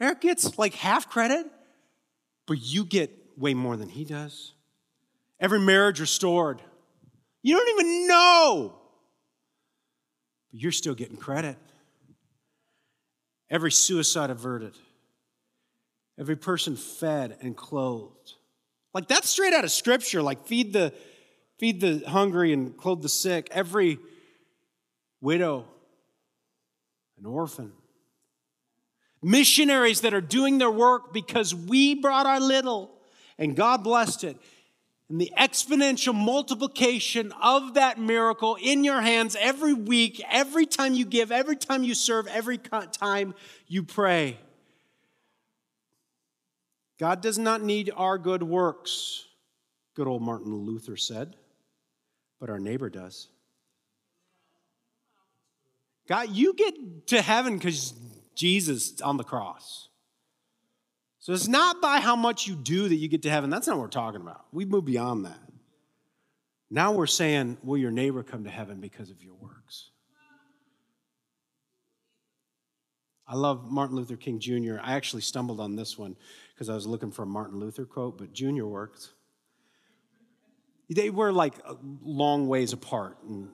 Eric 0.01 0.21
gets 0.21 0.59
like 0.59 0.75
half 0.75 1.09
credit, 1.09 1.47
but 2.47 2.59
you 2.61 2.85
get 2.85 3.11
way 3.39 3.55
more 3.55 3.77
than 3.77 3.89
he 3.89 4.05
does. 4.05 4.53
Every 5.41 5.61
marriage 5.61 6.01
restored. 6.01 6.61
You 7.43 7.57
don't 7.57 7.69
even 7.81 8.09
know, 8.09 8.75
but 10.51 10.61
you're 10.61 10.73
still 10.73 10.95
getting 10.95 11.17
credit 11.17 11.57
every 13.51 13.73
suicide 13.73 14.31
averted, 14.31 14.75
every 16.19 16.37
person 16.37 16.77
fed 16.77 17.37
and 17.41 17.57
clothed. 17.57 18.35
Like 18.95 19.09
that's 19.09 19.29
straight 19.29 19.53
out 19.53 19.65
of 19.65 19.71
scripture, 19.71 20.23
like 20.23 20.47
feed 20.47 20.73
the 20.73 20.93
feed 21.59 21.81
the 21.81 22.03
hungry 22.09 22.53
and 22.53 22.77
clothe 22.77 23.03
the 23.03 23.09
sick, 23.09 23.49
every 23.51 23.99
widow, 25.21 25.67
an 27.19 27.27
orphan. 27.27 27.73
Missionaries 29.23 30.03
that 30.03 30.15
are 30.15 30.21
doing 30.21 30.59
their 30.59 30.71
work 30.71 31.13
because 31.13 31.55
we 31.55 31.95
brought 31.95 32.27
our 32.27 32.39
little 32.39 32.91
and 33.39 33.57
God 33.57 33.83
blessed 33.83 34.25
it 34.25 34.37
and 35.09 35.21
the 35.21 35.33
exponential 35.39 36.15
multiplication 36.15 37.33
of 37.41 37.75
that 37.75 37.99
miracle 37.99 38.57
in 38.61 38.83
your 38.83 39.01
hands 39.01 39.37
every 39.39 39.73
week, 39.73 40.21
every 40.29 40.67
time 40.67 40.95
you 40.95 41.05
give, 41.05 41.31
every 41.31 41.57
time 41.57 41.85
you 41.85 41.95
serve, 41.95 42.27
every 42.27 42.59
time 42.59 43.35
you 43.69 43.83
pray. 43.85 44.39
God 46.99 47.21
does 47.21 47.39
not 47.39 47.63
need 47.63 47.93
our 47.95 48.19
good 48.19 48.43
works, 48.43 49.27
good 49.95 50.09
old 50.09 50.23
Martin 50.23 50.53
Luther 50.53 50.97
said, 50.97 51.37
but 52.41 52.51
our 52.51 52.59
neighbor 52.59 52.91
does. 52.91 53.29
God, 56.09 56.31
you 56.31 56.55
get 56.55 57.07
to 57.09 57.21
heaven 57.21 57.59
because 57.59 57.93
Jesus 58.35 59.01
on 59.01 59.17
the 59.17 59.25
cross. 59.25 59.89
So 61.27 61.33
it's 61.33 61.49
not 61.49 61.83
by 61.83 61.99
how 61.99 62.15
much 62.15 62.47
you 62.47 62.55
do 62.55 62.89
that 62.89 62.95
you 62.95 63.09
get 63.09 63.23
to 63.23 63.31
heaven. 63.31 63.51
That's 63.51 63.67
not 63.67 63.79
what 63.79 63.83
we're 63.83 63.89
talking 63.89 64.21
about. 64.21 64.45
We 64.53 64.65
move 64.65 64.85
beyond 64.85 65.25
that. 65.25 65.41
Now 66.71 66.93
we're 66.93 67.09
saying, 67.09 67.59
will 67.65 67.79
your 67.79 67.91
neighbor 67.91 68.23
come 68.23 68.45
to 68.45 68.51
heaven 68.51 68.79
because 68.79 69.11
of 69.11 69.21
your 69.25 69.35
works? 69.35 69.91
I 73.27 73.35
love 73.35 73.69
Martin 73.69 73.97
Luther 73.97 74.15
King 74.15 74.39
Jr. 74.39 74.77
I 74.81 74.95
actually 74.95 75.23
stumbled 75.23 75.59
on 75.59 75.75
this 75.75 75.99
one 75.99 76.15
because 76.55 76.69
I 76.69 76.77
was 76.77 76.87
looking 76.87 77.11
for 77.11 77.25
a 77.25 77.27
Martin 77.27 77.59
Luther 77.59 77.87
quote, 77.87 78.19
but 78.19 78.33
Jr. 78.33 78.67
worked. 78.67 79.09
They 80.89 81.11
were 81.11 81.33
like 81.33 81.55
long 82.05 82.47
ways 82.47 82.73
apart. 82.73 83.19
And 83.25 83.49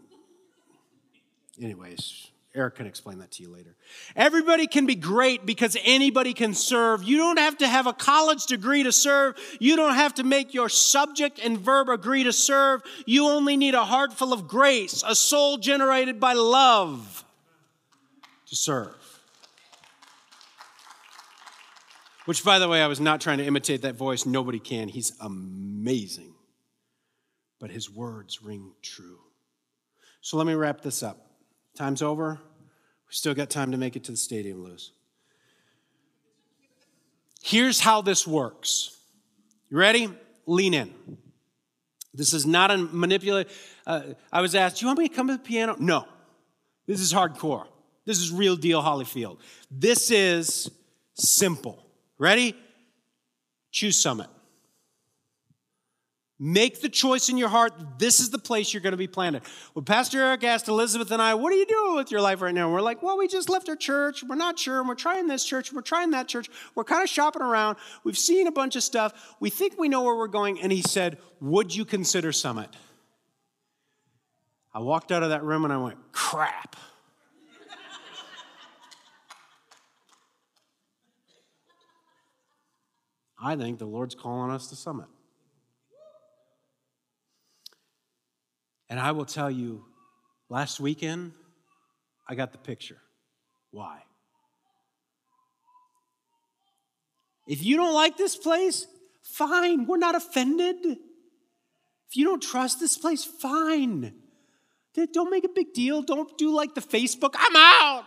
anyways, 1.58 2.31
Eric 2.54 2.74
can 2.74 2.86
explain 2.86 3.18
that 3.20 3.30
to 3.32 3.42
you 3.42 3.50
later. 3.50 3.74
Everybody 4.14 4.66
can 4.66 4.84
be 4.84 4.94
great 4.94 5.46
because 5.46 5.74
anybody 5.84 6.34
can 6.34 6.52
serve. 6.52 7.02
You 7.02 7.16
don't 7.16 7.38
have 7.38 7.56
to 7.58 7.68
have 7.68 7.86
a 7.86 7.94
college 7.94 8.44
degree 8.44 8.82
to 8.82 8.92
serve. 8.92 9.36
You 9.58 9.74
don't 9.74 9.94
have 9.94 10.14
to 10.14 10.22
make 10.22 10.52
your 10.52 10.68
subject 10.68 11.38
and 11.42 11.58
verb 11.58 11.88
agree 11.88 12.24
to 12.24 12.32
serve. 12.32 12.82
You 13.06 13.28
only 13.28 13.56
need 13.56 13.74
a 13.74 13.84
heart 13.84 14.12
full 14.12 14.34
of 14.34 14.48
grace, 14.48 15.02
a 15.06 15.14
soul 15.14 15.56
generated 15.56 16.20
by 16.20 16.34
love 16.34 17.24
to 18.48 18.56
serve. 18.56 18.96
Which, 22.26 22.44
by 22.44 22.58
the 22.58 22.68
way, 22.68 22.82
I 22.82 22.86
was 22.86 23.00
not 23.00 23.22
trying 23.22 23.38
to 23.38 23.44
imitate 23.46 23.82
that 23.82 23.94
voice. 23.94 24.26
Nobody 24.26 24.58
can. 24.58 24.88
He's 24.88 25.12
amazing. 25.20 26.34
But 27.58 27.70
his 27.70 27.90
words 27.90 28.42
ring 28.42 28.72
true. 28.82 29.20
So 30.20 30.36
let 30.36 30.46
me 30.46 30.54
wrap 30.54 30.82
this 30.82 31.02
up. 31.02 31.31
Time's 31.76 32.02
over. 32.02 32.40
We 33.08 33.14
still 33.14 33.34
got 33.34 33.50
time 33.50 33.72
to 33.72 33.78
make 33.78 33.96
it 33.96 34.04
to 34.04 34.12
the 34.12 34.16
stadium, 34.16 34.64
Lewis. 34.64 34.92
Here's 37.42 37.80
how 37.80 38.02
this 38.02 38.26
works. 38.26 38.96
You 39.70 39.78
ready? 39.78 40.08
Lean 40.46 40.74
in. 40.74 40.92
This 42.14 42.34
is 42.34 42.46
not 42.46 42.70
a 42.70 42.76
manipulate. 42.76 43.48
Uh, 43.86 44.02
I 44.32 44.42
was 44.42 44.54
asked, 44.54 44.78
Do 44.78 44.84
you 44.84 44.88
want 44.88 44.98
me 44.98 45.08
to 45.08 45.14
come 45.14 45.28
to 45.28 45.34
the 45.34 45.38
piano? 45.38 45.76
No. 45.78 46.06
This 46.86 47.00
is 47.00 47.12
hardcore. 47.12 47.66
This 48.04 48.18
is 48.18 48.30
real 48.30 48.56
deal, 48.56 48.82
Holyfield. 48.82 49.38
This 49.70 50.10
is 50.10 50.70
simple. 51.14 51.86
Ready? 52.18 52.56
Choose 53.70 53.96
Summit. 53.96 54.28
Make 56.44 56.80
the 56.80 56.88
choice 56.88 57.28
in 57.28 57.38
your 57.38 57.50
heart. 57.50 57.72
This 58.00 58.18
is 58.18 58.30
the 58.30 58.38
place 58.38 58.74
you're 58.74 58.80
going 58.80 58.90
to 58.90 58.96
be 58.96 59.06
planted. 59.06 59.44
When 59.74 59.84
Pastor 59.84 60.20
Eric 60.20 60.42
asked 60.42 60.66
Elizabeth 60.66 61.12
and 61.12 61.22
I, 61.22 61.34
What 61.34 61.52
are 61.52 61.56
you 61.56 61.66
doing 61.66 61.94
with 61.94 62.10
your 62.10 62.20
life 62.20 62.42
right 62.42 62.52
now? 62.52 62.64
And 62.64 62.74
we're 62.74 62.80
like, 62.80 63.00
Well, 63.00 63.16
we 63.16 63.28
just 63.28 63.48
left 63.48 63.68
our 63.68 63.76
church. 63.76 64.24
We're 64.24 64.34
not 64.34 64.58
sure. 64.58 64.80
And 64.80 64.88
we're 64.88 64.96
trying 64.96 65.28
this 65.28 65.44
church. 65.44 65.72
We're 65.72 65.82
trying 65.82 66.10
that 66.10 66.26
church. 66.26 66.50
We're 66.74 66.82
kind 66.82 67.00
of 67.00 67.08
shopping 67.08 67.42
around. 67.42 67.76
We've 68.02 68.18
seen 68.18 68.48
a 68.48 68.50
bunch 68.50 68.74
of 68.74 68.82
stuff. 68.82 69.36
We 69.38 69.50
think 69.50 69.78
we 69.78 69.88
know 69.88 70.02
where 70.02 70.16
we're 70.16 70.26
going. 70.26 70.60
And 70.60 70.72
he 70.72 70.82
said, 70.82 71.18
Would 71.40 71.76
you 71.76 71.84
consider 71.84 72.32
Summit? 72.32 72.70
I 74.74 74.80
walked 74.80 75.12
out 75.12 75.22
of 75.22 75.28
that 75.28 75.44
room 75.44 75.62
and 75.62 75.72
I 75.72 75.78
went, 75.78 75.98
Crap. 76.10 76.74
I 83.40 83.54
think 83.54 83.78
the 83.78 83.86
Lord's 83.86 84.16
calling 84.16 84.50
us 84.50 84.66
to 84.70 84.74
Summit. 84.74 85.06
And 88.92 89.00
I 89.00 89.12
will 89.12 89.24
tell 89.24 89.50
you, 89.50 89.86
last 90.50 90.78
weekend, 90.78 91.32
I 92.28 92.34
got 92.34 92.52
the 92.52 92.58
picture. 92.58 92.98
Why? 93.70 94.02
If 97.46 97.64
you 97.64 97.78
don't 97.78 97.94
like 97.94 98.18
this 98.18 98.36
place, 98.36 98.86
fine, 99.22 99.86
we're 99.86 99.96
not 99.96 100.14
offended. 100.14 100.84
If 100.84 102.16
you 102.16 102.26
don't 102.26 102.42
trust 102.42 102.80
this 102.80 102.98
place, 102.98 103.24
fine. 103.24 104.12
Don't 105.14 105.30
make 105.30 105.44
a 105.44 105.48
big 105.48 105.72
deal. 105.72 106.02
Don't 106.02 106.36
do 106.36 106.54
like 106.54 106.74
the 106.74 106.82
Facebook, 106.82 107.34
I'm 107.34 107.56
out. 107.56 108.04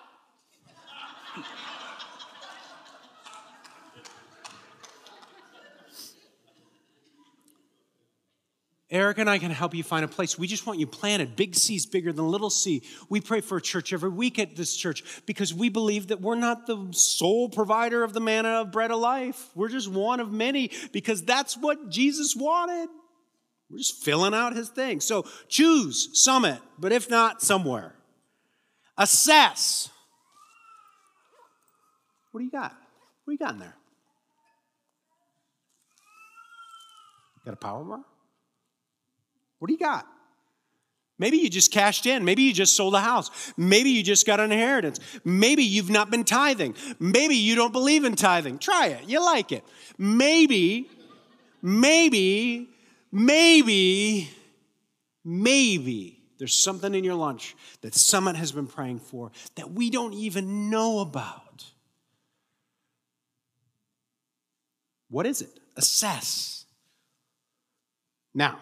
Eric 8.95 9.17
and 9.17 9.29
I 9.29 9.39
can 9.39 9.51
help 9.51 9.75
you 9.75 9.83
find 9.83 10.05
a 10.05 10.07
place. 10.07 10.39
We 10.39 10.47
just 10.47 10.65
want 10.65 10.79
you 10.79 10.87
planted. 10.87 11.35
Big 11.35 11.53
C 11.53 11.75
is 11.75 11.85
bigger 11.85 12.13
than 12.13 12.25
little 12.29 12.49
c. 12.49 12.81
We 13.09 13.19
pray 13.19 13.41
for 13.41 13.57
a 13.57 13.61
church 13.61 13.91
every 13.91 14.09
week 14.09 14.39
at 14.39 14.55
this 14.55 14.73
church 14.73 15.03
because 15.25 15.53
we 15.53 15.67
believe 15.67 16.07
that 16.07 16.21
we're 16.21 16.35
not 16.35 16.65
the 16.65 16.87
sole 16.91 17.49
provider 17.49 18.05
of 18.05 18.13
the 18.13 18.21
manna 18.21 18.61
of 18.61 18.71
bread 18.71 18.91
of 18.91 18.99
life. 18.99 19.49
We're 19.53 19.67
just 19.67 19.91
one 19.91 20.21
of 20.21 20.31
many 20.31 20.71
because 20.93 21.21
that's 21.21 21.57
what 21.57 21.89
Jesus 21.89 22.37
wanted. 22.37 22.87
We're 23.69 23.79
just 23.79 24.01
filling 24.01 24.33
out 24.33 24.55
his 24.55 24.69
thing. 24.69 25.01
So 25.01 25.25
choose 25.49 26.09
summit, 26.13 26.61
but 26.79 26.93
if 26.93 27.09
not, 27.09 27.41
somewhere. 27.41 27.95
Assess. 28.97 29.89
What 32.31 32.39
do 32.39 32.45
you 32.45 32.51
got? 32.51 32.71
What 33.25 33.31
do 33.31 33.33
you 33.33 33.37
got 33.39 33.55
in 33.55 33.59
there? 33.59 33.75
Got 37.43 37.55
a 37.55 37.57
power 37.57 37.83
bar? 37.83 38.05
What 39.65 39.69
do 39.69 39.73
you 39.73 39.79
got? 39.79 40.05
Maybe 41.17 41.37
you 41.37 41.49
just 41.49 41.71
cashed 41.71 42.05
in. 42.05 42.23
Maybe 42.23 42.43
you 42.43 42.53
just 42.53 42.75
sold 42.75 42.93
a 42.93 42.99
house. 42.99 43.31
Maybe 43.57 43.89
you 43.89 44.03
just 44.03 44.27
got 44.27 44.39
an 44.39 44.51
inheritance. 44.51 44.99
Maybe 45.23 45.63
you've 45.63 45.89
not 45.89 46.11
been 46.11 46.23
tithing. 46.23 46.75
Maybe 46.99 47.35
you 47.35 47.55
don't 47.55 47.71
believe 47.73 48.03
in 48.03 48.15
tithing. 48.15 48.59
Try 48.59 48.89
it. 48.89 49.09
You 49.09 49.25
like 49.25 49.51
it. 49.51 49.63
Maybe, 49.97 50.87
maybe, 51.63 52.69
maybe, 53.11 54.29
maybe 55.23 56.19
there's 56.37 56.53
something 56.53 56.93
in 56.93 57.03
your 57.03 57.15
lunch 57.15 57.55
that 57.81 57.95
someone 57.95 58.35
has 58.35 58.51
been 58.51 58.67
praying 58.67 58.99
for 58.99 59.31
that 59.55 59.71
we 59.71 59.89
don't 59.89 60.13
even 60.13 60.69
know 60.69 60.99
about. 60.99 61.65
What 65.09 65.25
is 65.25 65.41
it? 65.41 65.59
Assess. 65.75 66.65
Now, 68.31 68.59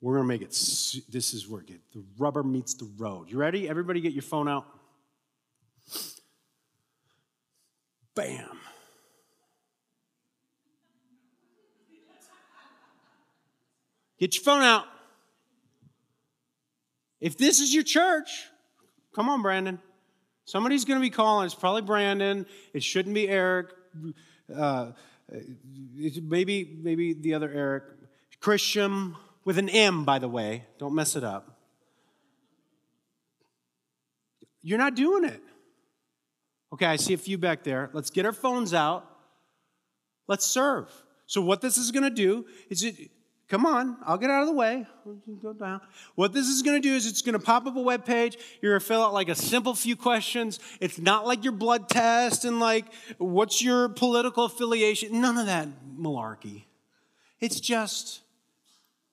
we're 0.00 0.14
going 0.14 0.24
to 0.24 0.28
make 0.28 0.42
it, 0.42 0.50
this 1.10 1.34
is 1.34 1.46
where 1.46 1.62
the 1.62 2.02
rubber 2.18 2.42
meets 2.42 2.74
the 2.74 2.88
road. 2.96 3.30
You 3.30 3.38
ready? 3.38 3.68
Everybody 3.68 4.00
get 4.00 4.12
your 4.12 4.22
phone 4.22 4.48
out. 4.48 4.66
Bam. 8.14 8.48
Get 14.18 14.34
your 14.34 14.42
phone 14.42 14.62
out. 14.62 14.84
If 17.20 17.36
this 17.36 17.60
is 17.60 17.72
your 17.72 17.82
church, 17.82 18.46
come 19.14 19.28
on, 19.28 19.42
Brandon. 19.42 19.78
Somebody's 20.46 20.84
going 20.84 20.98
to 20.98 21.02
be 21.02 21.10
calling. 21.10 21.46
It's 21.46 21.54
probably 21.54 21.82
Brandon. 21.82 22.46
It 22.72 22.82
shouldn't 22.82 23.14
be 23.14 23.28
Eric. 23.28 23.68
Uh, 24.54 24.92
maybe, 26.22 26.78
maybe 26.82 27.12
the 27.12 27.34
other 27.34 27.50
Eric. 27.50 27.84
Christian 28.40 29.14
with 29.44 29.58
an 29.58 29.68
M, 29.68 30.04
by 30.04 30.18
the 30.18 30.28
way. 30.28 30.64
Don't 30.78 30.94
mess 30.94 31.16
it 31.16 31.24
up. 31.24 31.56
You're 34.62 34.78
not 34.78 34.94
doing 34.94 35.24
it. 35.24 35.40
Okay, 36.72 36.86
I 36.86 36.96
see 36.96 37.14
a 37.14 37.18
few 37.18 37.38
back 37.38 37.64
there. 37.64 37.90
Let's 37.92 38.10
get 38.10 38.26
our 38.26 38.32
phones 38.32 38.74
out. 38.74 39.06
Let's 40.28 40.46
serve. 40.46 40.88
So, 41.26 41.40
what 41.40 41.60
this 41.60 41.76
is 41.76 41.90
going 41.90 42.04
to 42.04 42.10
do 42.10 42.44
is 42.68 42.82
it, 42.82 43.10
come 43.48 43.66
on, 43.66 43.96
I'll 44.04 44.18
get 44.18 44.30
out 44.30 44.42
of 44.42 44.48
the 44.48 44.54
way. 44.54 44.86
What 46.14 46.32
this 46.32 46.46
is 46.46 46.62
going 46.62 46.80
to 46.80 46.88
do 46.88 46.94
is 46.94 47.06
it's 47.06 47.22
going 47.22 47.32
to 47.32 47.44
pop 47.44 47.66
up 47.66 47.76
a 47.76 47.80
web 47.80 48.04
page. 48.04 48.36
You're 48.60 48.72
going 48.72 48.80
to 48.80 48.86
fill 48.86 49.02
out 49.02 49.12
like 49.12 49.28
a 49.28 49.34
simple 49.34 49.74
few 49.74 49.96
questions. 49.96 50.60
It's 50.80 50.98
not 50.98 51.26
like 51.26 51.42
your 51.42 51.52
blood 51.52 51.88
test 51.88 52.44
and 52.44 52.60
like 52.60 52.86
what's 53.18 53.62
your 53.62 53.88
political 53.88 54.44
affiliation. 54.44 55.20
None 55.20 55.38
of 55.38 55.46
that 55.46 55.68
malarkey. 55.98 56.64
It's 57.40 57.58
just 57.58 58.20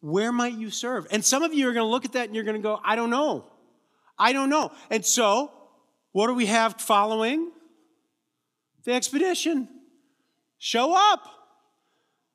where 0.02 0.32
might 0.32 0.54
you 0.54 0.70
serve? 0.70 1.08
And 1.12 1.24
some 1.24 1.43
of 1.43 1.54
you 1.54 1.68
are 1.70 1.74
going 1.74 1.86
to 1.86 1.89
look 1.89 2.06
at 2.06 2.14
that 2.14 2.26
and 2.28 2.36
you're 2.36 2.43
going 2.43 2.58
to 2.58 2.62
go, 2.62 2.80
I 2.84 2.95
don't 2.95 3.10
know. 3.10 3.52
I 4.18 4.34
don't 4.34 4.50
know. 4.50 4.72
And 4.89 5.06
so, 5.06 5.52
what 6.12 6.28
do 6.28 6.34
we 6.34 6.48
have 6.48 6.80
following? 6.80 7.52
The 8.84 8.93
expedition. 8.93 9.68
Show 10.58 10.93
up. 10.95 11.22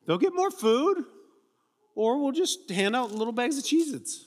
They'll 0.07 0.19
get 0.19 0.35
more 0.35 0.51
food, 0.51 1.05
or 1.95 2.21
we'll 2.21 2.33
just 2.33 2.71
hand 2.71 2.97
out 2.97 3.13
little 3.13 3.33
bags 3.33 3.57
of 3.59 3.65
Cheez 3.65 3.95
Its. 3.95 4.27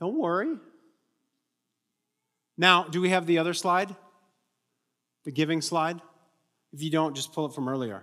Don't 0.00 0.18
worry. 0.18 0.56
Now, 2.56 2.84
do 2.84 3.00
we 3.00 3.10
have 3.10 3.26
the 3.26 3.38
other 3.38 3.54
slide? 3.54 3.94
The 5.24 5.30
giving 5.30 5.62
slide? 5.62 6.00
If 6.72 6.82
you 6.82 6.90
don't, 6.90 7.14
just 7.14 7.32
pull 7.32 7.46
it 7.46 7.54
from 7.54 7.68
earlier. 7.68 8.02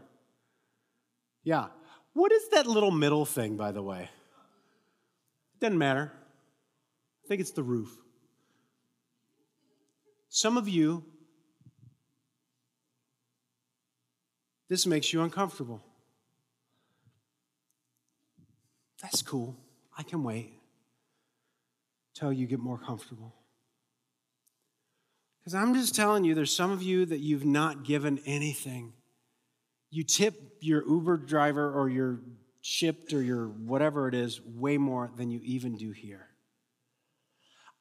Yeah. 1.44 1.68
What 2.14 2.32
is 2.32 2.50
that 2.50 2.68
little 2.68 2.92
middle 2.92 3.26
thing, 3.26 3.56
by 3.56 3.72
the 3.72 3.82
way? 3.82 4.10
Doesn't 5.60 5.78
matter. 5.78 6.12
I 7.24 7.28
think 7.28 7.42
it's 7.42 7.52
the 7.52 7.64
roof. 7.64 7.96
Some 10.30 10.58
of 10.58 10.68
you, 10.68 11.04
this 14.68 14.86
makes 14.86 15.12
you 15.12 15.22
uncomfortable. 15.22 15.82
That's 19.02 19.22
cool. 19.22 19.56
I 19.98 20.04
can 20.04 20.24
wait 20.24 20.54
till 22.14 22.34
you 22.34 22.48
get 22.48 22.60
more 22.60 22.78
comfortable. 22.78 23.34
Because 25.40 25.56
I'm 25.56 25.74
just 25.74 25.96
telling 25.96 26.26
you, 26.26 26.36
there's 26.36 26.56
some 26.56 26.72
of 26.72 26.84
you 26.84 27.06
that 27.06 27.20
you've 27.20 27.46
not 27.46 27.84
given 27.84 28.20
anything. 28.26 28.94
You 29.92 30.04
tip 30.04 30.58
your 30.60 30.88
Uber 30.88 31.18
driver 31.18 31.72
or 31.72 31.90
your 31.90 32.20
Shipt 32.62 33.14
or 33.14 33.22
your 33.22 33.48
whatever 33.48 34.10
it 34.10 34.14
is 34.14 34.42
way 34.42 34.78
more 34.78 35.10
than 35.16 35.32
you 35.32 35.40
even 35.44 35.78
do 35.78 35.92
here. 35.92 36.28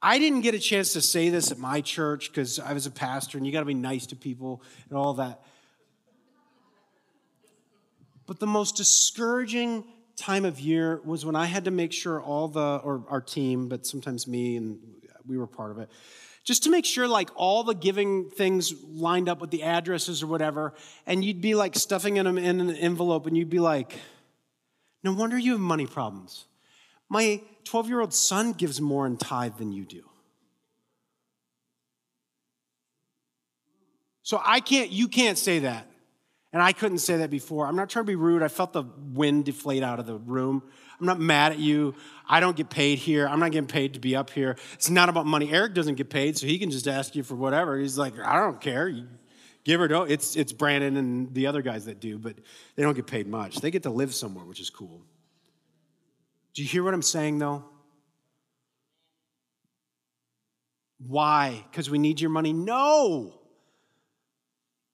I 0.01 0.21
didn't 0.21 0.43
get 0.43 0.55
a 0.55 0.61
chance 0.61 0.93
to 0.93 1.03
say 1.03 1.31
this 1.31 1.51
at 1.51 1.59
my 1.59 1.81
church 1.81 2.31
because 2.31 2.61
I 2.61 2.73
was 2.73 2.87
a 2.87 2.91
pastor 2.91 3.37
and 3.37 3.47
you 3.47 3.53
got 3.53 3.61
to 3.61 3.67
be 3.67 3.75
nice 3.75 4.07
to 4.07 4.17
people 4.17 4.63
and 4.89 4.97
all 4.97 5.15
that. 5.15 5.43
But 8.27 8.39
the 8.39 8.47
most 8.47 8.77
discouraging 8.77 9.85
time 10.17 10.45
of 10.45 10.61
year 10.61 11.01
was 11.05 11.27
when 11.27 11.35
I 11.35 11.47
had 11.47 11.65
to 11.65 11.73
make 11.73 11.93
sure 11.93 12.21
all 12.23 12.47
the, 12.47 12.81
or 12.85 13.05
our 13.09 13.21
team, 13.21 13.69
but 13.69 13.85
sometimes 13.85 14.29
me 14.29 14.57
and 14.57 14.79
we 15.27 15.37
were 15.37 15.47
part 15.47 15.73
of 15.73 15.79
it, 15.79 15.91
just 16.49 16.63
to 16.63 16.71
make 16.71 16.87
sure 16.87 17.07
like 17.07 17.29
all 17.35 17.63
the 17.63 17.75
giving 17.75 18.31
things 18.31 18.73
lined 18.87 19.29
up 19.29 19.39
with 19.39 19.51
the 19.51 19.65
addresses 19.65 20.23
or 20.23 20.29
whatever. 20.29 20.73
And 21.07 21.23
you'd 21.23 21.43
be 21.43 21.55
like 21.55 21.77
stuffing 21.77 22.15
them 22.15 22.39
in 22.39 22.61
an 22.63 22.75
envelope 22.75 23.27
and 23.27 23.37
you'd 23.37 23.51
be 23.51 23.59
like, 23.59 23.99
no 25.05 25.13
wonder 25.13 25.37
you 25.37 25.53
have 25.53 25.61
money 25.61 25.87
problems. 25.87 26.47
My 27.11 27.43
12 27.65 27.89
year 27.89 28.01
old 28.01 28.15
son 28.15 28.55
gives 28.55 28.81
more 28.81 29.07
in 29.07 29.19
tithe 29.19 29.59
than 29.59 29.73
you 29.73 29.85
do. 29.85 30.09
So 34.23 34.41
I 34.43 34.61
can't, 34.61 34.91
you 34.91 35.09
can't 35.09 35.37
say 35.37 35.59
that. 35.59 35.87
And 36.53 36.63
I 36.63 36.73
couldn't 36.73 36.99
say 36.99 37.19
that 37.19 37.31
before. 37.31 37.67
I'm 37.67 37.77
not 37.77 37.91
trying 37.91 38.05
to 38.05 38.07
be 38.07 38.17
rude. 38.17 38.43
I 38.43 38.49
felt 38.49 38.73
the 38.73 38.85
wind 39.13 39.45
deflate 39.45 39.83
out 39.83 39.99
of 39.99 40.07
the 40.07 40.17
room. 40.17 40.63
I'm 40.99 41.07
not 41.07 41.21
mad 41.21 41.53
at 41.53 41.59
you. 41.59 41.95
I 42.27 42.41
don't 42.41 42.57
get 42.57 42.71
paid 42.71 42.99
here. 42.99 43.29
I'm 43.29 43.39
not 43.39 43.53
getting 43.53 43.69
paid 43.69 43.95
to 43.95 44.01
be 44.01 44.17
up 44.17 44.31
here. 44.31 44.57
It's 44.73 44.89
not 44.89 45.09
about 45.09 45.27
money. 45.27 45.53
Eric 45.53 45.75
doesn't 45.75 45.97
get 45.97 46.09
paid, 46.09 46.39
so 46.39 46.47
he 46.47 46.59
can 46.59 46.71
just 46.71 46.89
ask 46.89 47.15
you 47.15 47.23
for 47.23 47.35
whatever. 47.35 47.79
He's 47.79 47.99
like, 47.99 48.19
I 48.19 48.41
don't 48.41 48.61
care. 48.61 48.89
You 48.89 49.07
give 49.65 49.81
or 49.81 49.89
don't. 49.89 50.11
It's, 50.11 50.37
it's 50.37 50.53
Brandon 50.53 50.97
and 50.97 51.35
the 51.35 51.47
other 51.47 51.61
guys 51.61 51.85
that 51.85 52.01
do, 52.01 52.19
but 52.19 52.37
they 52.77 52.83
don't 52.83 52.95
get 52.95 53.07
paid 53.07 53.29
much. 53.29 53.61
They 53.61 53.71
get 53.71 53.83
to 53.83 53.91
live 53.91 54.15
somewhere, 54.15 54.47
which 54.47 54.61
is 54.61 54.71
cool. 54.71 55.03
Do 56.55 56.63
you 56.63 56.69
hear 56.69 56.83
what 56.83 56.95
I'm 56.95 57.03
saying, 57.03 57.39
though? 57.39 57.65
Why? 61.07 61.65
Because 61.71 61.91
we 61.91 61.99
need 61.99 62.21
your 62.21 62.31
money? 62.31 62.53
No. 62.53 63.38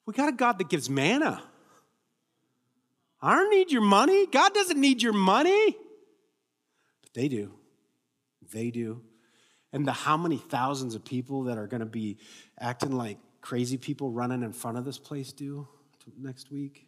We 0.07 0.13
got 0.13 0.29
a 0.29 0.33
God 0.33 0.59
that 0.59 0.69
gives 0.69 0.91
manna. 0.91 1.43
I 3.21 3.35
don't 3.37 3.51
need 3.51 3.73
your 3.73 3.83
money. 3.83 4.27
God 4.27 4.53
doesn't 4.53 4.79
need 4.79 5.03
your 5.03 5.15
money. 5.15 5.77
But 7.03 7.15
they 7.15 7.29
do. 7.29 7.53
They 8.53 8.71
do. 8.71 9.03
And 9.73 9.87
the 9.87 9.93
how 9.93 10.17
many 10.17 10.37
thousands 10.37 10.95
of 10.95 11.05
people 11.05 11.45
that 11.45 11.57
are 11.57 11.67
going 11.67 11.81
to 11.81 11.87
be 11.87 12.19
acting 12.61 12.93
like 12.93 13.19
crazy 13.41 13.79
people 13.79 14.11
running 14.11 14.43
in 14.43 14.53
front 14.53 14.79
of 14.79 14.85
this 14.85 14.99
place 14.99 15.33
do 15.33 15.67
next 16.19 16.51
week? 16.51 16.87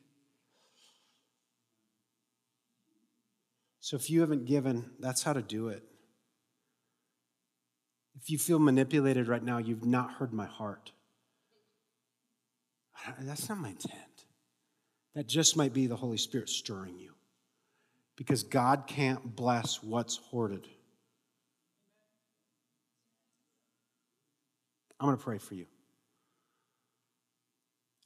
So 3.80 3.96
if 3.96 4.10
you 4.10 4.20
haven't 4.20 4.46
given, 4.46 4.90
that's 4.98 5.22
how 5.22 5.32
to 5.32 5.42
do 5.42 5.68
it. 5.68 5.82
If 8.20 8.30
you 8.30 8.38
feel 8.38 8.58
manipulated 8.58 9.28
right 9.28 9.42
now, 9.42 9.58
you've 9.58 9.84
not 9.84 10.14
heard 10.14 10.32
my 10.32 10.46
heart. 10.46 10.92
That's 13.20 13.48
not 13.48 13.58
my 13.58 13.68
intent. 13.70 14.24
That 15.14 15.26
just 15.26 15.56
might 15.56 15.72
be 15.72 15.86
the 15.86 15.96
Holy 15.96 16.18
Spirit 16.18 16.48
stirring 16.48 16.98
you. 16.98 17.12
Because 18.16 18.42
God 18.42 18.84
can't 18.86 19.36
bless 19.36 19.82
what's 19.82 20.16
hoarded. 20.16 20.66
I'm 24.98 25.06
going 25.06 25.18
to 25.18 25.22
pray 25.22 25.38
for 25.38 25.54
you. 25.54 25.66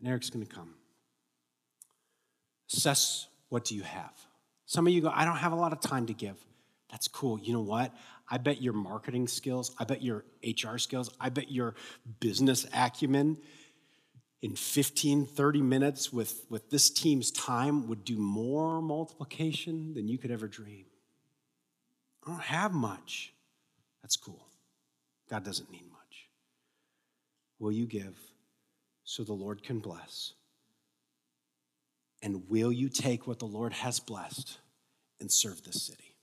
And 0.00 0.08
Eric's 0.08 0.30
going 0.30 0.44
to 0.44 0.52
come. 0.52 0.74
Assess 2.72 3.28
what 3.48 3.64
do 3.64 3.74
you 3.74 3.82
have. 3.82 4.12
Some 4.66 4.86
of 4.86 4.92
you 4.92 5.00
go, 5.00 5.10
I 5.12 5.24
don't 5.24 5.36
have 5.36 5.52
a 5.52 5.56
lot 5.56 5.72
of 5.72 5.80
time 5.80 6.06
to 6.06 6.14
give. 6.14 6.36
That's 6.90 7.08
cool. 7.08 7.38
You 7.38 7.52
know 7.52 7.60
what? 7.60 7.94
I 8.28 8.38
bet 8.38 8.62
your 8.62 8.72
marketing 8.72 9.26
skills, 9.26 9.74
I 9.78 9.84
bet 9.84 10.02
your 10.02 10.24
HR 10.44 10.78
skills, 10.78 11.10
I 11.20 11.30
bet 11.30 11.50
your 11.50 11.74
business 12.20 12.66
acumen 12.72 13.38
in 14.42 14.56
15, 14.56 15.26
30 15.26 15.62
minutes 15.62 16.12
with, 16.12 16.44
with 16.48 16.70
this 16.70 16.88
team's 16.88 17.30
time 17.30 17.88
would 17.88 18.04
do 18.04 18.16
more 18.16 18.80
multiplication 18.80 19.92
than 19.92 20.08
you 20.08 20.16
could 20.16 20.30
ever 20.30 20.48
dream. 20.48 20.86
I 22.24 22.30
don't 22.30 22.42
have 22.42 22.72
much. 22.72 23.34
That's 24.02 24.16
cool. 24.16 24.46
God 25.28 25.44
doesn't 25.44 25.70
need 25.70 25.84
much. 25.90 26.28
Will 27.58 27.72
you 27.72 27.86
give 27.86 28.16
so 29.04 29.22
the 29.22 29.34
Lord 29.34 29.62
can 29.62 29.78
bless? 29.78 30.32
And 32.22 32.48
will 32.48 32.72
you 32.72 32.88
take 32.88 33.26
what 33.26 33.38
the 33.38 33.46
Lord 33.46 33.72
has 33.72 34.00
blessed 34.00 34.58
and 35.20 35.30
serve 35.30 35.62
this 35.62 35.82
city? 35.82 36.16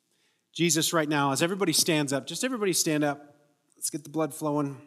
Jesus, 0.54 0.92
right 0.92 1.08
now, 1.08 1.32
as 1.32 1.44
everybody 1.44 1.74
stands 1.74 2.12
up, 2.12 2.26
just 2.26 2.44
everybody 2.44 2.74
stand 2.74 3.04
up. 3.04 3.36
Let's 3.76 3.92
get 3.92 4.04
the 4.04 4.10
blood 4.10 4.34
flowing. 4.34 4.82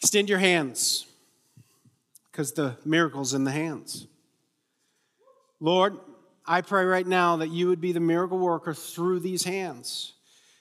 Extend 0.00 0.28
your 0.28 0.38
hands 0.38 1.07
because 2.38 2.52
the 2.52 2.76
miracle's 2.84 3.34
in 3.34 3.42
the 3.42 3.50
hands. 3.50 4.06
Lord, 5.58 5.96
I 6.46 6.60
pray 6.60 6.84
right 6.84 7.04
now 7.04 7.38
that 7.38 7.48
you 7.48 7.66
would 7.66 7.80
be 7.80 7.90
the 7.90 7.98
miracle 7.98 8.38
worker 8.38 8.74
through 8.74 9.18
these 9.18 9.42
hands. 9.42 10.12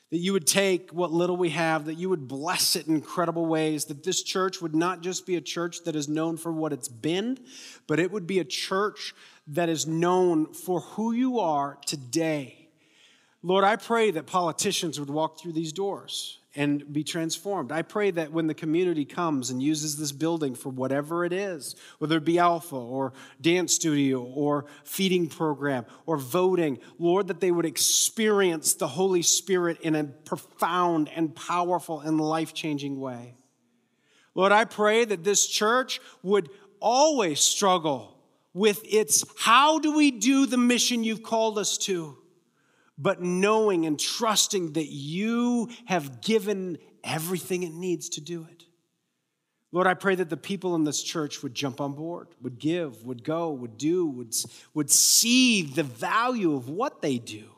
That 0.09 0.17
you 0.17 0.33
would 0.33 0.47
take 0.47 0.89
what 0.89 1.11
little 1.11 1.37
we 1.37 1.51
have, 1.51 1.85
that 1.85 1.93
you 1.93 2.09
would 2.09 2.27
bless 2.27 2.75
it 2.75 2.87
in 2.87 2.95
incredible 2.95 3.45
ways, 3.45 3.85
that 3.85 4.03
this 4.03 4.23
church 4.23 4.59
would 4.59 4.73
not 4.73 5.01
just 5.01 5.27
be 5.27 5.35
a 5.35 5.41
church 5.41 5.83
that 5.83 5.95
is 5.95 6.09
known 6.09 6.35
for 6.35 6.51
what 6.51 6.73
it's 6.73 6.87
been, 6.87 7.37
but 7.85 7.99
it 7.99 8.11
would 8.11 8.25
be 8.25 8.39
a 8.39 8.43
church 8.43 9.13
that 9.45 9.69
is 9.69 9.85
known 9.85 10.51
for 10.51 10.79
who 10.79 11.11
you 11.11 11.37
are 11.37 11.77
today. 11.85 12.69
Lord, 13.43 13.63
I 13.63 13.75
pray 13.75 14.09
that 14.09 14.25
politicians 14.25 14.99
would 14.99 15.11
walk 15.11 15.39
through 15.39 15.53
these 15.53 15.73
doors 15.73 16.39
and 16.57 16.91
be 16.91 17.03
transformed. 17.03 17.71
I 17.71 17.83
pray 17.83 18.09
that 18.11 18.33
when 18.33 18.47
the 18.47 18.55
community 18.55 19.05
comes 19.05 19.51
and 19.51 19.61
uses 19.61 19.95
this 19.95 20.11
building 20.11 20.55
for 20.55 20.69
whatever 20.69 21.23
it 21.23 21.31
is, 21.31 21.75
whether 21.99 22.17
it 22.17 22.25
be 22.25 22.39
Alpha 22.39 22.75
or 22.75 23.13
dance 23.39 23.75
studio 23.75 24.23
or 24.23 24.65
feeding 24.83 25.27
program 25.27 25.85
or 26.07 26.17
voting, 26.17 26.79
Lord, 26.97 27.27
that 27.27 27.41
they 27.41 27.51
would 27.51 27.65
experience 27.65 28.73
the 28.73 28.87
Holy 28.87 29.21
Spirit 29.21 29.79
in 29.81 29.93
a 29.93 30.05
profound 30.05 31.09
and 31.15 31.33
powerful 31.35 31.99
and 31.99 32.19
life 32.19 32.55
changing 32.55 32.99
way. 32.99 33.35
Lord, 34.33 34.51
I 34.51 34.65
pray 34.65 35.05
that 35.05 35.23
this 35.23 35.45
church 35.45 36.01
would 36.23 36.49
always 36.79 37.39
struggle 37.39 38.17
with 38.55 38.81
its 38.91 39.23
how 39.37 39.77
do 39.77 39.95
we 39.95 40.09
do 40.09 40.47
the 40.47 40.57
mission 40.57 41.03
you've 41.03 41.21
called 41.21 41.59
us 41.59 41.77
to? 41.77 42.17
But 42.97 43.21
knowing 43.21 43.85
and 43.85 43.99
trusting 43.99 44.73
that 44.73 44.87
you 44.87 45.69
have 45.85 46.21
given 46.21 46.77
everything 47.03 47.63
it 47.63 47.73
needs 47.73 48.09
to 48.09 48.21
do 48.21 48.47
it. 48.49 48.65
Lord, 49.71 49.85
I 49.85 49.93
pray 49.93 50.15
that 50.15 50.29
the 50.29 50.37
people 50.37 50.75
in 50.75 50.85
this 50.85 51.03
church 51.03 51.43
would 51.43 51.53
jump 51.53 51.81
on 51.81 51.93
board, 51.93 52.29
would 52.41 52.57
give, 52.57 53.05
would 53.05 53.23
go, 53.23 53.51
would 53.51 53.77
do, 53.77 54.07
would, 54.07 54.33
would 54.73 54.89
see 54.89 55.61
the 55.61 55.83
value 55.83 56.55
of 56.55 56.69
what 56.69 57.01
they 57.01 57.17
do. 57.17 57.49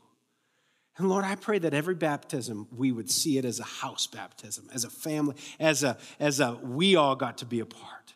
And 0.98 1.08
Lord, 1.08 1.24
I 1.24 1.36
pray 1.36 1.60
that 1.60 1.74
every 1.74 1.96
baptism, 1.96 2.68
we 2.76 2.92
would 2.92 3.10
see 3.10 3.38
it 3.38 3.46
as 3.46 3.60
a 3.60 3.64
house 3.64 4.06
baptism, 4.08 4.70
as 4.74 4.84
a 4.84 4.90
family, 4.90 5.36
as 5.60 5.84
a, 5.84 5.98
as 6.20 6.42
a 6.42 6.60
we 6.62 6.98
all 6.98 7.16
got 7.16 7.38
to 7.38 7.46
be 7.46 7.62
a 7.62 7.66
part. 7.66 8.16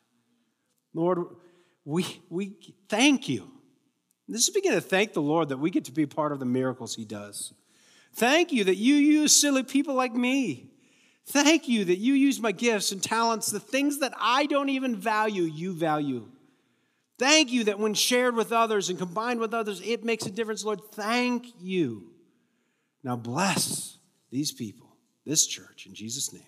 Lord, 0.94 1.20
we, 1.86 2.06
we 2.30 2.58
thank 2.90 3.30
you 3.30 3.50
this 4.28 4.48
is 4.48 4.50
beginning 4.50 4.80
to 4.80 4.86
thank 4.86 5.14
the 5.14 5.22
Lord 5.22 5.50
that 5.50 5.58
we 5.58 5.70
get 5.70 5.86
to 5.86 5.92
be 5.92 6.06
part 6.06 6.32
of 6.32 6.40
the 6.40 6.46
miracles 6.46 6.96
He 6.96 7.06
does. 7.06 7.54
Thank 8.16 8.52
you 8.52 8.64
that 8.66 8.78
you 8.78 8.96
use 8.96 9.36
silly 9.36 9.64
people 9.64 9.96
like 9.96 10.14
me. 10.14 10.70
Thank 11.26 11.68
you 11.68 11.86
that 11.86 11.98
you 11.98 12.14
use 12.14 12.40
my 12.40 12.52
gifts 12.52 12.92
and 12.92 13.02
talents, 13.02 13.50
the 13.50 13.60
things 13.60 14.00
that 14.00 14.14
I 14.20 14.46
don't 14.46 14.70
even 14.70 14.96
value, 14.96 15.44
you 15.44 15.74
value. 15.74 16.28
Thank 17.18 17.52
you 17.52 17.64
that 17.66 17.80
when 17.80 17.94
shared 17.94 18.36
with 18.36 18.52
others 18.52 18.90
and 18.90 19.00
combined 19.00 19.40
with 19.40 19.54
others, 19.54 19.82
it 19.86 20.04
makes 20.04 20.26
a 20.26 20.32
difference, 20.32 20.66
Lord. 20.66 20.82
Thank 20.92 21.48
you. 21.62 22.12
Now 23.04 23.16
bless 23.16 23.98
these 24.32 24.52
people, 24.52 24.96
this 25.26 25.46
church, 25.46 25.86
in 25.86 25.94
Jesus' 25.94 26.34
name. 26.34 26.44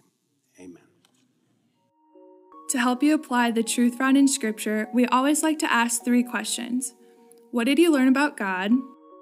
Amen. 0.60 0.84
To 2.70 2.80
help 2.80 3.04
you 3.04 3.14
apply 3.14 3.52
the 3.52 3.64
truth 3.64 3.96
found 3.96 4.18
in 4.18 4.28
Scripture, 4.28 4.90
we 4.94 5.06
always 5.08 5.44
like 5.44 5.60
to 5.60 5.72
ask 5.72 6.04
three 6.04 6.24
questions. 6.24 6.94
What 7.56 7.68
did 7.68 7.80
you 7.80 7.90
learn 7.90 8.10
about 8.10 8.36
God? 8.36 8.74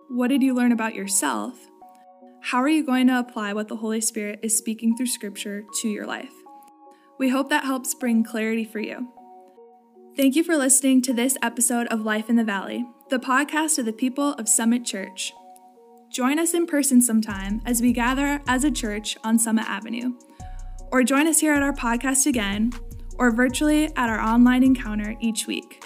What 0.09 0.29
did 0.29 0.41
you 0.41 0.55
learn 0.55 0.71
about 0.71 0.95
yourself? 0.95 1.55
How 2.41 2.57
are 2.63 2.67
you 2.67 2.83
going 2.83 3.05
to 3.05 3.19
apply 3.19 3.53
what 3.53 3.67
the 3.67 3.75
Holy 3.75 4.01
Spirit 4.01 4.39
is 4.41 4.57
speaking 4.57 4.97
through 4.97 5.05
Scripture 5.05 5.65
to 5.81 5.87
your 5.87 6.07
life? 6.07 6.33
We 7.19 7.29
hope 7.29 7.49
that 7.49 7.63
helps 7.63 7.93
bring 7.93 8.23
clarity 8.23 8.65
for 8.65 8.79
you. 8.79 9.07
Thank 10.17 10.35
you 10.35 10.43
for 10.43 10.57
listening 10.57 11.03
to 11.03 11.13
this 11.13 11.37
episode 11.43 11.85
of 11.89 12.01
Life 12.01 12.27
in 12.27 12.35
the 12.35 12.43
Valley, 12.43 12.83
the 13.11 13.19
podcast 13.19 13.77
of 13.77 13.85
the 13.85 13.93
people 13.93 14.33
of 14.33 14.49
Summit 14.49 14.83
Church. 14.83 15.31
Join 16.11 16.39
us 16.39 16.55
in 16.55 16.65
person 16.65 17.03
sometime 17.03 17.61
as 17.67 17.83
we 17.83 17.93
gather 17.93 18.41
as 18.47 18.63
a 18.63 18.71
church 18.71 19.15
on 19.23 19.37
Summit 19.37 19.69
Avenue. 19.69 20.17
Or 20.91 21.03
join 21.03 21.27
us 21.27 21.39
here 21.39 21.53
at 21.53 21.61
our 21.61 21.71
podcast 21.71 22.25
again, 22.25 22.71
or 23.19 23.29
virtually 23.29 23.95
at 23.95 24.09
our 24.09 24.19
online 24.19 24.63
encounter 24.63 25.13
each 25.21 25.45
week. 25.45 25.83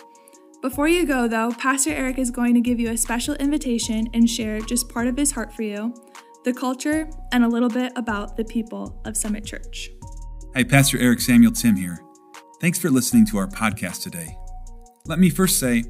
Before 0.68 0.90
you 0.90 1.06
go, 1.06 1.30
though, 1.30 1.54
Pastor 1.54 1.92
Eric 1.92 2.18
is 2.18 2.30
going 2.30 2.54
to 2.54 2.60
give 2.60 2.78
you 2.78 2.90
a 2.90 2.98
special 2.98 3.36
invitation 3.36 4.10
and 4.14 4.30
share 4.30 4.60
just 4.60 4.90
part 4.90 5.08
of 5.08 5.16
his 5.16 5.32
heart 5.32 5.54
for 5.54 5.62
you, 5.62 5.96
the 6.44 6.52
culture, 6.52 7.10
and 7.32 7.46
a 7.46 7.48
little 7.48 7.70
bit 7.70 7.94
about 7.96 8.36
the 8.36 8.44
people 8.44 9.02
of 9.06 9.16
Summit 9.16 9.46
Church. 9.46 9.90
Hi, 10.54 10.66
Pastor 10.66 11.00
Eric 11.00 11.22
Samuel 11.22 11.54
Tim 11.54 11.78
here. 11.78 12.02
Thanks 12.60 12.78
for 12.78 12.90
listening 12.90 13.26
to 13.28 13.38
our 13.38 13.48
podcast 13.48 14.04
today. 14.04 14.38
Let 15.06 15.20
me 15.20 15.30
first 15.30 15.58
say, 15.58 15.86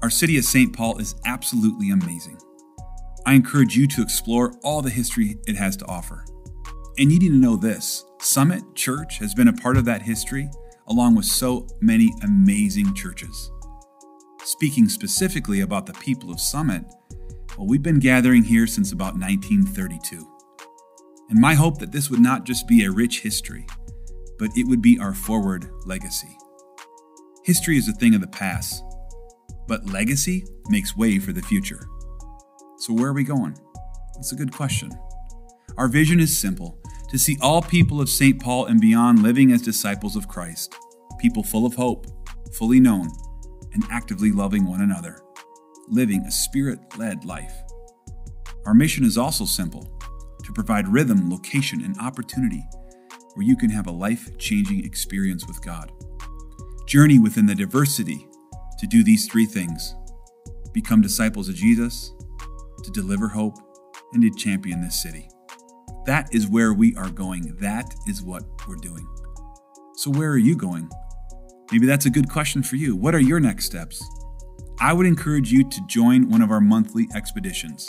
our 0.00 0.10
city 0.10 0.38
of 0.38 0.44
St. 0.44 0.72
Paul 0.72 0.98
is 0.98 1.16
absolutely 1.26 1.90
amazing. 1.90 2.38
I 3.26 3.34
encourage 3.34 3.76
you 3.76 3.88
to 3.88 4.02
explore 4.02 4.54
all 4.62 4.80
the 4.80 4.90
history 4.90 5.38
it 5.48 5.56
has 5.56 5.76
to 5.78 5.86
offer. 5.86 6.24
And 6.98 7.10
you 7.10 7.18
need 7.18 7.30
to 7.30 7.36
know 7.36 7.56
this 7.56 8.04
Summit 8.20 8.62
Church 8.76 9.18
has 9.18 9.34
been 9.34 9.48
a 9.48 9.52
part 9.52 9.76
of 9.76 9.84
that 9.86 10.02
history, 10.02 10.48
along 10.86 11.16
with 11.16 11.24
so 11.24 11.66
many 11.80 12.12
amazing 12.22 12.94
churches. 12.94 13.50
Speaking 14.44 14.90
specifically 14.90 15.60
about 15.60 15.86
the 15.86 15.94
people 15.94 16.30
of 16.30 16.38
Summit, 16.38 16.84
well, 17.56 17.66
we've 17.66 17.82
been 17.82 17.98
gathering 17.98 18.44
here 18.44 18.66
since 18.66 18.92
about 18.92 19.14
1932. 19.14 20.30
And 21.30 21.40
my 21.40 21.54
hope 21.54 21.78
that 21.78 21.92
this 21.92 22.10
would 22.10 22.20
not 22.20 22.44
just 22.44 22.68
be 22.68 22.84
a 22.84 22.90
rich 22.90 23.22
history, 23.22 23.66
but 24.38 24.50
it 24.54 24.68
would 24.68 24.82
be 24.82 24.98
our 24.98 25.14
forward 25.14 25.70
legacy. 25.86 26.36
History 27.42 27.78
is 27.78 27.88
a 27.88 27.94
thing 27.94 28.14
of 28.14 28.20
the 28.20 28.26
past, 28.26 28.84
but 29.66 29.86
legacy 29.86 30.44
makes 30.68 30.94
way 30.94 31.18
for 31.18 31.32
the 31.32 31.40
future. 31.40 31.88
So, 32.76 32.92
where 32.92 33.08
are 33.08 33.14
we 33.14 33.24
going? 33.24 33.56
That's 34.14 34.32
a 34.32 34.36
good 34.36 34.52
question. 34.52 34.90
Our 35.78 35.88
vision 35.88 36.20
is 36.20 36.36
simple 36.36 36.78
to 37.08 37.18
see 37.18 37.38
all 37.40 37.62
people 37.62 37.98
of 37.98 38.10
St. 38.10 38.42
Paul 38.42 38.66
and 38.66 38.78
beyond 38.78 39.22
living 39.22 39.52
as 39.52 39.62
disciples 39.62 40.16
of 40.16 40.28
Christ, 40.28 40.74
people 41.18 41.42
full 41.42 41.64
of 41.64 41.74
hope, 41.76 42.06
fully 42.52 42.78
known, 42.78 43.08
and 43.74 43.84
actively 43.90 44.32
loving 44.32 44.66
one 44.66 44.80
another, 44.80 45.20
living 45.88 46.22
a 46.22 46.30
spirit 46.30 46.78
led 46.96 47.24
life. 47.24 47.52
Our 48.66 48.74
mission 48.74 49.04
is 49.04 49.18
also 49.18 49.44
simple 49.44 49.90
to 50.42 50.52
provide 50.52 50.88
rhythm, 50.88 51.30
location, 51.30 51.82
and 51.84 51.98
opportunity 51.98 52.64
where 53.34 53.44
you 53.44 53.56
can 53.56 53.70
have 53.70 53.86
a 53.86 53.92
life 53.92 54.38
changing 54.38 54.84
experience 54.84 55.46
with 55.46 55.60
God. 55.62 55.92
Journey 56.86 57.18
within 57.18 57.46
the 57.46 57.54
diversity 57.54 58.26
to 58.78 58.86
do 58.86 59.02
these 59.02 59.26
three 59.26 59.46
things 59.46 59.94
become 60.72 61.00
disciples 61.00 61.48
of 61.48 61.54
Jesus, 61.54 62.12
to 62.82 62.90
deliver 62.90 63.28
hope, 63.28 63.56
and 64.12 64.22
to 64.22 64.30
champion 64.38 64.80
this 64.80 65.02
city. 65.02 65.28
That 66.06 66.34
is 66.34 66.46
where 66.46 66.74
we 66.74 66.94
are 66.96 67.08
going. 67.08 67.56
That 67.60 67.94
is 68.06 68.22
what 68.22 68.44
we're 68.68 68.76
doing. 68.76 69.06
So, 69.96 70.10
where 70.10 70.30
are 70.30 70.38
you 70.38 70.56
going? 70.56 70.90
Maybe 71.72 71.86
that's 71.86 72.06
a 72.06 72.10
good 72.10 72.28
question 72.28 72.62
for 72.62 72.76
you. 72.76 72.94
What 72.94 73.14
are 73.14 73.20
your 73.20 73.40
next 73.40 73.64
steps? 73.64 74.02
I 74.80 74.92
would 74.92 75.06
encourage 75.06 75.50
you 75.50 75.68
to 75.68 75.86
join 75.86 76.28
one 76.28 76.42
of 76.42 76.50
our 76.50 76.60
monthly 76.60 77.08
expeditions. 77.14 77.88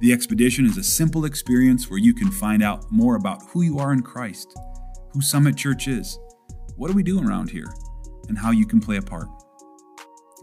The 0.00 0.12
expedition 0.12 0.64
is 0.64 0.76
a 0.76 0.82
simple 0.82 1.24
experience 1.24 1.90
where 1.90 1.98
you 1.98 2.14
can 2.14 2.30
find 2.30 2.62
out 2.62 2.90
more 2.90 3.16
about 3.16 3.42
who 3.50 3.62
you 3.62 3.78
are 3.78 3.92
in 3.92 4.02
Christ, 4.02 4.58
who 5.12 5.20
Summit 5.20 5.56
Church 5.56 5.88
is, 5.88 6.18
what 6.76 6.90
are 6.90 6.94
we 6.94 7.02
doing 7.02 7.26
around 7.26 7.50
here, 7.50 7.72
and 8.28 8.38
how 8.38 8.50
you 8.50 8.66
can 8.66 8.80
play 8.80 8.96
a 8.96 9.02
part. 9.02 9.28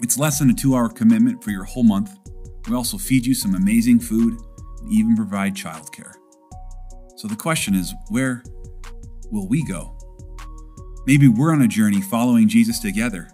It's 0.01 0.19
less 0.19 0.37
than 0.37 0.51
a 0.51 0.53
two 0.53 0.75
hour 0.75 0.89
commitment 0.89 1.43
for 1.43 1.49
your 1.49 1.63
whole 1.63 1.83
month. 1.83 2.11
We 2.69 2.75
also 2.75 2.97
feed 2.97 3.25
you 3.25 3.33
some 3.33 3.55
amazing 3.55 3.99
food 3.99 4.37
and 4.81 4.91
even 4.91 5.15
provide 5.15 5.55
childcare. 5.55 6.13
So 7.15 7.27
the 7.27 7.35
question 7.35 7.73
is 7.73 7.93
where 8.09 8.43
will 9.31 9.47
we 9.47 9.65
go? 9.65 9.96
Maybe 11.07 11.29
we're 11.29 11.53
on 11.53 11.61
a 11.61 11.69
journey 11.69 12.01
following 12.01 12.49
Jesus 12.49 12.79
together. 12.79 13.29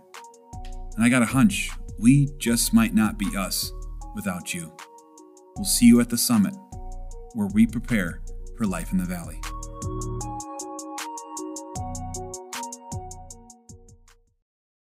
And 0.96 1.04
I 1.04 1.10
got 1.10 1.24
a 1.24 1.26
hunch 1.26 1.72
we 1.98 2.30
just 2.38 2.72
might 2.72 2.94
not 2.94 3.18
be 3.18 3.36
us 3.36 3.72
without 4.14 4.54
you. 4.54 4.72
We'll 5.56 5.66
see 5.66 5.88
you 5.88 6.00
at 6.00 6.12
the 6.12 6.18
summit 6.18 6.54
where 7.34 7.50
we 7.52 7.66
prepare 7.66 8.22
for 8.60 8.68
life 8.68 8.92
in 8.92 9.00
the 9.00 9.06
valley. 9.06 9.40